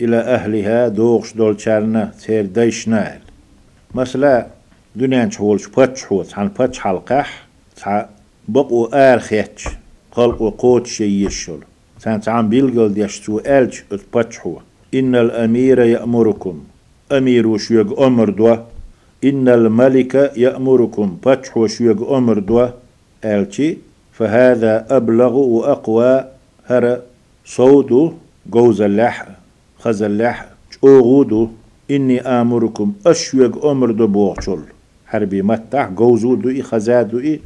إلى 0.00 0.16
أهلها 0.16 0.88
دوغش 0.88 1.32
دول 1.32 1.60
شارنا 1.60 2.12
تير 2.26 2.46
ديش 2.46 2.88
نال 2.88 3.18
مثلا 3.94 4.46
دنيا 4.96 5.30
شولش 5.30 5.66
باتش 5.66 6.04
حوت 6.04 6.38
عن 6.38 6.48
باتش 6.58 6.78
حلقح 6.78 7.46
تع 7.76 8.06
بقوا 8.48 9.14
آل 9.14 9.20
خيتش 9.20 9.68
خلقوا 10.12 10.50
قوت 10.50 10.86
شي 10.86 11.24
يشل 11.24 11.58
سان 11.98 12.20
تعم 12.20 12.48
بيلقل 12.48 12.94
ديشتو 12.94 13.40
باتش 14.14 14.40
هو 14.40 14.56
إن 14.94 15.14
الأمير 15.14 15.78
يأمركم. 15.78 16.60
أمير 17.12 17.46
وشيق 17.46 18.00
أمر 18.00 18.30
دوا 18.30 18.56
إن 19.24 19.48
الملك 19.48 20.32
يأمركم. 20.36 21.16
باتش 21.24 21.56
وشيق 21.56 22.10
أمر 22.10 22.38
دوا 22.38 22.66
آلشي 23.24 23.76
فهذا 24.12 24.86
أبلغ 24.90 25.34
وأقوى. 25.36 26.24
هر 26.66 27.00
صوت 27.44 28.14
جوز 28.52 28.80
اللح 28.80 29.28
خز 29.78 30.02
اللح 30.02 30.48
أوغودو 30.84 31.48
إني 31.90 32.20
آمركم. 32.20 32.92
أشويق 33.06 33.66
أمر 33.66 33.90
دو 33.90 34.06
بوغشل 34.06 34.60
حربي 35.06 35.42
متح 35.42 35.88
جوزو 35.88 36.34
دو 36.34 36.48
إي 36.48 36.62
خزادو 36.62 37.18
إي 37.18 37.40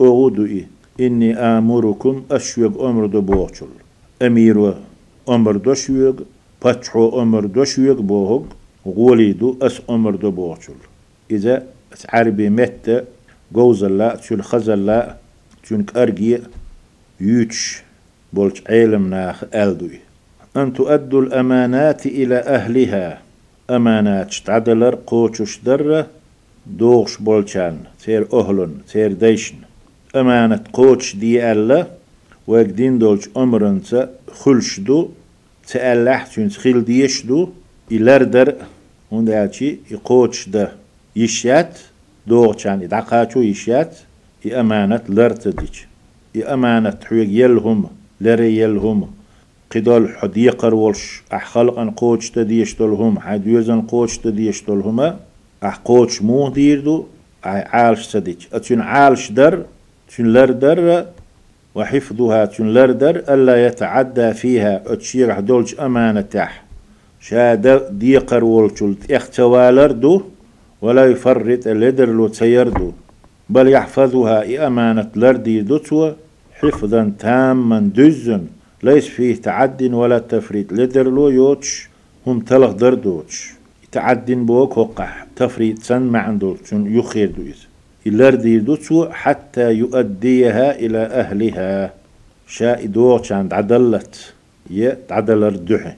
أوغودو 0.00 0.44
إي. 0.44 0.66
إني 1.00 1.34
آمركم 1.36 2.24
أشويق 2.30 2.82
أمر 2.82 3.06
دو 3.06 3.20
بوغشل 3.20 3.66
أمير 4.22 4.74
أمر 5.28 5.56
دو 5.56 5.74
شويق 5.74 6.16
باتحو 6.64 7.22
أمر 7.22 7.44
دو 7.44 7.64
شويق 7.64 8.00
بوغ 8.00 8.42
غوليدو 8.86 9.56
أس 9.62 9.80
أمر 9.90 10.14
دو 10.14 10.30
بوغشل 10.30 10.72
إذا 11.30 11.66
عربي 12.08 12.50
مت 12.50 13.04
جوز 13.52 13.84
الله 13.84 14.14
تشل 14.14 14.42
خز 14.42 14.68
الله 14.68 15.16
چونك 15.68 15.96
أرجي 15.96 16.38
يوتش 17.20 17.82
بولش 18.32 18.62
علم 18.68 19.10
ناخ 19.10 19.44
ألدوي 19.54 20.00
أن 20.56 20.72
تؤدوا 20.72 21.22
الأمانات 21.22 22.06
إلى 22.06 22.36
أهلها 22.36 23.22
أمانات 23.70 24.34
تعدلر 24.34 24.98
أمانة 30.16 30.64
قوتش 30.72 31.16
دي 31.16 31.52
ألا 31.52 31.86
وقدين 32.46 32.98
دولش 32.98 33.28
أمرنسا 33.36 34.10
خلشدو 34.32 35.08
تألح 35.66 36.26
تون 36.26 36.50
خيل 36.50 36.84
ديشدو 36.84 37.48
إلردر 37.92 38.54
هون 39.12 39.24
دالشي 39.24 39.76
يقوتش 39.90 40.48
ده. 40.48 40.72
يشيات 41.16 41.78
دوغشان 42.26 42.82
إدعقاتو 42.82 43.40
يشيات 43.40 43.98
إأمانة 44.46 45.02
لرتدج 45.08 45.74
إأمانة 46.36 46.98
حويق 47.04 47.28
يلهم 47.30 47.90
لري 48.20 48.58
يلهم 48.58 49.10
قدال 49.70 50.16
حديقر 50.18 50.74
ولش 50.74 51.22
أحخلق 51.32 51.78
أن 51.78 51.90
قوتش 51.90 52.30
تديشتلهم 52.30 53.20
حديوزن 53.20 53.80
قوتش 53.80 54.18
تديشتلهما 54.18 55.18
أح 55.64 55.76
قوتش 55.76 56.22
مو 56.22 56.48
ديردو 56.48 57.06
عالش 57.44 58.06
سديج 58.06 58.46
أتون 58.52 58.80
عالش 58.80 59.30
در 59.30 59.64
تون 60.16 60.26
لر 60.26 60.50
در 60.50 61.04
وحفظها 61.74 62.46
تون 62.46 62.68
لر 62.74 62.90
در 62.92 63.34
ألا 63.34 63.66
يتعدى 63.66 64.32
فيها 64.32 64.82
أتشير 64.86 65.40
دولج 65.40 65.74
أمانة 65.80 66.20
تح. 66.20 66.68
شاد 67.20 67.98
ديقر 67.98 68.44
ولشلت 68.44 69.10
اختوالر 69.10 69.90
دو 69.92 70.22
ولا 70.82 71.06
يفرط 71.06 71.66
اللدر 71.66 72.08
لو 72.08 72.28
تسيردو 72.28 72.92
بل 73.50 73.68
يحفظها 73.68 74.66
أمانة 74.66 75.10
لردي 75.16 75.60
دوتوا 75.60 76.10
حفظا 76.60 77.12
تاما 77.18 77.90
دزن 77.94 78.44
ليس 78.82 79.06
فيه 79.06 79.34
تعد 79.36 79.82
ولا 79.82 80.18
تفريط 80.18 80.72
لدر 80.72 81.10
لو 81.10 81.28
يوتش 81.28 81.88
هم 82.26 82.40
تلغ 82.40 82.72
دردوتش 82.72 83.52
تعد 83.92 84.30
بوك 84.30 84.76
وقح 84.78 85.26
تفريط 85.36 85.78
سن 85.82 86.02
ما 86.02 86.18
عنده 86.18 86.54
يخير 86.72 87.30
دويز. 87.30 87.67
اللردي 88.08 88.58
دوتوا 88.58 89.12
حتى 89.12 89.72
يؤديها 89.72 90.78
إلى 90.78 90.98
أهلها. 90.98 91.92
شاء 92.46 92.86
دوتش 92.86 93.32
عند 93.32 93.52
عدلت 93.52 94.32
يا 94.70 94.98
عدل 95.10 95.44
الدحي 95.44 95.92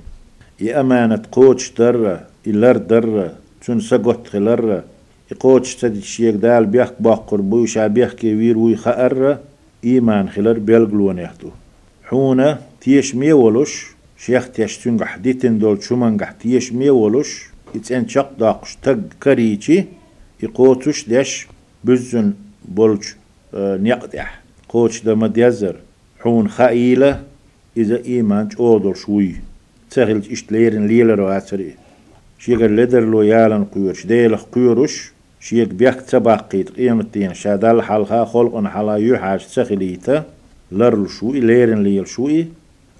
يا 0.60 0.80
أمانة 0.80 1.22
قوتش 1.32 1.72
درة 1.78 2.26
إلر 2.46 2.76
درة 2.76 3.34
تون 3.66 3.80
سقوت 3.80 4.28
خلرة 4.28 4.84
يقوتش 5.32 5.74
تدي 5.74 6.02
شيك 6.02 6.34
دال 6.34 6.66
بيحك 6.66 6.94
باقر 7.00 7.40
بوشا 7.40 7.86
بيحكي 7.86 8.34
وير 8.34 8.58
وي 8.58 8.76
خأر. 8.76 9.38
إيمان 9.84 10.28
خلر 10.28 10.58
بيلقلون 10.58 11.18
يحتو 11.18 11.48
حونا 12.04 12.58
تيش 12.80 13.14
ميولوش. 13.14 13.94
شيخ 14.18 14.48
تيش 14.48 14.78
تنقح 14.78 15.16
ديتن 15.16 15.58
دول 15.58 15.82
شمنقح 15.82 16.30
تيش 16.32 16.72
ميولوش. 16.72 17.50
يتسن 17.74 18.08
شق 18.08 18.30
داقش 18.38 18.76
تق 18.82 18.98
كريتي. 19.22 19.84
يقوتش 20.42 21.08
ديش 21.08 21.46
بزن 21.84 22.32
بولج 22.68 23.04
آه 23.54 23.76
نيقدح 23.76 24.40
قوتش 24.68 25.02
دا 25.02 25.14
مديزر 25.14 25.76
حون 26.20 26.48
خائلة 26.48 27.22
إذا 27.76 28.04
إيمان 28.04 28.48
أودر 28.60 28.94
شوي 28.94 29.34
تسهل 29.90 30.22
إشتليرن 30.32 30.86
ليلر 30.86 31.20
واتري 31.20 31.74
شيغ 32.38 32.66
لدر 32.66 33.00
لو 33.00 33.22
يالن 33.22 33.64
قيورش 33.64 34.06
ديلخ 34.06 34.42
قيورش 34.52 35.12
شيك 35.40 35.68
بيك 35.68 36.00
تباقيت 36.00 36.70
قيمتين 36.70 37.34
شادال 37.34 37.82
حالها 37.82 38.24
خلقن 38.24 38.68
حالا 38.68 38.96
يوحاش 38.96 39.46
تسخليتا 39.46 40.24
لرل 40.72 41.10
شوي 41.10 41.40
ليرن 41.40 41.82
ليل 41.82 42.08
شوي 42.08 42.46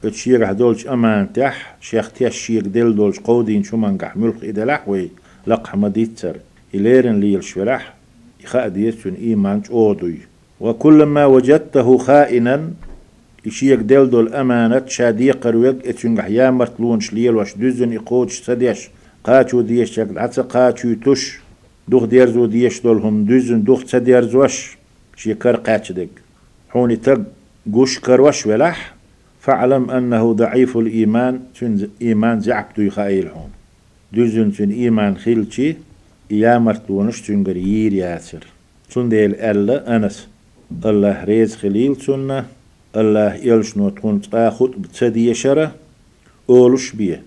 اتشيك 0.04 0.42
هدولش 0.42 0.86
أمان 0.86 1.32
تح. 1.32 1.76
شيخ 1.80 2.12
تيش 2.12 2.36
شيك 2.36 2.64
ديل 2.64 2.96
دولش 2.96 3.18
قودين 3.18 3.62
شو 3.62 3.76
منقح 3.76 4.16
ملق 4.16 4.42
إذا 4.42 4.64
لحوي 4.64 5.10
لق 5.46 5.74
مديتر 5.74 6.36
إليرن 6.74 7.20
ليل 7.20 7.44
شفرح 7.44 7.94
يخاديتون 8.44 9.14
إيمانش 9.14 9.70
أودوي 9.70 10.18
وكلما 10.60 11.26
وجدته 11.26 11.98
خائنا 11.98 12.70
يشيك 13.46 13.78
ديل 13.78 14.10
دول 14.10 14.34
أمانة 14.34 14.86
شادي 14.86 15.30
قرويق 15.30 15.76
اتشنقح 15.86 16.26
يا 16.26 16.50
مرتلونش 16.50 17.12
ليل 17.12 17.36
وش 17.36 17.54
دزن 17.56 17.96
إقودش 17.96 18.40
سديش 18.40 18.90
قاتو 19.24 19.60
ديش 19.60 19.90
شكل 19.90 20.18
عتس 20.18 20.40
قاتو 20.40 20.94
تش 20.94 21.38
دوخ 21.88 22.04
ديرزو 22.04 22.46
ديش 22.46 22.80
دولهم 22.80 23.24
دوزن 23.24 23.62
دوخ 23.62 23.84
تديرزوش 23.84 24.76
شيكر 25.16 25.56
قاتشدك. 25.56 26.08
حوني 26.68 26.96
تق 26.96 27.20
قوش 27.72 27.98
كروش 27.98 28.46
ولح 28.46 28.94
فاعلم 29.40 29.90
أنه 29.90 30.32
ضعيف 30.32 30.76
الإيمان 30.76 31.40
تن 31.60 31.88
إيمان 32.02 32.40
زعبتو 32.40 32.82
يخايل 32.82 33.28
حون. 33.28 33.50
دوزن 34.12 34.52
تن 34.52 34.70
إيمان 34.70 35.16
خيلشي 35.16 35.76
إيامرت 36.32 36.90
ونش 36.90 37.20
تنقر 37.20 37.56
يير 37.56 37.92
ياسر. 37.92 38.44
تن 38.90 39.08
ديل 39.08 39.34
ألا 39.34 39.96
أنس. 39.96 40.28
الله 40.84 41.24
ريز 41.24 41.56
خليل 41.56 41.96
تنه 41.96 42.44
الله 42.96 43.34
يلش 43.34 43.76
نوتون 43.76 44.20
تاخد 44.20 44.70
بتسدي 44.82 45.34
شرة 45.34 45.74
أولش 46.50 46.90
بيه. 46.92 47.22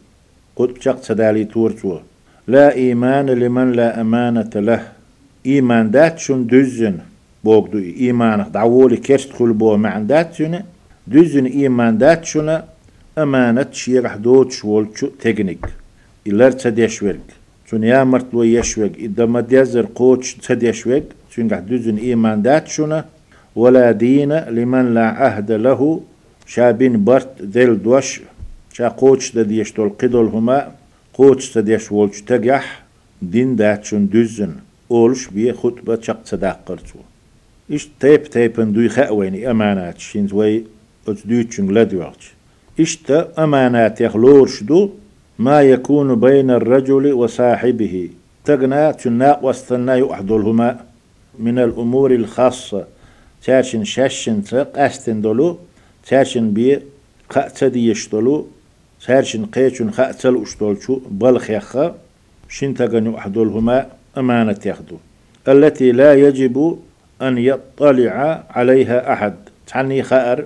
قد 0.55 0.69
بشق 0.73 1.01
تدالي 1.01 1.45
تورتوه 1.45 2.01
لا 2.47 2.75
إيمان 2.75 3.25
لمن 3.25 3.71
لا 3.71 4.01
أمانة 4.01 4.53
له. 4.55 4.81
إيمان 5.45 5.91
دات 5.91 6.19
شن 6.19 6.47
دزن. 6.47 6.97
بوغدو 7.43 7.77
إيمان 7.77 8.51
دعولي 8.51 8.97
كرست 8.97 9.33
خل 9.33 9.53
بو 9.53 9.77
معن 9.77 10.07
دات 10.07 10.33
شن 10.33 10.61
دزن 11.07 11.45
إيمان 11.45 11.97
دات 11.97 12.25
شن 12.25 12.61
أمانة 13.17 13.71
شيرح 13.71 14.15
دوت 14.15 14.51
شوال 14.51 14.87
شو 14.95 15.07
تكنيك. 15.07 15.65
إلر 16.27 16.51
تديش 16.51 17.03
ورق. 17.03 17.42
مرتلو 17.81 18.43
يشوق 18.43 18.91
إذا 18.97 19.25
ما 19.25 19.41
ديزر 19.41 19.85
قوتش 19.95 20.33
تديش 20.33 20.87
ورق 20.87 21.03
شن 21.31 21.47
دزن 21.47 21.97
إيمان 21.97 22.41
دات 22.41 22.67
شن 22.67 23.03
ولا 23.55 23.91
دين 23.91 24.33
لمن 24.33 24.93
لا 24.93 25.05
عهد 25.05 25.51
له. 25.51 26.01
شابين 26.45 27.03
برت 27.03 27.41
دل 27.41 27.81
دوش. 27.83 28.21
شا 28.73 28.87
قوتش 28.87 29.31
دا 29.31 29.43
ديش 29.43 29.73
دول 29.73 29.89
قدول 29.89 30.25
هما 30.25 30.71
قوتش 31.13 31.53
دا 31.53 31.61
ديش 31.61 31.91
ولش 31.91 32.21
تجح 32.21 32.83
دين 33.21 33.55
داتشون 33.55 34.09
دزن 34.13 34.53
أولش 34.91 35.27
بيه 35.27 35.51
خطبة 35.51 36.01
شق 36.01 36.19
صداق 36.25 36.59
قرتو 36.65 36.99
إش 37.71 37.89
تيب 37.99 38.23
تيبن 38.23 38.73
دوي 38.73 38.89
خأويني 38.89 39.51
أمانات 39.51 39.99
شين 39.99 40.27
زوي 40.27 40.63
أتدوتشن 41.07 41.67
لدوغش 41.73 42.33
إش 42.79 42.97
تا 42.97 43.43
أمانات 43.43 44.01
يخلورش 44.01 44.63
دو 44.63 44.89
ما 45.39 45.61
يكون 45.61 46.19
بين 46.19 46.51
الرجل 46.51 47.13
وصاحبه. 47.13 48.09
تغنى 48.45 48.93
تناق 48.93 49.43
واستنا 49.45 49.95
يؤحدلهما 49.95 50.79
من 51.39 51.59
الأمور 51.59 52.11
الخاصة 52.11 52.87
تاشن 53.43 53.83
شاشن 53.83 54.43
تق 54.43 54.79
أستن 54.79 55.21
دولو. 55.21 55.57
تاشن 56.07 56.51
بي 56.53 56.79
قأتدي 57.29 57.89
يشتلو 57.89 58.47
سارشن 58.99 59.45
قيشن 59.45 59.91
خأتل 59.91 60.41
أشتولشو 60.41 60.99
بلخ 61.09 61.49
يخا. 61.49 61.95
شنتغن 62.49 63.15
أحدولهما 63.15 63.87
أمانة 64.17 64.59
يخدو. 64.65 64.97
التي 65.47 65.91
لا 65.91 66.13
يجب 66.13 66.79
أن 67.21 67.37
يطلع 67.37 68.43
عليها 68.49 69.13
أحد. 69.13 69.33
تعني 69.67 70.03
خأر 70.03 70.45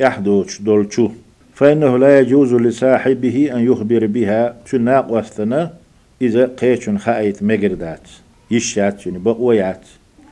يحدوش 0.00 0.60
دولشو. 0.62 1.08
فإنه 1.58 1.98
لا 1.98 2.20
يجوز 2.20 2.54
لصاحبه 2.54 3.50
أن 3.52 3.72
يخبر 3.72 4.06
بها. 4.06 4.56
تناق 4.70 5.12
وستنا 5.12 5.74
إذا 6.22 6.46
قيشن 6.46 6.98
خأيت 6.98 7.42
مجردات 7.42 8.08
يشات 8.50 9.06
يعني 9.06 9.18
بقويات. 9.18 9.80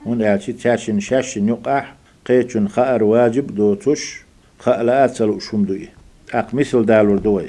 ونأتي 0.06 0.52
تاشن 0.52 1.00
شاشن 1.00 1.48
يقع 1.48 1.84
قيشن 2.26 2.68
خأر 2.68 3.04
واجب 3.04 3.54
دوتش 3.54 4.22
خألات 4.58 5.14
سلو 5.14 5.38
شمدوي 5.38 5.88
أق 6.34 6.54
مثل 6.54 6.84
دالور 6.84 7.18
دوي 7.18 7.46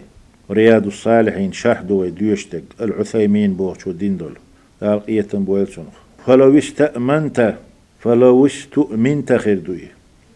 رياض 0.51 0.85
الصالحين 0.85 1.51
شرح 1.51 1.81
دوي 1.81 2.09
ديوشتك 2.11 2.63
العثيمين 2.81 3.53
بوش 3.53 3.87
ودين 3.87 4.17
دول 4.17 4.37
قال 4.81 5.05
قيتن 5.05 5.43
بويلسون. 5.43 5.85
فلو 6.25 6.57
استأمنت 6.57 7.55
فلو 7.99 8.45
استؤمنت 8.45 9.33
خير 9.33 9.59
دوي. 9.59 9.87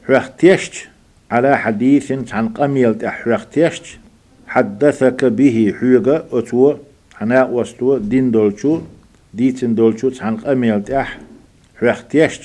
حوختيشت 0.07 0.90
على 1.31 1.57
حديث 1.57 2.33
عن 2.33 2.49
قميل 2.49 2.95
حوختيشت 3.09 3.85
حدثك 4.47 5.25
به 5.25 5.73
حيغا 5.79 6.25
أتو 6.31 6.75
حنا 7.15 7.45
وستو 7.45 7.97
دين 7.97 8.31
دولشو 8.31 8.81
ديتن 9.33 9.75
دولشو 9.75 10.11
عن 10.21 10.37
قميل 10.37 10.83
تح 10.83 11.19
حوختيشت 11.79 12.43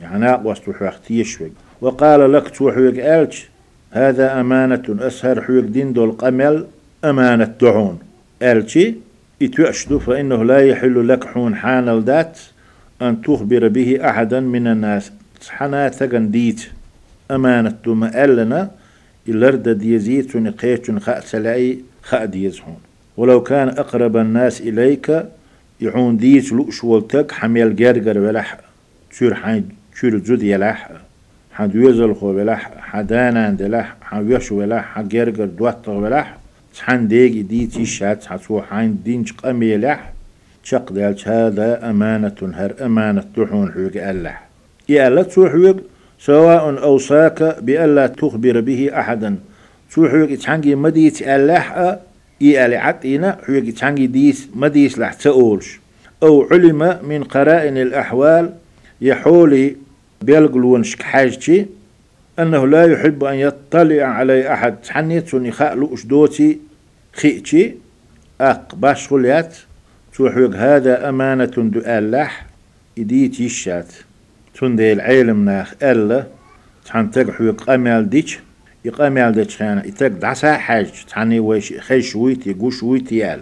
يعني 0.00 0.40
وستو 0.44 0.72
حوختيش 0.72 1.38
وقال 1.80 2.32
لك 2.32 2.48
تو 2.48 2.72
حيغ 2.72 3.22
ألش 3.22 3.48
هذا 3.94 4.40
أمانة 4.40 4.82
أسهر 4.88 5.42
حيق 5.42 5.64
دين 5.64 5.92
دول 5.92 6.12
قمل 6.12 6.66
أمانة 7.04 7.54
دعون. 7.60 7.98
ألشي 8.42 8.94
إتوأشدو 9.42 9.98
فإنه 9.98 10.44
لا 10.44 10.58
يحل 10.58 11.08
لك 11.08 11.24
حون 11.24 11.56
حان 11.56 11.88
الدات 11.88 12.38
أن 13.02 13.22
تخبر 13.22 13.68
به 13.68 13.98
أحدا 14.08 14.40
من 14.40 14.66
الناس. 14.66 15.12
حنا 15.48 15.88
ثقن 15.88 16.30
ديت. 16.30 16.73
أمانة 17.30 17.78
ما 17.86 18.24
ألنا 18.24 18.70
إلرد 19.28 19.68
ديزيت 19.68 20.36
نقيت 20.36 20.98
خأس 20.98 21.34
لأي 21.34 21.78
خأد 22.02 22.34
يزحون 22.34 22.76
ولو 23.16 23.42
كان 23.42 23.68
أقرب 23.68 24.16
الناس 24.16 24.60
إليك 24.60 25.24
يحون 25.80 26.16
ديس 26.16 26.52
لؤش 26.52 26.84
ولتك 26.84 27.32
حميل 27.32 27.76
جرجر 27.76 28.18
ولح 28.18 28.58
تشير 29.10 29.34
حين 29.34 29.68
تشير 29.94 30.24
زود 30.24 30.42
يلح 30.42 30.90
حد 31.52 31.74
يزل 31.74 32.14
خو 32.14 32.26
ولح 32.26 32.70
حدانا 32.78 33.50
دلح 33.50 33.96
حويش 34.00 34.52
ولح 34.52 34.84
حجرجر 34.84 35.44
دوات 35.44 35.88
ولح 35.88 36.36
حن 36.80 37.08
ديجي 37.08 37.42
دي 37.42 37.66
تيشات 37.66 38.24
حسو 38.24 38.62
حين 38.62 38.98
دينش 39.04 39.32
قمي 39.32 39.76
لح 39.76 40.12
شق 40.62 40.92
دالش 40.92 41.28
هذا 41.28 41.90
أمانة 41.90 42.34
هر 42.54 42.74
أمانة 42.80 43.24
تحون 43.36 43.72
حوق 43.72 43.96
ألح. 43.96 44.48
يألا 44.88 45.22
تحوق 45.22 45.76
سواء 46.26 46.82
أوصاك 46.82 47.58
بألا 47.62 48.06
تخبر 48.06 48.60
به 48.60 48.90
أحدا. 48.98 49.36
تحوق 49.90 50.34
تحنجي 50.34 50.74
مديت 50.74 51.22
ألح 51.22 51.96
إيالي 52.42 52.76
عطينا 52.76 53.38
حوق 53.46 53.64
تحنجي 53.76 54.06
ديس 54.06 54.48
مديس 54.54 54.98
لح 54.98 55.12
تقولش 55.12 55.80
أو 56.22 56.42
علم 56.50 56.98
من 57.02 57.24
قرائن 57.24 57.76
الأحوال 57.76 58.54
يحولي 59.00 59.76
بيلقلون 60.22 60.84
حاجتي 61.00 61.66
أنه 62.38 62.66
لا 62.66 62.84
يحب 62.92 63.24
أن 63.24 63.34
يطلع 63.34 64.04
علي 64.04 64.52
أحد. 64.52 64.76
حنيت 64.88 65.28
سني 65.28 65.50
خالو 65.50 65.94
أشدوتي 65.94 66.58
خيتي 67.12 67.74
أق 68.40 68.74
باش 68.74 69.08
خليات. 69.08 69.56
توحوك 70.16 70.54
هذا 70.54 71.08
أمانة 71.08 71.44
دو 71.44 71.80
ألح 71.86 72.46
إديتي 72.98 73.46
الشات. 73.46 73.92
تندي 74.60 74.92
العلم 74.92 75.44
ناخ 75.44 75.74
ألا 75.82 76.26
تحن 76.86 77.10
تقحوك 77.10 77.68
أمال 77.68 78.10
ديش 78.10 78.38
يقامل 78.84 79.32
ديش 79.32 79.56
خانا 79.56 79.86
إتاك 79.86 80.10
دعسا 80.10 80.56
حاج 80.56 81.04
تحني 81.08 81.40
ويش 81.40 81.72
خيش 81.72 82.16
ويتي 82.16 82.52
قوش 82.52 82.82
ويتي 82.82 83.34
أل. 83.34 83.40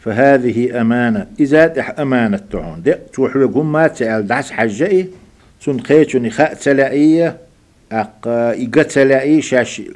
فهذه 0.00 0.80
أمانة 0.80 1.26
إذا 1.40 1.80
إح 1.80 2.00
أمانة 2.00 2.40
تعون 2.52 2.82
دي 2.82 2.94
توحوك 2.94 3.56
هم 3.56 3.72
ما 3.72 3.86
تأل 3.86 4.26
دعس 4.26 4.50
حاجة 4.50 5.06
تون 5.64 5.80
خيتوني 5.80 6.30
خاء 6.30 6.54
تلائية 6.54 7.36
أق 7.92 8.28
إيقا 8.28 8.82
تلائي 8.82 9.42
شاشيل 9.42 9.94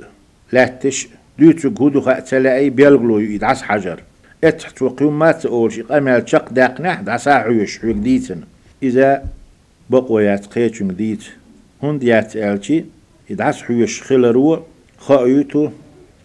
لا 0.52 0.64
تش 0.64 1.08
ديتو 1.38 1.70
قودو 1.70 2.00
خاء 2.00 2.20
تلائي 2.20 2.70
بيلغلو 2.70 3.18
يدعس 3.18 3.62
حجر. 3.62 4.02
اتحت 4.44 4.82
وقيوم 4.82 5.18
ما 5.18 5.32
تقولش 5.32 5.80
قامل 5.80 6.22
شق 6.26 6.52
داقنا 6.52 6.94
دعسا 6.94 7.30
عيوش 7.30 7.78
حوك 7.78 7.96
ديتن 7.96 8.40
إذا 8.82 9.22
بقويات 9.90 10.52
خيتون 10.52 10.96
ديت. 10.96 11.24
هون 11.84 11.98
ديات 11.98 12.36
ألشي 12.36 12.84
يدعس 13.30 13.62
حيوش 13.62 14.02
خلرو 14.02 14.62
خايتو 14.98 15.70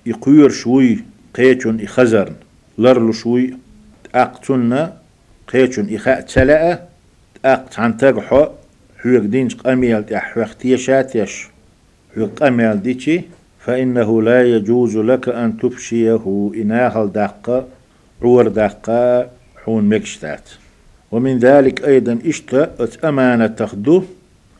يقير 0.06 0.50
شوي 0.50 1.00
قيتون 1.34 1.80
يخزرن. 1.80 2.36
لرلو 2.78 3.12
شوي 3.12 3.54
أقتنا 4.16 4.98
قيتون 5.48 5.96
إخاء 5.96 6.22
تلاء 6.22 6.90
أقت 7.46 7.80
عن 7.80 7.98
تقحو 7.98 8.46
حيوك 9.04 9.24
دينش 9.24 9.56
قميل 9.56 10.06
تح 10.06 10.38
واختيشاتيش 10.38 11.48
حيوك 12.16 12.44
قميل 12.44 12.82
ديتي 12.82 13.22
فإنه 13.60 14.22
لا 14.22 14.44
يجوز 14.44 14.98
لك 14.98 15.30
أن 15.30 15.58
تفشيه 15.58 16.52
إناهل 16.56 17.12
دقة 17.12 17.68
عور 18.22 18.48
دقة 18.48 19.30
حون 19.64 19.90
مكشتات 19.90 20.50
ومن 21.14 21.38
ذلك 21.38 21.86
أيضا 21.86 22.20
اشتا 22.26 22.76
أمانة 23.04 23.48
تخدو 23.48 24.04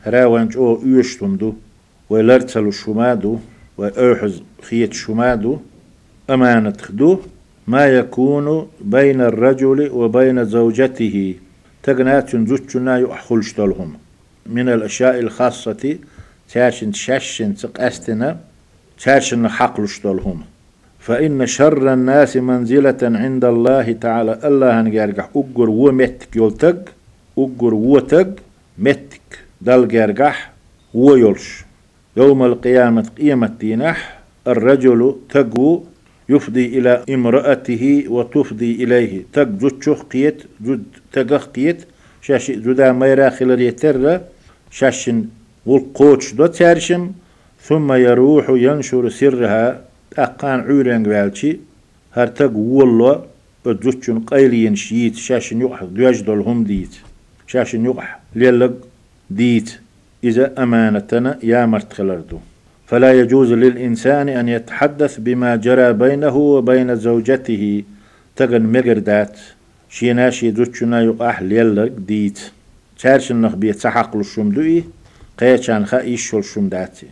راوانج 0.06 0.56
أو 0.56 0.80
يشتندو 0.86 1.54
ولرتلو 2.10 2.70
شمادو 2.70 3.38
وأوحز 3.78 4.42
خيت 4.62 4.92
شمادو 4.92 5.58
أمانة 6.30 6.76
خدو 6.82 7.18
ما 7.66 7.86
يكون 7.86 8.68
بين 8.80 9.20
الرجل 9.20 9.90
وبين 9.90 10.44
زوجته. 10.44 11.34
تقنات 11.82 12.30
زوجنا 12.36 12.98
يأخلشتلهم 12.98 13.90
من 14.46 14.68
الأشياء 14.68 15.18
الخاصة 15.18 15.98
تاشن 16.52 16.92
شاشن 16.92 17.54
تقاستنا 17.54 18.40
تاشن 19.04 19.48
حقلشتلهم 19.48 20.44
فإن 21.06 21.46
شر 21.46 21.92
الناس 21.92 22.36
منزلة 22.36 22.96
عند 23.02 23.44
الله 23.44 23.92
تعالى. 23.92 24.38
الله 24.44 24.80
هنجرجح 24.80 25.28
أجر 25.36 25.70
ومتك 25.70 26.36
يلتق 26.36 26.80
أجر 27.38 27.74
وتق 27.74 28.30
متك 28.78 29.28
دل 29.60 29.88
جرجح 29.88 30.52
ويلش 30.94 31.64
يوم 32.16 32.42
القيامة 32.44 33.06
قيمة 33.18 33.52
دينح 33.60 34.18
الرجل 34.52 35.16
تقو 35.30 35.82
يفضي 36.28 36.66
إلى 36.78 37.04
امرأته 37.14 38.04
وتفضي 38.08 38.72
إليه 38.84 39.22
تق 39.32 39.48
جد 39.62 39.88
قيت 40.12 40.38
جد 40.66 40.84
تقخ 41.12 41.44
قيت 41.46 41.80
شاش 42.22 42.50
جدا 42.50 42.92
ميرا 42.92 43.30
خلال 43.30 43.60
يتر 43.60 44.20
شاشن 44.70 45.24
والقوتش 45.66 46.32
دو 46.34 46.46
تارشم 46.46 47.12
ثم 47.68 47.92
يروح 47.92 48.46
ينشر 48.50 49.08
سرها. 49.08 49.93
أقان 50.18 50.60
عورين 50.60 51.06
والشي 51.06 51.58
هر 52.12 52.26
تق 52.26 52.56
والله 52.56 53.24
جدشن 53.66 54.20
قيلين 54.20 54.76
شيت 54.76 55.16
شاشن 55.16 55.60
يقح 55.60 55.82
دواجدل 55.84 56.40
هم 56.40 56.64
ديت. 56.64 56.94
شاشن 57.46 57.84
يقح 57.84 58.20
ليلق 58.34 58.74
ديت. 59.30 59.78
إذا 60.24 60.62
أمانتنا 60.62 61.38
يا 61.42 61.66
مرتخلردو 61.66 62.38
فلا 62.86 63.12
يجوز 63.20 63.52
للإنسان 63.52 64.28
أن 64.28 64.48
يتحدث 64.48 65.20
بما 65.20 65.56
جرى 65.56 65.92
بينه 65.92 66.36
وبين 66.36 66.96
زوجته. 66.96 67.82
تغن 68.36 68.62
مقردات 68.62 69.38
شيناشي 69.90 70.50
دوتشنا 70.50 71.02
يقاح 71.02 71.42
ليلر 71.42 71.88
ديت. 71.88 72.40
تارشن 72.98 73.40
نخ 73.40 73.54
بيت 73.54 73.78
سحق 73.78 74.16
للشمدوئي 74.16 74.84
قيتشان 75.38 75.86
خا 75.86 76.00
إيشو 76.00 76.38
الشمداتي 76.38 77.06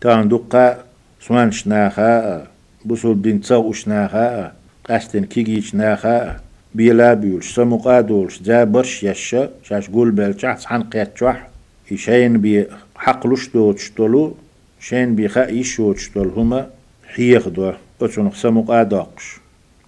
تان 0.00 0.28
دقا 0.28 0.84
سوان 1.28 1.50
شناخا 1.50 2.46
بسول 2.84 3.14
بين 3.14 3.40
تسو 3.40 3.72
شناخا 3.72 4.52
قاستن 4.88 5.24
كيجي 5.24 5.60
شناخا 5.60 6.40
بيلا 6.74 7.14
بيولش 7.14 7.54
سمقادولش 7.54 8.42
جابرش 8.42 9.02
يشا 9.02 9.50
شاش 9.62 9.90
قول 9.90 10.10
بلشاح 10.10 10.58
سحن 10.58 10.82
قيتشوح 10.82 11.48
إشين 11.92 12.40
بي 12.40 12.66
حقلوش 12.96 13.48
دوتش 13.48 13.90
تولو 13.90 14.36
شين 14.80 15.14
بي 15.14 15.28
خا 15.28 15.46
إيشوتش 15.46 16.08
تول 16.08 16.28
هما 16.36 16.70
حيخ 17.14 17.48
دو 17.48 17.72
أتون 18.02 18.30
خسمق 18.30 18.70
آداقش 18.70 19.36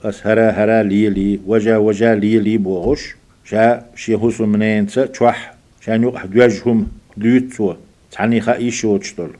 أس 0.04 0.26
هرا 0.26 0.50
هرا 0.50 0.82
لي 0.82 1.08
لي 1.10 1.40
وجا 1.46 1.76
وجا 1.76 2.14
لي 2.14 2.38
لي 2.38 2.58
بوغش 2.58 3.14
شا 3.44 3.82
شي 3.96 4.16
منين 4.40 4.86
تسا 4.86 5.06
تشوح 5.06 5.54
شان 5.80 6.02
يقح 6.02 6.24
دواجهم 6.24 6.88
ديوتسو 7.16 7.74
تعني 8.12 8.40
خا 8.40 8.54
إيشوتش 8.54 9.12
تول 9.12 9.30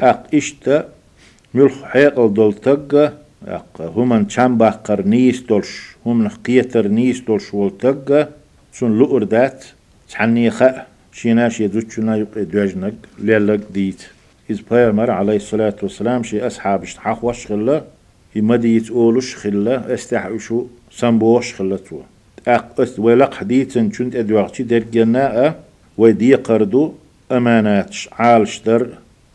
أق 0.00 0.26
إشتا 0.34 0.99
ملخ 1.54 1.84
حيقل 1.84 2.34
دول 2.34 2.54
تقا 2.54 3.18
أق 3.46 3.80
هما 3.96 4.26
چان 4.28 4.58
باقر 4.58 5.02
نيس 5.02 5.40
دولش 5.40 5.96
هم 6.06 6.22
نخقيتر 6.24 6.88
نيس 6.88 7.20
دولش 7.20 7.54
والتقا 7.54 8.28
سن 8.72 8.98
لؤر 8.98 9.22
دات 9.22 9.64
تعني 10.10 10.50
خا 10.50 10.86
شيناش 11.12 11.60
يدوتشنا 11.60 12.16
يبقى 12.16 12.44
دواجنك 12.44 12.94
ليلك 13.18 13.60
ديت. 13.74 14.02
إذ 14.50 14.60
بيامر 14.70 15.10
عليه 15.10 15.36
الصلاة 15.36 15.76
والسلام 15.82 16.22
شي 16.22 16.46
أصحاب 16.46 16.82
اشتحاق 16.82 17.24
وش 17.24 17.46
خلا 17.46 17.82
يمدي 18.36 18.76
يتقولش 18.76 19.34
خلا 19.34 19.94
استحوشو 19.94 20.66
سنبوش 20.90 21.54
خلا 21.54 21.76
تو 21.76 22.00
أق 22.48 22.80
أست 22.80 22.98
ولق 22.98 23.34
حديثا 23.34 23.90
شنت 23.94 24.16
أدواغتي 24.16 24.62
در 24.62 24.78
جناء 24.78 25.64
ودي 25.98 26.34
قردو 26.34 26.92
أماناتش 27.32 28.08
عالش 28.12 28.58
در 28.58 28.86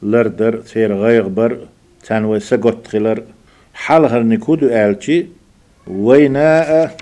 لردر 0.04 0.58
تير 0.58 0.94
غيغبر 0.98 1.58
تانوي 2.06 2.40
سقط 2.40 2.88
خلر 2.88 3.24
حالغر 3.74 4.24
نكودو 4.24 4.68
آلتي 4.68 5.28
ويناء 5.88 6.96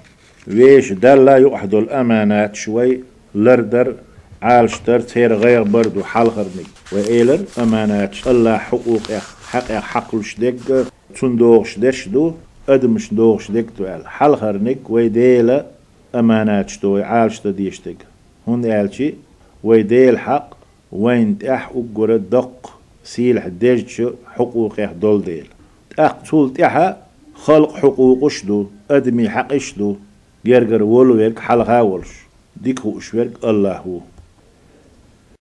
ويش 0.47 0.91
دلا 0.93 1.35
يوحدو 1.37 1.79
الأمانات 1.79 2.55
شوي 2.55 2.99
لردر 3.35 3.95
عالشتر 4.41 4.99
تير 4.99 5.33
غير 5.33 5.63
بردو 5.63 6.03
حال 6.03 6.31
خرني 6.31 6.65
وإيلر 6.91 7.39
أمانات 7.59 8.27
الله 8.27 8.57
حقوق 8.57 9.11
حق 9.51 9.71
حقلش 9.71 10.35
دق 10.39 10.85
تندوغش 11.19 11.79
دشدو 11.79 12.33
أدمش 12.69 13.13
دوغش 13.13 13.51
دق 13.51 13.65
تو 13.77 13.85
حال 14.05 14.37
خرنك 14.37 14.89
ويديلا 14.89 15.65
أمانات 16.15 16.69
شتو 16.69 16.97
عالشتا 16.97 17.51
ديشتك 17.51 17.97
هون 18.47 18.63
يالشي 18.63 19.13
ويديل 19.63 20.19
حق 20.19 20.49
وين 20.91 21.37
تح 21.37 21.71
أقر 21.75 22.17
دق. 22.17 22.82
سيلح 23.03 23.47
ديجش 23.47 24.01
حقوق 24.25 24.79
دول 24.91 25.23
ديل. 25.23 25.47
أق 25.99 26.23
تول 26.23 26.53
تحا 26.53 26.97
خلق 27.35 27.75
حقوقش 27.75 28.45
دو 28.45 28.65
أدمي 28.91 29.29
حقش 29.29 29.73
دو 29.77 29.95
جرجر 30.45 30.83
ولو 30.83 31.19
يرك 31.19 31.39
حلقا 31.39 31.81
ولش 31.81 32.09
ديك 32.61 32.79
هو 32.79 32.99
الله 33.43 33.77
هو. 33.77 33.99